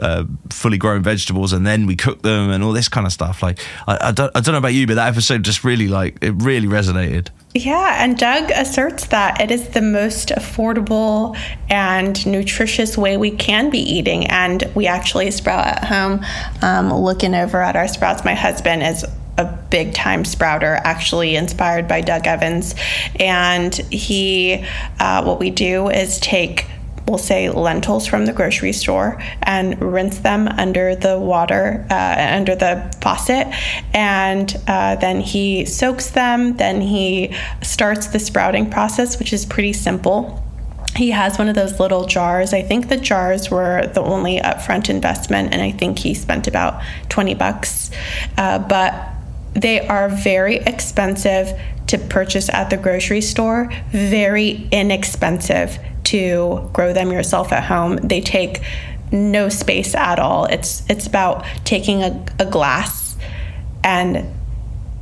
uh, 0.00 0.24
fully 0.50 0.78
grown 0.78 1.02
vegetables 1.02 1.52
and 1.52 1.66
then 1.66 1.86
we 1.86 1.96
cook 1.96 2.22
them 2.22 2.50
and 2.50 2.62
all 2.62 2.72
this 2.72 2.88
kind 2.88 3.06
of 3.06 3.12
stuff. 3.12 3.42
Like 3.42 3.58
I, 3.86 4.08
I, 4.08 4.12
don't 4.12 4.30
I 4.34 4.40
don't 4.40 4.52
know 4.52 4.58
about 4.58 4.74
you, 4.74 4.86
but 4.86 4.94
that 4.94 5.08
episode 5.08 5.42
just 5.42 5.64
really 5.64 5.88
like 5.88 6.18
it 6.22 6.32
really 6.32 6.66
resonated. 6.68 7.28
Yeah, 7.54 8.04
and 8.04 8.16
Doug 8.18 8.50
asserts 8.50 9.06
that 9.06 9.40
it 9.40 9.50
is 9.50 9.70
the 9.70 9.80
most 9.80 10.28
affordable 10.28 11.36
and 11.70 12.26
nutritious 12.26 12.98
way 12.98 13.16
we 13.16 13.30
can 13.30 13.70
be 13.70 13.78
eating. 13.78 14.26
And 14.26 14.70
we 14.74 14.86
actually 14.86 15.30
sprout 15.30 15.66
at 15.66 15.84
home. 15.84 16.24
Um, 16.62 16.92
looking 16.92 17.34
over 17.34 17.62
at 17.62 17.74
our 17.74 17.88
sprouts, 17.88 18.24
my 18.24 18.34
husband 18.34 18.82
is 18.82 19.04
a 19.38 19.44
big 19.70 19.94
time 19.94 20.24
sprouter, 20.24 20.78
actually 20.84 21.36
inspired 21.36 21.88
by 21.88 22.00
Doug 22.02 22.26
Evans. 22.26 22.74
And 23.18 23.74
he, 23.74 24.64
uh, 25.00 25.24
what 25.24 25.38
we 25.38 25.50
do 25.50 25.88
is 25.88 26.20
take 26.20 26.66
we'll 27.08 27.18
say 27.18 27.48
lentils 27.48 28.06
from 28.06 28.26
the 28.26 28.32
grocery 28.32 28.72
store 28.72 29.20
and 29.42 29.80
rinse 29.80 30.18
them 30.18 30.46
under 30.46 30.94
the 30.94 31.18
water, 31.18 31.86
uh, 31.90 32.16
under 32.36 32.54
the 32.54 32.94
faucet. 33.00 33.48
And 33.94 34.54
uh, 34.68 34.96
then 34.96 35.20
he 35.20 35.64
soaks 35.64 36.10
them. 36.10 36.56
Then 36.56 36.80
he 36.80 37.34
starts 37.62 38.08
the 38.08 38.18
sprouting 38.18 38.70
process, 38.70 39.18
which 39.18 39.32
is 39.32 39.46
pretty 39.46 39.72
simple. 39.72 40.44
He 40.96 41.10
has 41.10 41.38
one 41.38 41.48
of 41.48 41.54
those 41.54 41.78
little 41.78 42.06
jars. 42.06 42.52
I 42.52 42.62
think 42.62 42.88
the 42.88 42.96
jars 42.96 43.50
were 43.50 43.86
the 43.86 44.02
only 44.02 44.38
upfront 44.38 44.90
investment, 44.90 45.52
and 45.52 45.62
I 45.62 45.70
think 45.70 45.98
he 45.98 46.14
spent 46.14 46.46
about 46.46 46.82
20 47.08 47.34
bucks. 47.34 47.90
Uh, 48.36 48.58
but 48.58 49.10
they 49.54 49.86
are 49.86 50.08
very 50.08 50.56
expensive 50.56 51.58
to 51.86 51.98
purchase 51.98 52.48
at 52.50 52.70
the 52.70 52.76
grocery 52.76 53.20
store, 53.20 53.70
very 53.90 54.68
inexpensive 54.70 55.78
to 56.08 56.70
grow 56.72 56.92
them 56.92 57.12
yourself 57.12 57.52
at 57.52 57.64
home. 57.64 57.96
They 57.96 58.20
take 58.20 58.62
no 59.12 59.48
space 59.48 59.94
at 59.94 60.18
all. 60.18 60.44
It's 60.46 60.82
it's 60.88 61.06
about 61.06 61.44
taking 61.64 62.02
a, 62.02 62.24
a 62.38 62.46
glass 62.46 63.16
and 63.82 64.34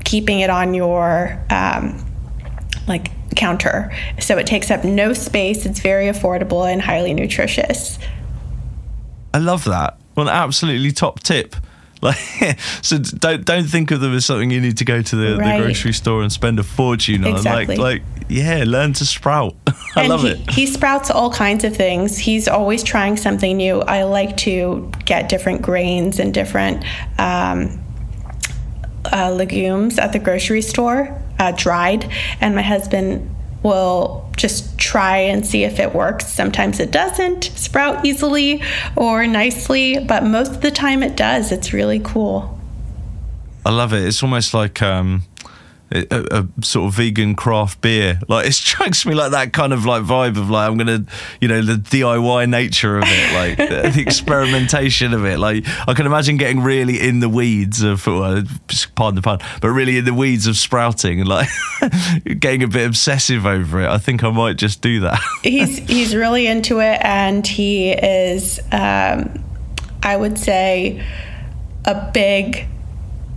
keeping 0.04 0.40
it 0.40 0.50
on 0.50 0.74
your 0.74 1.44
um, 1.50 2.04
like 2.86 3.10
counter. 3.34 3.92
So 4.20 4.38
it 4.38 4.46
takes 4.46 4.70
up 4.70 4.84
no 4.84 5.12
space. 5.12 5.66
It's 5.66 5.80
very 5.80 6.06
affordable 6.06 6.70
and 6.70 6.80
highly 6.80 7.14
nutritious. 7.14 7.98
I 9.34 9.38
love 9.38 9.64
that. 9.64 9.98
Well, 10.16 10.28
absolutely 10.28 10.92
top 10.92 11.20
tip. 11.20 11.56
Like, 12.02 12.18
so 12.82 12.98
don't 12.98 13.44
don't 13.44 13.66
think 13.66 13.90
of 13.90 14.00
them 14.00 14.14
as 14.14 14.26
something 14.26 14.50
you 14.50 14.60
need 14.60 14.78
to 14.78 14.84
go 14.84 15.02
to 15.02 15.16
the, 15.16 15.36
right. 15.36 15.58
the 15.58 15.64
grocery 15.64 15.92
store 15.92 16.22
and 16.22 16.32
spend 16.32 16.58
a 16.58 16.62
fortune 16.62 17.24
on. 17.24 17.32
Exactly. 17.32 17.76
Like, 17.76 18.02
like 18.02 18.26
yeah, 18.28 18.64
learn 18.66 18.92
to 18.94 19.06
sprout. 19.06 19.54
I 19.96 20.00
and 20.00 20.08
love 20.08 20.22
he, 20.22 20.30
it. 20.30 20.50
He 20.50 20.66
sprouts 20.66 21.10
all 21.10 21.32
kinds 21.32 21.64
of 21.64 21.76
things. 21.76 22.18
He's 22.18 22.48
always 22.48 22.82
trying 22.82 23.16
something 23.16 23.56
new. 23.56 23.80
I 23.82 24.02
like 24.04 24.36
to 24.38 24.90
get 25.04 25.28
different 25.28 25.62
grains 25.62 26.18
and 26.18 26.34
different 26.34 26.84
um, 27.18 27.82
uh, 29.12 29.30
legumes 29.30 29.98
at 29.98 30.12
the 30.12 30.18
grocery 30.18 30.62
store, 30.62 31.20
uh, 31.38 31.52
dried, 31.52 32.10
and 32.40 32.54
my 32.54 32.62
husband 32.62 33.35
will 33.66 34.30
just 34.36 34.78
try 34.78 35.18
and 35.18 35.44
see 35.44 35.64
if 35.64 35.78
it 35.78 35.94
works. 35.94 36.26
Sometimes 36.26 36.80
it 36.80 36.90
doesn't 36.90 37.44
sprout 37.44 38.06
easily 38.06 38.62
or 38.94 39.26
nicely, 39.26 39.98
but 39.98 40.24
most 40.24 40.52
of 40.52 40.60
the 40.62 40.70
time 40.70 41.02
it 41.02 41.16
does. 41.16 41.52
It's 41.52 41.72
really 41.72 42.00
cool. 42.00 42.58
I 43.66 43.70
love 43.70 43.92
it. 43.92 44.04
It's 44.04 44.22
almost 44.22 44.54
like 44.54 44.80
um, 44.80 45.24
a, 45.92 46.40
a, 46.40 46.64
sort 46.64 46.88
of 46.88 46.94
vegan 46.94 47.34
craft 47.34 47.80
beer. 47.80 48.18
Like 48.28 48.46
it 48.46 48.52
strikes 48.52 49.06
me 49.06 49.14
like 49.14 49.30
that 49.30 49.52
kind 49.52 49.72
of 49.72 49.84
like 49.84 50.02
vibe 50.02 50.36
of 50.36 50.50
like 50.50 50.68
I'm 50.68 50.76
gonna, 50.76 51.04
you 51.40 51.48
know, 51.48 51.62
the 51.62 51.74
DIY 51.74 52.48
nature 52.48 52.98
of 52.98 53.04
it, 53.06 53.34
like 53.34 53.56
the, 53.56 53.90
the, 53.94 54.02
experimentation 54.02 55.14
of 55.14 55.24
it. 55.24 55.38
Like 55.38 55.64
I 55.86 55.94
can 55.94 56.06
imagine 56.06 56.36
getting 56.36 56.60
really 56.60 57.00
in 57.00 57.20
the 57.20 57.28
weeds 57.28 57.82
of, 57.82 58.06
well, 58.06 58.42
pardon 58.96 59.16
the 59.16 59.22
pun, 59.22 59.38
but 59.60 59.68
really 59.68 59.98
in 59.98 60.04
the 60.04 60.14
weeds 60.14 60.46
of 60.46 60.56
sprouting 60.56 61.20
and 61.20 61.28
like 61.28 61.48
getting 62.38 62.62
a 62.62 62.68
bit 62.68 62.86
obsessive 62.86 63.46
over 63.46 63.82
it. 63.82 63.88
I 63.88 63.98
think 63.98 64.24
I 64.24 64.30
might 64.30 64.56
just 64.56 64.82
do 64.82 65.00
that. 65.00 65.20
he's 65.42 65.78
he's 65.78 66.16
really 66.16 66.46
into 66.46 66.80
it, 66.80 67.00
and 67.02 67.46
he 67.46 67.92
is, 67.92 68.58
um, 68.72 69.44
I 70.02 70.16
would 70.16 70.38
say, 70.38 71.04
a 71.84 72.10
big. 72.12 72.66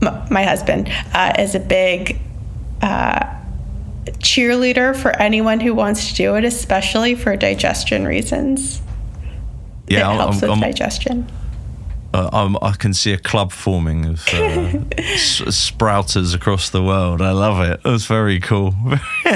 My 0.02 0.44
husband 0.44 0.90
uh, 1.14 1.34
is 1.38 1.56
a 1.56 1.60
big 1.60 2.18
uh, 2.82 3.36
cheerleader 4.20 4.96
for 4.96 5.12
anyone 5.22 5.60
who 5.60 5.74
wants 5.74 6.10
to 6.10 6.16
do 6.16 6.36
it, 6.36 6.44
especially 6.44 7.16
for 7.16 7.36
digestion 7.36 8.06
reasons. 8.06 8.82
Yeah, 9.88 10.12
it 10.12 10.16
helps 10.16 10.44
I'm, 10.44 10.50
with 10.50 10.58
I'm, 10.58 10.60
digestion. 10.62 11.28
Uh, 12.12 12.50
i 12.64 12.72
can 12.72 12.92
see 12.92 13.14
a 13.14 13.20
club 13.20 13.52
forming 13.52 14.04
of 14.06 14.28
uh, 14.30 14.32
sprouters 15.52 16.34
across 16.34 16.72
the 16.72 16.82
world. 16.82 17.22
I 17.22 17.32
love 17.32 17.62
it. 17.62 17.82
It 17.86 17.90
was 17.90 18.08
very 18.08 18.40
cool, 18.40 18.74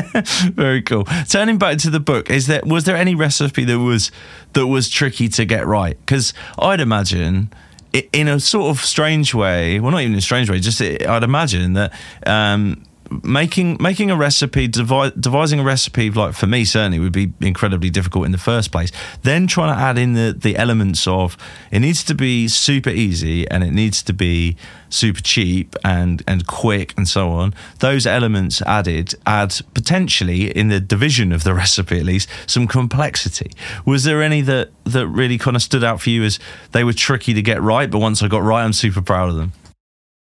very 0.54 0.82
cool. 0.82 1.04
Turning 1.30 1.60
back 1.60 1.78
to 1.80 1.92
the 1.92 2.00
book, 2.00 2.32
is 2.32 2.48
there 2.48 2.62
was 2.66 2.86
there 2.86 2.96
any 2.96 3.14
recipe 3.14 3.64
that 3.66 3.78
was 3.78 4.12
that 4.54 4.66
was 4.66 4.90
tricky 4.90 5.30
to 5.30 5.46
get 5.46 5.68
right? 5.68 5.98
Because 6.00 6.34
I'd 6.58 6.80
imagine 6.80 7.54
in 8.12 8.28
a 8.28 8.40
sort 8.40 8.76
of 8.76 8.84
strange 8.84 9.36
way, 9.36 9.80
well, 9.80 9.92
not 9.92 10.02
even 10.02 10.16
a 10.16 10.22
strange 10.22 10.50
way, 10.50 10.60
just 10.60 10.82
I'd 10.82 11.24
imagine 11.24 11.74
that 11.74 11.94
um, 12.26 12.84
making 13.24 13.78
making 13.80 14.10
a 14.10 14.16
recipe, 14.16 14.68
devi- 14.68 15.12
devising 15.20 15.60
a 15.60 15.64
recipe, 15.64 16.10
like 16.10 16.34
for 16.34 16.48
me 16.48 16.66
certainly 16.66 17.00
would 17.00 17.12
be 17.12 17.34
incredibly 17.42 17.90
difficult 17.90 18.26
in 18.26 18.32
the 18.32 18.38
first 18.38 18.72
place. 18.72 18.92
Then 19.22 19.48
trying 19.48 19.76
to 19.76 19.80
add 19.80 19.98
in 19.98 20.14
the 20.14 20.36
the 20.38 20.58
elements 20.58 21.08
of 21.08 21.38
it 21.72 21.80
needs 21.80 22.04
to 22.06 22.16
be 22.16 22.48
super 22.48 22.90
easy 22.90 23.48
and 23.50 23.64
it 23.64 23.72
needs 23.72 24.02
to 24.04 24.14
be 24.14 24.56
super 24.90 25.22
cheap 25.22 25.76
and 25.84 26.24
and 26.28 26.48
quick 26.48 26.94
and 26.98 27.08
so 27.08 27.32
on. 27.32 27.54
Those 27.80 28.06
elements 28.06 28.62
added 28.64 29.16
add 29.26 29.56
potentially 29.74 30.56
in 30.56 30.70
the 30.70 30.80
division 30.80 31.32
of 31.32 31.44
the 31.44 31.54
recipe 31.64 32.00
at 32.00 32.06
least 32.06 32.30
some 32.48 32.68
complexity. 32.68 33.52
Was 33.86 34.04
there 34.04 34.22
any 34.22 34.42
that 34.42 34.72
that 34.86 35.08
really 35.08 35.38
kind 35.38 35.56
of 35.56 35.62
stood 35.62 35.84
out 35.84 36.02
for 36.02 36.10
you 36.10 36.24
as 36.24 36.40
they 36.72 36.84
were 36.84 36.94
tricky 36.94 37.34
to 37.34 37.42
get 37.42 37.62
right, 37.62 37.90
but 37.90 38.00
once 38.00 38.22
I 38.24 38.28
got 38.28 38.44
right, 38.44 38.64
I'm 38.64 38.74
super 38.74 39.02
proud 39.02 39.30
of 39.30 39.36
them. 39.36 39.54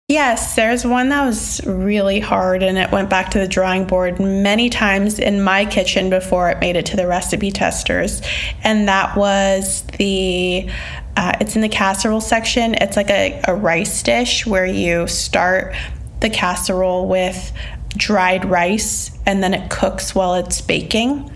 Yes, 0.10 0.56
there's 0.56 0.86
one 0.86 1.10
that 1.10 1.26
was 1.26 1.60
really 1.66 2.22
hard 2.22 2.64
and 2.64 2.78
it 2.78 2.94
went 2.94 3.10
back 3.10 3.32
to 3.32 3.40
the 3.40 3.48
drawing 3.48 3.84
board 3.84 4.22
many 4.22 4.70
times 4.70 5.20
in 5.20 5.42
my 5.42 5.66
kitchen 5.66 6.10
before 6.10 6.50
it 6.50 6.62
made 6.62 6.78
it 6.78 6.86
to 6.86 6.96
the 6.96 7.06
recipe 7.06 7.52
testers. 7.52 8.22
And 8.64 8.88
that 8.88 9.18
was 9.18 9.84
the, 9.98 10.70
uh, 11.18 11.34
it's 11.42 11.58
in 11.58 11.62
the 11.62 11.68
casserole 11.68 12.22
section. 12.22 12.76
It's 12.76 12.96
like 12.96 13.10
a, 13.10 13.42
a 13.50 13.54
rice 13.54 14.02
dish 14.02 14.48
where 14.48 14.66
you 14.66 15.08
start 15.08 15.76
the 16.22 16.30
casserole 16.30 17.10
with 17.10 17.52
dried 17.90 18.46
rice 18.46 19.12
and 19.26 19.44
then 19.44 19.54
it 19.54 19.70
cooks 19.70 20.16
while 20.16 20.36
it's 20.36 20.62
baking. 20.62 21.30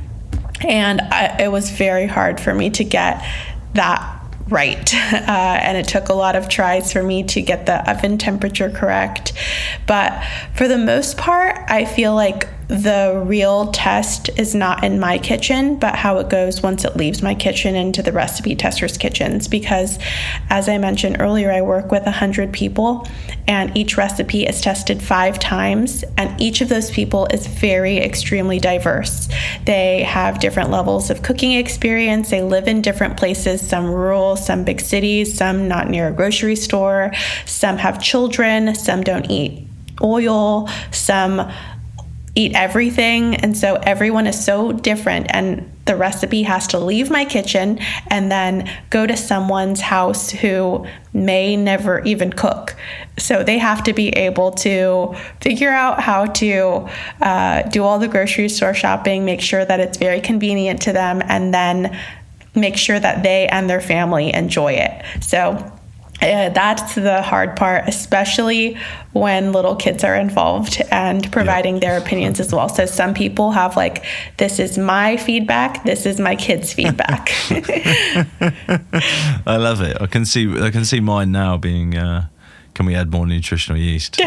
And 0.62 1.02
I, 1.02 1.42
it 1.42 1.52
was 1.52 1.72
very 1.72 2.08
hard 2.08 2.40
for 2.40 2.54
me 2.54 2.70
to 2.70 2.86
get 2.86 3.22
that 3.74 4.21
right. 4.52 4.94
Uh, 5.22 5.60
and 5.62 5.78
it 5.78 5.88
took 5.88 6.10
a 6.10 6.14
lot 6.14 6.36
of 6.36 6.50
tries 6.50 6.92
for 6.92 7.04
me 7.04 7.24
to 7.24 7.42
get 7.42 7.66
the 7.66 7.90
oven 7.90 8.18
temperature 8.18 8.70
correct. 8.70 9.34
But 9.88 10.24
for 10.56 10.68
the 10.68 10.78
most 10.78 11.18
part, 11.18 11.58
I 11.70 11.86
feel 11.86 12.16
like 12.16 12.48
the 12.72 13.22
real 13.26 13.70
test 13.74 14.30
is 14.38 14.56
not 14.56 14.86
in 14.86 14.98
my 14.98 15.18
kitchen, 15.18 15.76
but 15.76 15.94
how 15.94 16.20
it 16.20 16.30
goes 16.30 16.64
once 16.64 16.86
it 16.86 16.96
leaves 16.96 17.22
my 17.22 17.36
kitchen 17.36 17.76
into 17.76 18.02
the 18.02 18.14
recipe 18.14 18.56
testers' 18.56 18.98
kitchens. 18.98 19.50
Because, 19.50 20.00
as 20.50 20.70
I 20.70 20.78
mentioned 20.78 21.18
earlier, 21.20 21.52
I 21.52 21.64
work 21.64 21.92
with 21.92 22.06
100 22.06 22.54
people, 22.54 23.06
and 23.46 23.76
each 23.76 23.98
recipe 23.98 24.46
is 24.48 24.62
tested 24.62 25.04
five 25.04 25.38
times, 25.38 26.06
and 26.18 26.40
each 26.40 26.62
of 26.62 26.70
those 26.70 26.90
people 26.90 27.28
is 27.34 27.46
very 27.46 27.98
extremely 27.98 28.58
diverse. 28.58 29.28
They 29.66 30.04
have 30.04 30.40
different 30.40 30.70
levels 30.70 31.10
of 31.10 31.24
cooking 31.24 31.52
experience, 31.52 32.30
they 32.30 32.42
live 32.42 32.70
in 32.70 32.82
different 32.82 33.18
places, 33.18 33.60
some 33.68 33.86
rural, 33.86 34.38
some 34.38 34.64
big 34.64 34.80
cities, 34.80 35.38
some 35.38 35.68
not 35.68 35.90
near 35.90 36.08
a 36.08 36.14
grocery 36.14 36.56
store, 36.56 37.12
some 37.46 37.76
have 37.76 38.02
children, 38.02 38.76
some 38.76 39.04
don't 39.04 39.30
eat 39.30 39.68
oil, 40.02 40.70
some 40.92 41.52
eat 42.36 42.56
everything. 42.56 43.36
And 43.36 43.58
so 43.58 43.76
everyone 43.76 44.26
is 44.26 44.44
so 44.44 44.72
different. 44.72 45.28
And 45.30 45.70
the 45.86 45.96
recipe 45.96 46.44
has 46.44 46.68
to 46.68 46.80
leave 46.80 47.10
my 47.10 47.26
kitchen 47.26 47.80
and 48.08 48.32
then 48.32 48.70
go 48.90 49.06
to 49.06 49.18
someone's 49.18 49.82
house 49.82 50.30
who 50.30 50.86
may 51.14 51.58
never 51.58 52.00
even 52.04 52.32
cook. 52.32 52.76
So 53.18 53.44
they 53.44 53.58
have 53.58 53.84
to 53.84 53.94
be 53.94 54.10
able 54.10 54.52
to 54.52 55.16
figure 55.42 55.72
out 55.72 56.00
how 56.00 56.26
to 56.26 56.88
uh, 57.22 57.64
do 57.64 57.84
all 57.84 58.00
the 58.00 58.08
grocery 58.08 58.48
store 58.48 58.74
shopping, 58.74 59.26
make 59.26 59.42
sure 59.42 59.66
that 59.66 59.80
it's 59.80 59.98
very 59.98 60.22
convenient 60.22 60.82
to 60.84 60.94
them, 60.94 61.22
and 61.26 61.54
then 61.54 62.00
make 62.56 62.78
sure 62.78 63.00
that 63.00 63.24
they 63.24 63.48
and 63.48 63.70
their 63.70 63.82
family 63.82 64.34
enjoy 64.34 64.74
it. 64.74 65.04
So 65.22 65.72
uh, 66.22 66.50
that's 66.50 66.96
the 66.96 67.22
hard 67.22 67.56
part, 67.56 67.88
especially 67.88 68.78
when 69.14 69.52
little 69.52 69.76
kids 69.76 70.04
are 70.04 70.16
involved 70.16 70.82
and 70.92 71.32
providing 71.32 71.80
their 71.80 71.98
opinions 71.98 72.40
as 72.40 72.54
well. 72.54 72.70
So 72.70 72.86
some 72.86 73.14
people 73.14 73.52
have 73.52 73.76
like, 73.76 74.06
this 74.38 74.60
is 74.60 74.78
my 74.78 75.18
feedback, 75.18 75.84
this 75.84 76.06
is 76.06 76.20
my 76.20 76.36
kids' 76.36 76.74
feedback. 76.82 77.30
I 79.46 79.58
love 79.58 79.82
it. 79.82 80.00
I 80.00 80.08
can 80.08 80.26
see 80.26 80.62
I 80.62 80.70
can 80.70 80.86
see 80.86 81.00
mine 81.00 81.32
now 81.32 81.58
being 81.58 81.98
uh, 81.98 82.28
can 82.82 82.88
we 82.88 82.96
add 82.96 83.12
more 83.12 83.28
nutritional 83.28 83.80
yeast? 83.80 84.20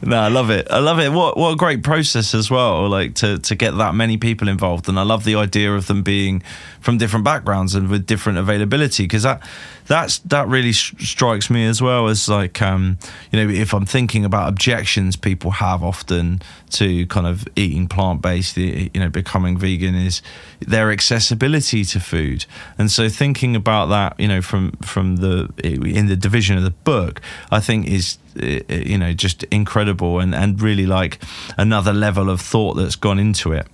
no, 0.00 0.16
I 0.16 0.28
love 0.28 0.50
it. 0.50 0.68
I 0.70 0.78
love 0.78 1.00
it. 1.00 1.10
What 1.10 1.36
what 1.36 1.50
a 1.50 1.56
great 1.56 1.82
process 1.82 2.36
as 2.36 2.48
well. 2.52 2.88
Like 2.88 3.16
to 3.16 3.38
to 3.38 3.56
get 3.56 3.72
that 3.78 3.92
many 3.92 4.16
people 4.16 4.46
involved, 4.48 4.88
and 4.88 4.96
I 4.96 5.02
love 5.02 5.24
the 5.24 5.34
idea 5.34 5.74
of 5.74 5.88
them 5.88 6.04
being 6.04 6.44
from 6.80 6.98
different 6.98 7.24
backgrounds 7.24 7.74
and 7.74 7.88
with 7.88 8.06
different 8.06 8.38
availability 8.38 9.04
because 9.04 9.24
that 9.24 9.42
that's 9.86 10.18
that 10.20 10.46
really 10.46 10.72
sh- 10.72 10.94
strikes 11.00 11.50
me 11.50 11.66
as 11.66 11.82
well 11.82 12.08
as 12.08 12.28
like 12.28 12.62
um, 12.62 12.96
you 13.32 13.44
know 13.44 13.52
if 13.52 13.74
I'm 13.74 13.86
thinking 13.86 14.24
about 14.24 14.48
objections 14.48 15.16
people 15.16 15.50
have 15.50 15.82
often 15.82 16.42
to 16.72 17.06
kind 17.06 17.26
of 17.26 17.46
eating 17.54 17.86
plant 17.86 18.22
based, 18.22 18.56
you 18.56 18.90
know, 18.94 19.08
becoming 19.08 19.58
vegan 19.58 19.94
is 19.94 20.22
their 20.60 20.90
accessibility 20.90 21.84
to 21.84 22.00
food, 22.00 22.46
and 22.78 22.90
so 22.90 23.08
thinking 23.08 23.54
about 23.54 23.86
that, 23.86 24.18
you 24.18 24.28
know, 24.28 24.42
from 24.42 24.72
from 24.82 25.16
the 25.16 25.48
in 25.74 26.06
the 26.06 26.16
division 26.16 26.56
of 26.56 26.64
the 26.64 26.70
book, 26.70 27.20
I 27.50 27.60
think 27.60 27.86
is 27.86 28.18
you 28.36 28.98
know 28.98 29.12
just 29.12 29.44
incredible 29.44 30.20
and 30.20 30.34
and 30.34 30.60
really 30.60 30.86
like 30.86 31.22
another 31.56 31.92
level 31.92 32.30
of 32.30 32.40
thought 32.40 32.74
that's 32.74 32.96
gone 32.96 33.18
into 33.18 33.52
it. 33.52 33.66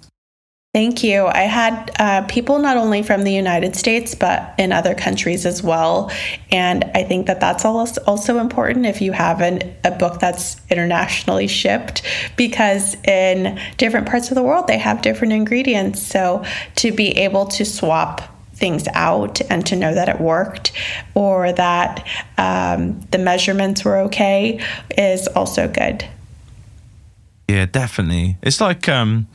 Thank 0.74 1.02
you. 1.02 1.26
I 1.26 1.44
had 1.44 1.90
uh, 1.98 2.22
people 2.28 2.58
not 2.58 2.76
only 2.76 3.02
from 3.02 3.24
the 3.24 3.32
United 3.32 3.74
States, 3.74 4.14
but 4.14 4.54
in 4.58 4.70
other 4.70 4.94
countries 4.94 5.46
as 5.46 5.62
well. 5.62 6.10
And 6.52 6.84
I 6.94 7.04
think 7.04 7.26
that 7.26 7.40
that's 7.40 7.64
also 7.64 8.38
important 8.38 8.84
if 8.84 9.00
you 9.00 9.12
have 9.12 9.40
an, 9.40 9.74
a 9.82 9.90
book 9.90 10.20
that's 10.20 10.60
internationally 10.70 11.48
shipped, 11.48 12.02
because 12.36 12.96
in 13.04 13.58
different 13.78 14.06
parts 14.06 14.30
of 14.30 14.34
the 14.34 14.42
world, 14.42 14.66
they 14.66 14.76
have 14.76 15.00
different 15.00 15.32
ingredients. 15.32 16.02
So 16.02 16.44
to 16.76 16.92
be 16.92 17.16
able 17.16 17.46
to 17.46 17.64
swap 17.64 18.37
things 18.58 18.86
out 18.94 19.40
and 19.50 19.64
to 19.66 19.76
know 19.76 19.94
that 19.94 20.08
it 20.08 20.20
worked 20.20 20.72
or 21.14 21.52
that 21.52 22.06
um, 22.36 23.00
the 23.10 23.18
measurements 23.18 23.84
were 23.84 23.98
okay 23.98 24.60
is 24.96 25.28
also 25.28 25.68
good. 25.68 26.04
Yeah, 27.48 27.66
definitely. 27.66 28.36
It's 28.42 28.60
like, 28.60 28.88
um, 28.88 29.26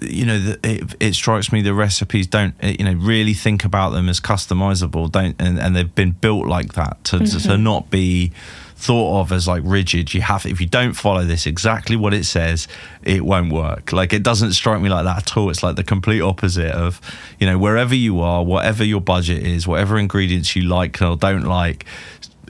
you 0.00 0.24
know, 0.24 0.38
the, 0.38 0.58
it, 0.62 0.94
it, 0.98 1.14
strikes 1.14 1.52
me 1.52 1.62
the 1.62 1.74
recipes 1.74 2.26
don't, 2.26 2.54
eh, 2.60 2.76
you 2.78 2.84
know, 2.84 2.94
really 2.94 3.34
think 3.34 3.64
about 3.64 3.90
them 3.90 4.08
as 4.08 4.20
customizable, 4.20 5.10
don't, 5.10 5.36
and, 5.38 5.58
and 5.58 5.76
they've 5.76 5.94
been 5.94 6.12
built 6.12 6.46
like 6.46 6.72
that 6.74 7.02
to, 7.04 7.16
mm-hmm. 7.16 7.24
to, 7.24 7.48
to 7.48 7.58
not 7.58 7.90
be 7.90 8.32
thought 8.78 9.20
of 9.20 9.32
as 9.32 9.48
like 9.48 9.62
rigid. 9.64 10.14
You 10.14 10.22
have, 10.22 10.46
if 10.46 10.60
you 10.60 10.66
don't 10.66 10.92
follow 10.92 11.24
this 11.24 11.46
exactly 11.46 11.96
what 11.96 12.14
it 12.14 12.24
says, 12.24 12.68
it 13.02 13.24
won't 13.24 13.52
work. 13.52 13.92
Like 13.92 14.12
it 14.12 14.22
doesn't 14.22 14.52
strike 14.52 14.80
me 14.80 14.88
like 14.88 15.04
that 15.04 15.18
at 15.18 15.36
all. 15.36 15.50
It's 15.50 15.64
like 15.64 15.74
the 15.74 15.82
complete 15.82 16.20
opposite 16.20 16.70
of, 16.70 17.00
you 17.40 17.46
know, 17.46 17.58
wherever 17.58 17.94
you 17.94 18.20
are, 18.20 18.44
whatever 18.44 18.84
your 18.84 19.00
budget 19.00 19.42
is, 19.42 19.66
whatever 19.66 19.98
ingredients 19.98 20.54
you 20.54 20.62
like 20.62 21.02
or 21.02 21.16
don't 21.16 21.42
like, 21.42 21.86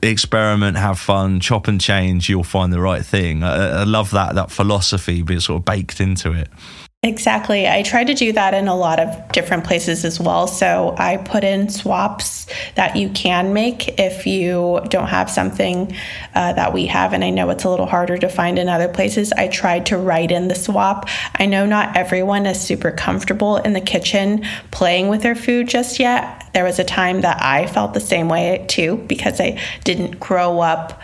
experiment, 0.03 0.76
have 0.76 0.99
fun, 0.99 1.41
chop 1.41 1.66
and 1.66 1.81
change. 1.81 2.29
You'll 2.29 2.45
find 2.45 2.72
the 2.72 2.81
right 2.81 3.05
thing. 3.05 3.43
I, 3.43 3.81
I 3.81 3.85
love 3.85 4.11
that 4.11 4.35
that 4.35 4.51
philosophy 4.51 5.22
being 5.22 5.41
sort 5.41 5.61
of 5.61 5.64
baked 5.64 5.99
into 5.99 6.33
it. 6.33 6.49
Exactly. 7.05 7.69
I 7.69 7.85
try 7.85 8.03
to 8.03 8.13
do 8.13 8.33
that 8.33 8.55
in 8.55 8.67
a 8.67 8.75
lot 8.75 8.99
of 8.99 9.31
different 9.31 9.63
places 9.63 10.05
as 10.05 10.19
well. 10.19 10.49
So 10.49 10.97
I 10.99 11.19
put 11.19 11.45
in 11.45 11.69
swaps 11.69 12.49
that 12.75 12.97
you 12.97 13.09
can 13.11 13.53
make 13.53 14.01
if 14.01 14.27
you 14.27 14.81
don't 14.89 15.07
have 15.07 15.31
something 15.31 15.95
uh, 16.35 16.55
that 16.55 16.73
we 16.73 16.87
have. 16.87 17.13
And 17.13 17.23
I 17.23 17.31
know 17.31 17.51
it's 17.51 17.63
a 17.63 17.71
little 17.71 17.87
harder 17.87 18.19
to 18.19 18.29
find 18.29 18.59
in 18.59 18.69
other 18.69 18.89
places. 18.89 19.33
I 19.33 19.47
tried 19.47 19.87
to 19.87 19.97
write 19.97 20.33
in 20.33 20.49
the 20.49 20.57
swap. 20.57 21.09
I 21.37 21.47
know 21.47 21.67
not 21.67 21.97
everyone 21.97 22.47
is 22.47 22.61
super 22.61 22.91
comfortable 22.91 23.59
in 23.59 23.75
the 23.75 23.81
kitchen 23.81 24.45
playing 24.73 25.07
with 25.07 25.23
their 25.23 25.37
food 25.37 25.69
just 25.69 26.01
yet. 26.01 26.51
There 26.53 26.65
was 26.65 26.81
a 26.81 26.85
time 26.85 27.21
that 27.21 27.41
I 27.41 27.69
felt 27.69 27.95
the 27.95 28.01
same 28.01 28.29
way 28.29 28.67
too 28.69 28.97
because 29.07 29.41
I 29.41 29.61
didn't 29.85 30.19
grow 30.19 30.59
up 30.59 31.01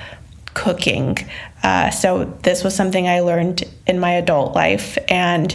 cooking. 0.55 1.19
Uh, 1.63 1.91
so 1.91 2.25
this 2.43 2.65
was 2.65 2.75
something 2.75 3.09
I 3.09 3.21
learned 3.21 3.65
in 3.87 3.99
my 3.99 4.13
adult 4.13 4.55
life, 4.55 4.99
and 5.09 5.55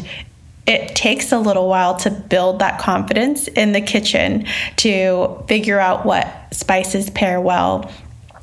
it 0.69 0.95
takes 0.95 1.31
a 1.31 1.39
little 1.39 1.67
while 1.67 1.95
to 1.95 2.11
build 2.11 2.59
that 2.59 2.79
confidence 2.79 3.47
in 3.47 3.71
the 3.71 3.81
kitchen 3.81 4.45
to 4.75 5.43
figure 5.47 5.79
out 5.79 6.05
what 6.05 6.31
spices 6.51 7.09
pair 7.09 7.41
well. 7.41 7.91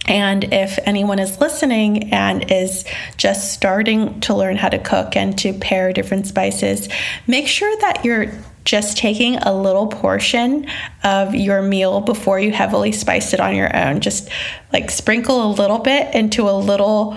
And 0.09 0.53
if 0.53 0.79
anyone 0.85 1.21
is 1.21 1.41
listening 1.41 2.13
and 2.13 2.51
is 2.51 2.85
just 3.17 3.53
starting 3.53 4.21
to 4.23 4.35
learn 4.35 4.57
how 4.57 4.69
to 4.69 4.79
cook 4.79 5.17
and 5.17 5.39
to 5.39 5.53
pair 5.53 5.93
different 5.93 6.27
spices, 6.27 6.89
make 7.29 7.47
sure 7.47 7.75
that 7.83 8.05
you're 8.05 8.33
just 8.65 8.99
taking 8.99 9.37
a 9.37 9.57
little 9.57 9.87
portion 9.87 10.67
of 11.05 11.33
your 11.35 11.63
meal 11.63 12.01
before 12.01 12.41
you 12.41 12.51
heavily 12.51 12.91
spice 12.91 13.33
it 13.33 13.39
on 13.39 13.55
your 13.55 13.75
own. 13.77 14.01
Just 14.01 14.29
like 14.73 14.91
sprinkle 14.91 15.47
a 15.47 15.51
little 15.53 15.79
bit 15.79 16.13
into 16.13 16.51
a 16.51 16.57
little 16.59 17.17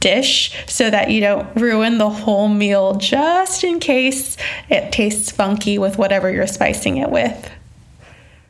dish 0.00 0.54
so 0.66 0.90
that 0.90 1.10
you 1.10 1.20
don't 1.20 1.54
ruin 1.56 1.98
the 1.98 2.10
whole 2.10 2.48
meal 2.48 2.94
just 2.94 3.64
in 3.64 3.80
case 3.80 4.36
it 4.68 4.92
tastes 4.92 5.30
funky 5.30 5.78
with 5.78 5.98
whatever 5.98 6.30
you're 6.30 6.46
spicing 6.46 6.98
it 6.98 7.10
with. 7.10 7.50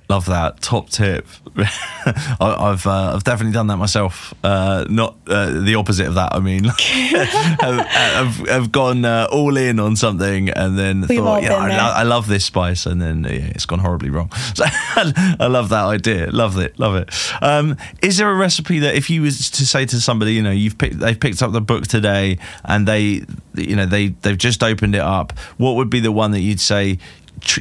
Love 0.09 0.27
that 0.27 0.61
top 0.61 0.91
tip. 0.91 1.27
I, 1.57 2.71
have 2.71 2.87
uh, 2.87 3.15
I've 3.15 3.25
definitely 3.25 3.55
done 3.55 3.69
that 3.69 3.79
myself. 3.79 4.35
Uh, 4.45 4.85
not 4.91 5.17
uh, 5.27 5.61
the 5.61 5.77
opposite 5.77 6.07
of 6.07 6.15
that. 6.15 6.35
I 6.35 6.41
mean, 6.41 6.67
I've, 6.67 7.87
I've, 7.89 8.51
I've, 8.51 8.73
gone 8.73 9.07
uh, 9.07 9.29
all 9.33 9.57
in 9.57 9.81
on 9.81 9.97
something 9.97 10.51
and 10.51 10.79
then 10.79 11.07
We've 11.09 11.21
thought, 11.21 11.43
yeah, 11.43 11.55
I, 11.55 11.69
lo- 11.69 11.93
I, 11.95 12.03
love 12.03 12.29
this 12.29 12.45
spice, 12.45 12.85
and 12.85 13.01
then 13.01 13.25
yeah, 13.25 13.53
it's 13.55 13.65
gone 13.65 13.79
horribly 13.79 14.11
wrong. 14.11 14.31
So 14.55 14.65
I 14.67 15.47
love 15.49 15.71
that 15.71 15.85
idea. 15.85 16.31
Love 16.31 16.59
it. 16.59 16.79
Love 16.79 16.95
it. 16.95 17.11
Um, 17.43 17.77
is 18.03 18.19
there 18.19 18.31
a 18.31 18.35
recipe 18.35 18.79
that 18.81 18.95
if 18.95 19.11
you 19.11 19.23
was 19.23 19.51
to 19.51 19.67
say 19.67 19.87
to 19.87 20.01
somebody, 20.01 20.35
you 20.35 20.43
know, 20.43 20.53
you've 20.53 20.79
picked, 20.79 21.01
they've 21.01 21.19
picked 21.19 21.43
up 21.43 21.53
the 21.53 21.61
book 21.61 21.89
today 21.89 22.39
and 22.65 22.87
they, 22.87 23.25
you 23.55 23.75
know, 23.75 23.87
they 23.87 24.09
they've 24.09 24.39
just 24.39 24.63
opened 24.63 24.95
it 24.95 25.01
up. 25.01 25.37
What 25.57 25.73
would 25.77 25.91
be 25.91 26.01
the 26.01 26.13
one 26.13 26.31
that 26.33 26.41
you'd 26.41 26.61
say? 26.61 26.99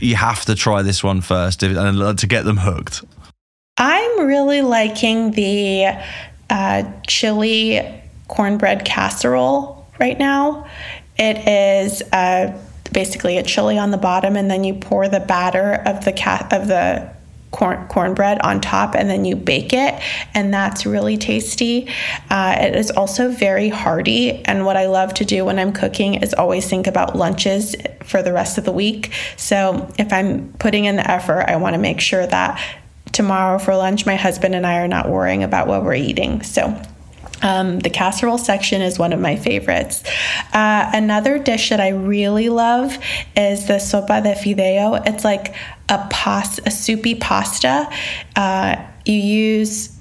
You 0.01 0.15
have 0.15 0.45
to 0.45 0.55
try 0.55 0.81
this 0.81 1.03
one 1.03 1.21
first 1.21 1.63
and 1.63 2.17
to 2.17 2.27
get 2.27 2.45
them 2.45 2.57
hooked? 2.57 3.03
I'm 3.77 4.27
really 4.27 4.61
liking 4.61 5.31
the 5.31 5.87
uh, 6.49 6.83
chili 7.07 8.01
cornbread 8.27 8.85
casserole 8.85 9.87
right 9.99 10.17
now. 10.17 10.67
It 11.17 11.47
is 11.47 12.01
uh, 12.11 12.59
basically 12.91 13.37
a 13.37 13.43
chili 13.43 13.77
on 13.77 13.91
the 13.91 13.97
bottom, 13.97 14.35
and 14.35 14.49
then 14.49 14.63
you 14.63 14.75
pour 14.75 15.07
the 15.07 15.19
batter 15.19 15.73
of 15.85 16.05
the 16.05 16.13
ca- 16.13 16.47
of 16.51 16.67
the 16.67 17.11
corn 17.53 17.87
cornbread 17.87 18.41
on 18.41 18.59
top 18.59 18.95
and 18.95 19.09
then 19.09 19.23
you 19.23 19.35
bake 19.35 19.71
it 19.71 19.93
and 20.33 20.53
that's 20.53 20.85
really 20.85 21.17
tasty. 21.17 21.87
Uh, 22.29 22.57
it 22.59 22.75
is 22.75 22.91
also 22.91 23.29
very 23.29 23.69
hearty 23.69 24.43
and 24.45 24.65
what 24.65 24.75
i 24.75 24.87
love 24.87 25.13
to 25.13 25.23
do 25.23 25.45
when 25.45 25.57
i'm 25.59 25.71
cooking 25.71 26.15
is 26.15 26.33
always 26.33 26.67
think 26.67 26.87
about 26.87 27.15
lunches 27.15 27.75
for 28.03 28.21
the 28.21 28.33
rest 28.33 28.57
of 28.57 28.65
the 28.65 28.71
week. 28.71 29.13
So 29.37 29.89
if 29.97 30.11
i'm 30.11 30.51
putting 30.53 30.85
in 30.85 30.97
the 30.97 31.09
effort 31.09 31.45
i 31.47 31.55
want 31.55 31.75
to 31.75 31.79
make 31.79 32.01
sure 32.01 32.25
that 32.25 32.61
tomorrow 33.11 33.59
for 33.59 33.75
lunch 33.75 34.05
my 34.05 34.15
husband 34.15 34.55
and 34.55 34.65
i 34.65 34.79
are 34.79 34.87
not 34.87 35.07
worrying 35.07 35.43
about 35.43 35.67
what 35.67 35.83
we're 35.83 35.93
eating. 35.93 36.41
So 36.41 36.81
um, 37.43 37.79
the 37.79 37.89
casserole 37.89 38.37
section 38.37 38.81
is 38.81 38.97
one 38.97 39.13
of 39.13 39.19
my 39.19 39.35
favorites. 39.35 40.03
Uh, 40.53 40.89
another 40.93 41.37
dish 41.37 41.69
that 41.69 41.79
I 41.79 41.89
really 41.89 42.49
love 42.49 42.97
is 43.35 43.67
the 43.67 43.75
sopa 43.75 44.23
de 44.23 44.33
fideo. 44.33 45.05
It's 45.05 45.23
like 45.23 45.53
a 45.89 46.07
pasta, 46.09 46.63
a 46.65 46.71
soupy 46.71 47.15
pasta. 47.15 47.89
Uh, 48.35 48.77
you 49.05 49.15
use 49.15 49.95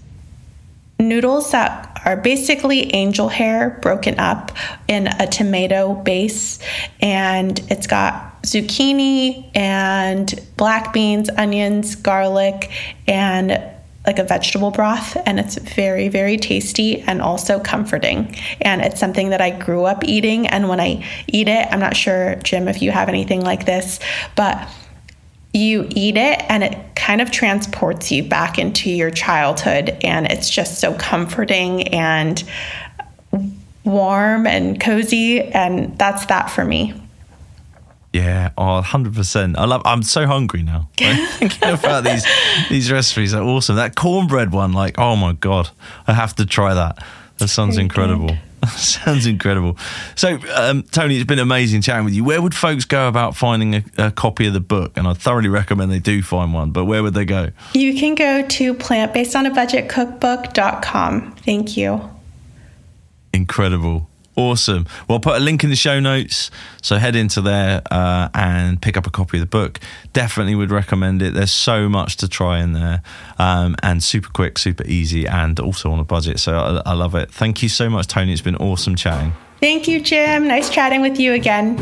noodles 0.99 1.51
that 1.51 2.01
are 2.05 2.17
basically 2.17 2.95
angel 2.95 3.29
hair 3.29 3.79
broken 3.83 4.19
up 4.19 4.53
in 4.89 5.09
a 5.09 5.27
tomato 5.27 5.95
base, 5.95 6.59
and 7.01 7.61
it's 7.69 7.87
got 7.87 8.43
zucchini 8.43 9.51
and 9.55 10.41
black 10.57 10.93
beans, 10.93 11.29
onions, 11.37 11.95
garlic, 11.97 12.71
and 13.07 13.63
like 14.07 14.19
a 14.19 14.25
vegetable 14.25 14.71
broth 14.71 15.17
and 15.27 15.39
it's 15.39 15.57
very 15.57 16.09
very 16.09 16.37
tasty 16.37 17.01
and 17.03 17.23
also 17.23 17.61
comforting. 17.61 18.37
And 18.61 18.83
it's 18.83 18.99
something 18.99 19.31
that 19.31 19.41
i 19.41 19.51
grew 19.51 19.85
up 19.85 20.05
eating 20.05 20.47
and 20.47 20.69
when 20.69 20.81
i 20.81 21.05
eat 21.27 21.49
it 21.49 21.69
i'm 21.71 21.81
not 21.81 21.97
sure 21.97 22.37
jim 22.37 22.69
if 22.69 22.83
you 22.83 22.91
have 22.91 23.09
anything 23.09 23.41
like 23.41 23.67
this 23.67 23.99
but 24.37 24.69
you 25.53 25.87
eat 25.91 26.17
it 26.17 26.43
and 26.49 26.65
it 26.65 26.95
kind 26.95 27.21
of 27.21 27.31
transports 27.31 28.11
you 28.11 28.23
back 28.23 28.59
into 28.59 28.91
your 28.91 29.11
childhood 29.11 29.91
and 30.03 30.27
it's 30.27 30.49
just 30.49 30.81
so 30.81 30.95
comforting 30.95 31.89
and 31.89 32.45
warm 33.85 34.47
and 34.47 34.81
cozy 34.81 35.43
and 35.43 35.99
that's 35.99 36.27
that 36.27 36.51
for 36.51 36.65
me 36.65 36.95
yeah, 38.13 38.51
oh, 38.59 38.83
100%. 38.85 39.57
I 39.57 39.65
love 39.65 39.81
I'm 39.85 40.03
so 40.03 40.27
hungry 40.27 40.63
now. 40.63 40.89
Like, 41.01 41.29
thinking 41.31 41.71
about 41.71 42.05
these 42.05 42.27
these 42.69 42.93
recipes 42.93 43.33
are 43.35 43.43
awesome. 43.43 43.77
That 43.77 43.97
cornbread 43.97 44.53
one 44.53 44.73
like, 44.73 44.99
oh 44.99 45.17
my 45.17 45.33
god. 45.33 45.71
I 46.07 46.13
have 46.13 46.37
to 46.37 46.47
try 46.47 46.75
that. 46.75 47.05
That 47.39 47.49
sounds 47.49 47.75
Very 47.77 47.85
incredible. 47.85 48.29
Good. 48.29 48.39
sounds 48.77 49.27
incredible. 49.27 49.77
So, 50.15 50.39
um, 50.55 50.85
Toni, 50.85 51.17
it's 51.17 51.27
been 51.27 51.41
amazing 51.41 51.83
chatting 51.83 52.05
with 52.05 52.15
you. 52.15 52.23
Where 52.23 52.41
would 52.41 52.55
folks 52.55 52.85
go 52.85 53.09
about 53.09 53.35
finding 53.35 53.75
a, 53.75 53.83
a, 53.99 54.13
copy 54.13 54.47
of 54.47 54.53
the 54.53 54.61
book? 54.61 54.93
And 54.97 55.09
I 55.09 55.15
thoroughly 55.15 55.49
recommend 55.49 55.91
they 55.91 55.99
do 55.99 56.23
find 56.23 56.55
one, 56.55 56.71
but 56.71 56.85
where 56.85 57.03
would 57.03 57.15
they 57.15 57.25
go? 57.25 57.51
You 57.75 57.99
can 57.99 58.15
go 58.15 58.47
to 58.47 58.75
plantbasedonabudgetcookbook.com. 58.75 61.35
Thank 61.45 61.77
you. 61.77 62.09
Incredible. 63.33 64.09
Awesome. 64.35 64.87
Well, 65.07 65.17
I'll 65.17 65.21
put 65.21 65.37
a 65.37 65.41
link 65.41 65.63
in 65.63 65.71
the 65.71 65.77
show 65.77 66.01
notes. 66.01 66.51
So 66.81 66.97
head 66.97 67.15
into 67.15 67.41
there 67.43 67.83
uh, 67.91 68.29
and 68.35 68.81
pick 68.81 68.97
up 68.97 69.07
a 69.07 69.11
copy 69.11 69.37
of 69.37 69.43
the 69.43 69.47
book. 69.47 69.79
Definitely 70.13 70.55
would 70.55 70.71
recommend 70.71 71.21
it. 71.21 71.35
There's 71.35 71.53
so 71.53 71.89
much 71.89 72.17
to 72.19 72.29
try 72.29 72.61
in 72.61 72.73
there 72.73 73.03
um, 73.39 73.77
and 73.83 74.03
super 74.03 74.29
quick, 74.31 74.59
super 74.59 74.85
easy, 74.87 75.27
and 75.27 75.61
also 75.61 75.93
on 75.93 75.99
a 75.99 76.05
budget. 76.05 76.41
So 76.41 76.57
I, 76.57 76.91
I 76.91 76.95
love 76.95 77.15
it. 77.15 77.31
Thank 77.31 77.63
you 77.63 77.69
so 77.69 77.91
much, 77.91 78.07
Toni. 78.07 78.33
It's 78.33 78.41
been 78.41 78.57
awesome 78.57 78.97
chatting. 78.97 79.35
Thank 79.61 79.87
you, 79.87 80.01
Jim. 80.01 80.49
Nice 80.49 80.71
chatting 80.71 81.03
with 81.03 81.21
you 81.21 81.35
again. 81.35 81.77